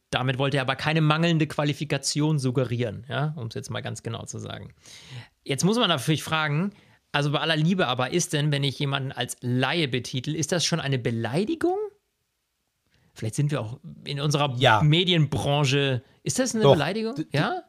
damit 0.10 0.38
wollte 0.38 0.58
er 0.58 0.64
aber 0.64 0.76
keine 0.76 1.02
mangelnde 1.02 1.48
Qualifikation 1.48 2.40
suggerieren, 2.40 3.06
ja, 3.10 3.34
um 3.36 3.48
es 3.48 3.56
jetzt 3.56 3.70
mal 3.70 3.82
ganz 3.82 4.04
genau 4.04 4.26
zu 4.26 4.40
sagen. 4.40 4.74
Jetzt 5.44 5.64
muss 5.64 5.78
man 5.78 5.90
natürlich 5.90 6.24
fragen, 6.24 6.72
also 7.12 7.32
bei 7.32 7.40
aller 7.40 7.58
Liebe 7.58 7.88
aber 7.88 8.14
ist 8.14 8.34
denn, 8.34 8.52
wenn 8.52 8.64
ich 8.64 8.80
jemanden 8.80 9.12
als 9.12 9.36
Laie 9.42 9.88
betitel, 9.88 10.36
ist 10.36 10.52
das 10.52 10.66
schon 10.66 10.80
eine 10.80 11.00
Beleidigung? 11.00 11.78
Vielleicht 13.14 13.36
sind 13.36 13.52
wir 13.52 13.62
auch 13.62 13.80
in 14.06 14.20
unserer 14.20 14.54
ja. 14.58 14.82
Medienbranche. 14.82 16.02
Ist 16.24 16.40
das 16.40 16.56
eine 16.56 16.64
Doch. 16.64 16.74
Beleidigung? 16.74 17.16
Ja? 17.32 17.64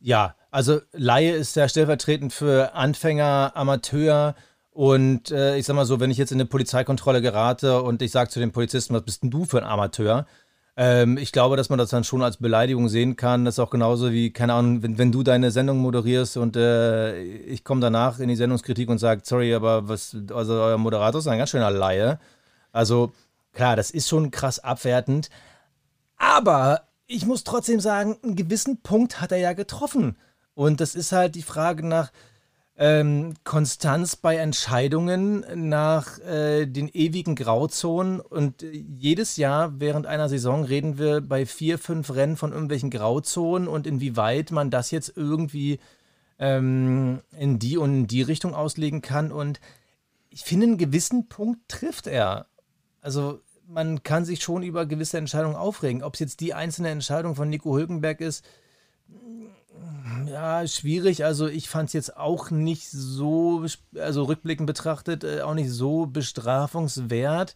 Ja, 0.00 0.36
also 0.50 0.80
Laie 0.92 1.32
ist 1.32 1.56
ja 1.56 1.68
stellvertretend 1.68 2.32
für 2.32 2.74
Anfänger, 2.74 3.52
Amateur. 3.54 4.34
Und 4.70 5.30
äh, 5.30 5.56
ich 5.56 5.64
sag 5.64 5.74
mal 5.74 5.86
so, 5.86 6.00
wenn 6.00 6.10
ich 6.10 6.18
jetzt 6.18 6.32
in 6.32 6.36
eine 6.36 6.46
Polizeikontrolle 6.46 7.22
gerate 7.22 7.82
und 7.82 8.02
ich 8.02 8.10
sage 8.10 8.28
zu 8.28 8.40
den 8.40 8.52
Polizisten, 8.52 8.94
was 8.94 9.02
bist 9.02 9.22
denn 9.22 9.30
du 9.30 9.44
für 9.44 9.58
ein 9.58 9.64
Amateur? 9.64 10.26
Ähm, 10.76 11.16
ich 11.16 11.32
glaube, 11.32 11.56
dass 11.56 11.70
man 11.70 11.78
das 11.78 11.88
dann 11.88 12.04
schon 12.04 12.22
als 12.22 12.36
Beleidigung 12.36 12.88
sehen 12.90 13.16
kann. 13.16 13.46
Das 13.46 13.54
ist 13.54 13.58
auch 13.58 13.70
genauso 13.70 14.12
wie, 14.12 14.32
keine 14.32 14.52
Ahnung, 14.52 14.82
wenn, 14.82 14.98
wenn 14.98 15.12
du 15.12 15.22
deine 15.22 15.50
Sendung 15.50 15.78
moderierst 15.78 16.36
und 16.36 16.56
äh, 16.56 17.22
ich 17.22 17.64
komme 17.64 17.80
danach 17.80 18.18
in 18.18 18.28
die 18.28 18.36
Sendungskritik 18.36 18.90
und 18.90 18.98
sage, 18.98 19.22
sorry, 19.24 19.54
aber 19.54 19.88
was, 19.88 20.14
also 20.34 20.52
euer 20.52 20.76
Moderator 20.76 21.20
ist 21.20 21.26
ein 21.28 21.38
ganz 21.38 21.50
schöner 21.50 21.70
Laie. 21.70 22.18
Also 22.72 23.14
Klar, 23.56 23.74
das 23.74 23.90
ist 23.90 24.06
schon 24.06 24.30
krass 24.30 24.58
abwertend. 24.58 25.30
Aber 26.18 26.82
ich 27.06 27.24
muss 27.24 27.42
trotzdem 27.42 27.80
sagen, 27.80 28.18
einen 28.22 28.36
gewissen 28.36 28.82
Punkt 28.82 29.22
hat 29.22 29.32
er 29.32 29.38
ja 29.38 29.54
getroffen. 29.54 30.18
Und 30.52 30.82
das 30.82 30.94
ist 30.94 31.12
halt 31.12 31.36
die 31.36 31.42
Frage 31.42 31.86
nach 31.86 32.12
ähm, 32.76 33.32
Konstanz 33.44 34.14
bei 34.14 34.36
Entscheidungen, 34.36 35.70
nach 35.70 36.18
äh, 36.18 36.66
den 36.66 36.90
ewigen 36.92 37.34
Grauzonen. 37.34 38.20
Und 38.20 38.60
jedes 38.60 39.38
Jahr 39.38 39.80
während 39.80 40.04
einer 40.04 40.28
Saison 40.28 40.62
reden 40.62 40.98
wir 40.98 41.22
bei 41.22 41.46
vier, 41.46 41.78
fünf 41.78 42.10
Rennen 42.14 42.36
von 42.36 42.52
irgendwelchen 42.52 42.90
Grauzonen 42.90 43.68
und 43.68 43.86
inwieweit 43.86 44.50
man 44.50 44.68
das 44.68 44.90
jetzt 44.90 45.14
irgendwie 45.16 45.80
ähm, 46.38 47.22
in 47.30 47.58
die 47.58 47.78
und 47.78 47.94
in 47.94 48.06
die 48.06 48.20
Richtung 48.20 48.54
auslegen 48.54 49.00
kann. 49.00 49.32
Und 49.32 49.60
ich 50.28 50.42
finde, 50.42 50.66
einen 50.66 50.76
gewissen 50.76 51.30
Punkt 51.30 51.70
trifft 51.70 52.06
er. 52.06 52.48
Also 53.00 53.40
man 53.68 54.02
kann 54.02 54.24
sich 54.24 54.42
schon 54.42 54.62
über 54.62 54.86
gewisse 54.86 55.18
Entscheidungen 55.18 55.56
aufregen. 55.56 56.02
Ob 56.02 56.14
es 56.14 56.20
jetzt 56.20 56.40
die 56.40 56.54
einzelne 56.54 56.90
Entscheidung 56.90 57.34
von 57.34 57.48
Nico 57.48 57.76
Hülkenberg 57.76 58.20
ist, 58.20 58.44
ja, 60.26 60.66
schwierig. 60.66 61.24
Also 61.24 61.46
ich 61.46 61.68
fand 61.68 61.88
es 61.88 61.92
jetzt 61.92 62.16
auch 62.16 62.50
nicht 62.50 62.90
so, 62.90 63.64
also 63.96 64.24
rückblickend 64.24 64.66
betrachtet, 64.66 65.24
äh, 65.24 65.42
auch 65.42 65.54
nicht 65.54 65.70
so 65.70 66.06
bestrafungswert. 66.06 67.54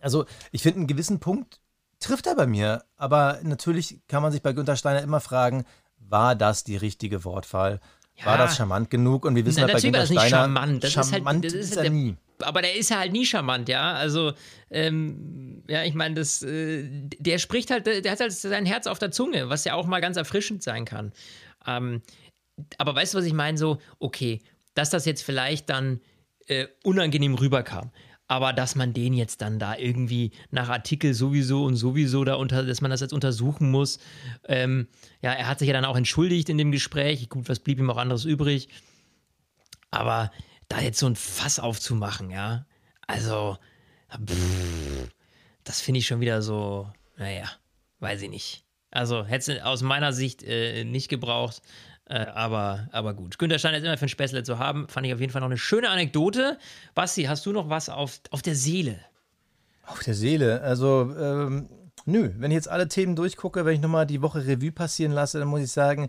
Also 0.00 0.24
ich 0.50 0.62
finde, 0.62 0.80
einen 0.80 0.86
gewissen 0.86 1.20
Punkt 1.20 1.60
trifft 2.00 2.26
er 2.26 2.34
bei 2.34 2.46
mir. 2.46 2.84
Aber 2.96 3.38
natürlich 3.42 4.00
kann 4.08 4.22
man 4.22 4.32
sich 4.32 4.42
bei 4.42 4.52
Günter 4.52 4.76
Steiner 4.76 5.02
immer 5.02 5.20
fragen, 5.20 5.64
war 5.98 6.34
das 6.34 6.64
die 6.64 6.76
richtige 6.76 7.24
Wortwahl? 7.24 7.80
Ja. 8.16 8.26
War 8.26 8.38
das 8.38 8.56
charmant 8.56 8.90
genug? 8.90 9.24
Und 9.24 9.36
wir 9.36 9.46
wissen 9.46 9.60
Na, 9.60 9.68
halt 9.68 9.74
bei 9.74 9.80
Günter 9.80 10.06
Steiner, 10.06 10.28
charmant. 10.28 10.84
Das 10.84 10.92
charmant 10.92 11.44
ist, 11.44 11.54
halt, 11.54 11.62
das 11.62 11.70
ist, 11.70 11.76
halt, 11.76 11.84
ist 11.84 11.84
er 11.84 11.90
nie 11.90 12.16
aber 12.42 12.62
der 12.62 12.76
ist 12.76 12.90
ja 12.90 12.98
halt 12.98 13.12
nie 13.12 13.26
charmant, 13.26 13.68
ja. 13.68 13.92
Also, 13.92 14.32
ähm, 14.70 15.62
ja, 15.68 15.84
ich 15.84 15.94
meine, 15.94 16.14
das, 16.14 16.42
äh, 16.42 16.88
der 17.18 17.38
spricht 17.38 17.70
halt, 17.70 17.86
der 17.86 18.10
hat 18.10 18.20
halt 18.20 18.32
sein 18.32 18.66
Herz 18.66 18.86
auf 18.86 18.98
der 18.98 19.10
Zunge, 19.10 19.48
was 19.48 19.64
ja 19.64 19.74
auch 19.74 19.86
mal 19.86 20.00
ganz 20.00 20.16
erfrischend 20.16 20.62
sein 20.62 20.84
kann. 20.84 21.12
Ähm, 21.66 22.02
aber 22.78 22.94
weißt 22.94 23.14
du, 23.14 23.18
was 23.18 23.24
ich 23.24 23.32
meine? 23.32 23.58
So, 23.58 23.78
okay, 23.98 24.40
dass 24.74 24.90
das 24.90 25.04
jetzt 25.04 25.22
vielleicht 25.22 25.70
dann 25.70 26.00
äh, 26.46 26.66
unangenehm 26.84 27.34
rüberkam. 27.34 27.90
Aber 28.28 28.52
dass 28.52 28.76
man 28.76 28.94
den 28.94 29.12
jetzt 29.12 29.42
dann 29.42 29.58
da 29.58 29.76
irgendwie 29.76 30.30
nach 30.50 30.70
Artikel 30.70 31.12
sowieso 31.12 31.64
und 31.64 31.76
sowieso 31.76 32.24
da 32.24 32.34
unter, 32.34 32.62
dass 32.64 32.80
man 32.80 32.90
das 32.90 33.00
jetzt 33.00 33.12
untersuchen 33.12 33.70
muss. 33.70 33.98
Ähm, 34.48 34.88
ja, 35.20 35.32
er 35.32 35.48
hat 35.48 35.58
sich 35.58 35.68
ja 35.68 35.74
dann 35.74 35.84
auch 35.84 35.96
entschuldigt 35.96 36.48
in 36.48 36.56
dem 36.56 36.72
Gespräch. 36.72 37.28
Gut, 37.28 37.48
was 37.48 37.58
blieb 37.58 37.78
ihm 37.78 37.90
auch 37.90 37.98
anderes 37.98 38.24
übrig? 38.24 38.68
Aber 39.90 40.30
da 40.72 40.80
jetzt 40.80 40.98
so 40.98 41.06
ein 41.06 41.16
Fass 41.16 41.58
aufzumachen, 41.58 42.30
ja. 42.30 42.64
Also, 43.06 43.58
das 45.64 45.80
finde 45.80 45.98
ich 45.98 46.06
schon 46.06 46.20
wieder 46.20 46.40
so, 46.40 46.90
naja, 47.16 47.50
weiß 48.00 48.22
ich 48.22 48.30
nicht. 48.30 48.64
Also, 48.90 49.24
hätte 49.24 49.52
es 49.52 49.62
aus 49.62 49.82
meiner 49.82 50.12
Sicht 50.12 50.42
äh, 50.42 50.84
nicht 50.84 51.08
gebraucht. 51.08 51.62
Äh, 52.06 52.26
aber, 52.26 52.88
aber 52.92 53.14
gut. 53.14 53.38
Günter 53.38 53.58
Steiner 53.58 53.78
ist 53.78 53.84
immer 53.84 53.96
für 53.96 54.06
ein 54.06 54.10
Späßle 54.10 54.42
zu 54.42 54.58
haben. 54.58 54.88
Fand 54.88 55.06
ich 55.06 55.14
auf 55.14 55.20
jeden 55.20 55.32
Fall 55.32 55.40
noch 55.40 55.48
eine 55.48 55.58
schöne 55.58 55.88
Anekdote. 55.88 56.58
Basti, 56.94 57.24
hast 57.24 57.46
du 57.46 57.52
noch 57.52 57.68
was 57.68 57.88
auf, 57.88 58.20
auf 58.30 58.42
der 58.42 58.54
Seele? 58.54 58.98
Auf 59.86 60.00
der 60.00 60.14
Seele? 60.14 60.62
Also, 60.62 61.14
ähm, 61.18 61.68
nö. 62.06 62.32
Wenn 62.36 62.50
ich 62.50 62.56
jetzt 62.56 62.68
alle 62.68 62.88
Themen 62.88 63.14
durchgucke, 63.14 63.64
wenn 63.64 63.74
ich 63.74 63.80
nochmal 63.80 64.06
die 64.06 64.22
Woche 64.22 64.46
Revue 64.46 64.72
passieren 64.72 65.12
lasse, 65.12 65.38
dann 65.38 65.48
muss 65.48 65.62
ich 65.62 65.70
sagen, 65.70 66.08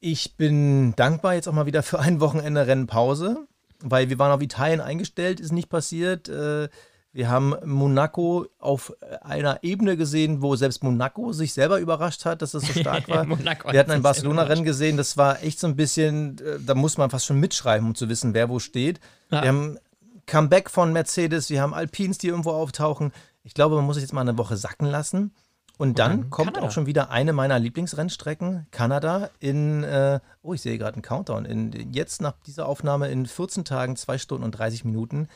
ich 0.00 0.36
bin 0.36 0.94
dankbar 0.96 1.34
jetzt 1.34 1.46
auch 1.46 1.52
mal 1.52 1.66
wieder 1.66 1.82
für 1.82 1.98
ein 1.98 2.20
Wochenende 2.20 2.66
Rennpause 2.66 3.46
weil 3.82 4.10
wir 4.10 4.18
waren 4.18 4.32
auf 4.32 4.42
Italien 4.42 4.80
eingestellt, 4.80 5.40
ist 5.40 5.52
nicht 5.52 5.68
passiert. 5.68 6.28
Äh, 6.28 6.68
wir 7.12 7.28
haben 7.28 7.56
Monaco 7.64 8.46
auf 8.60 8.94
einer 9.22 9.64
Ebene 9.64 9.96
gesehen, 9.96 10.42
wo 10.42 10.54
selbst 10.54 10.84
Monaco 10.84 11.32
sich 11.32 11.52
selber 11.52 11.80
überrascht 11.80 12.24
hat, 12.24 12.40
dass 12.40 12.52
das 12.52 12.62
so 12.62 12.78
stark 12.78 13.08
war. 13.08 13.28
wir 13.28 13.80
hatten 13.80 13.90
ein 13.90 14.02
Barcelona-Rennen 14.02 14.64
gesehen, 14.64 14.96
das 14.96 15.16
war 15.16 15.42
echt 15.42 15.58
so 15.58 15.66
ein 15.66 15.74
bisschen, 15.74 16.38
äh, 16.38 16.60
da 16.64 16.74
muss 16.74 16.98
man 16.98 17.10
fast 17.10 17.26
schon 17.26 17.40
mitschreiben, 17.40 17.88
um 17.88 17.94
zu 17.96 18.08
wissen, 18.08 18.32
wer 18.32 18.48
wo 18.48 18.60
steht. 18.60 19.00
Ja. 19.30 19.42
Wir 19.42 19.48
haben 19.48 19.78
Comeback 20.26 20.70
von 20.70 20.92
Mercedes, 20.92 21.50
wir 21.50 21.60
haben 21.60 21.74
Alpines, 21.74 22.18
die 22.18 22.28
irgendwo 22.28 22.50
auftauchen. 22.50 23.12
Ich 23.42 23.54
glaube, 23.54 23.74
man 23.74 23.86
muss 23.86 23.96
es 23.96 24.02
jetzt 24.02 24.12
mal 24.12 24.20
eine 24.20 24.38
Woche 24.38 24.56
sacken 24.56 24.86
lassen. 24.86 25.34
Und 25.80 25.98
dann 25.98 26.16
mhm. 26.16 26.30
kommt 26.30 26.48
Kanada. 26.52 26.66
auch 26.66 26.72
schon 26.72 26.84
wieder 26.84 27.10
eine 27.10 27.32
meiner 27.32 27.58
Lieblingsrennstrecken, 27.58 28.66
Kanada, 28.70 29.30
in, 29.38 29.82
äh, 29.82 30.20
oh, 30.42 30.52
ich 30.52 30.60
sehe 30.60 30.76
gerade 30.76 30.92
einen 30.92 31.02
Countdown, 31.02 31.46
in, 31.46 31.94
jetzt 31.94 32.20
nach 32.20 32.34
dieser 32.46 32.68
Aufnahme 32.68 33.08
in 33.08 33.24
14 33.24 33.64
Tagen, 33.64 33.96
2 33.96 34.18
Stunden 34.18 34.44
und 34.44 34.50
30 34.50 34.84
Minuten. 34.84 35.28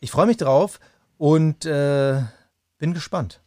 Ich 0.00 0.10
freue 0.10 0.24
mich 0.24 0.38
drauf 0.38 0.80
und 1.18 1.66
äh, 1.66 2.22
bin 2.78 2.94
gespannt. 2.94 3.42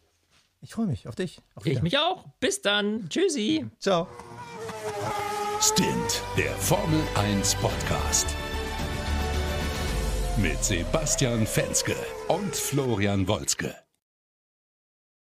Ich 0.60 0.74
freue 0.74 0.86
mich 0.86 1.08
auf 1.08 1.16
dich. 1.16 1.42
Auf 1.56 1.66
ich 1.66 1.82
mich 1.82 1.98
auch. 1.98 2.26
Bis 2.38 2.62
dann. 2.62 3.08
Tschüssi. 3.08 3.66
Ciao. 3.80 4.06
Stint, 5.60 6.22
der 6.38 6.52
Formel 6.52 7.00
1 7.16 7.56
Podcast. 7.56 8.28
Mit 10.36 10.62
Sebastian 10.62 11.44
Fenske 11.44 11.96
und 12.28 12.54
Florian 12.54 13.26
Wolzke. 13.26 13.74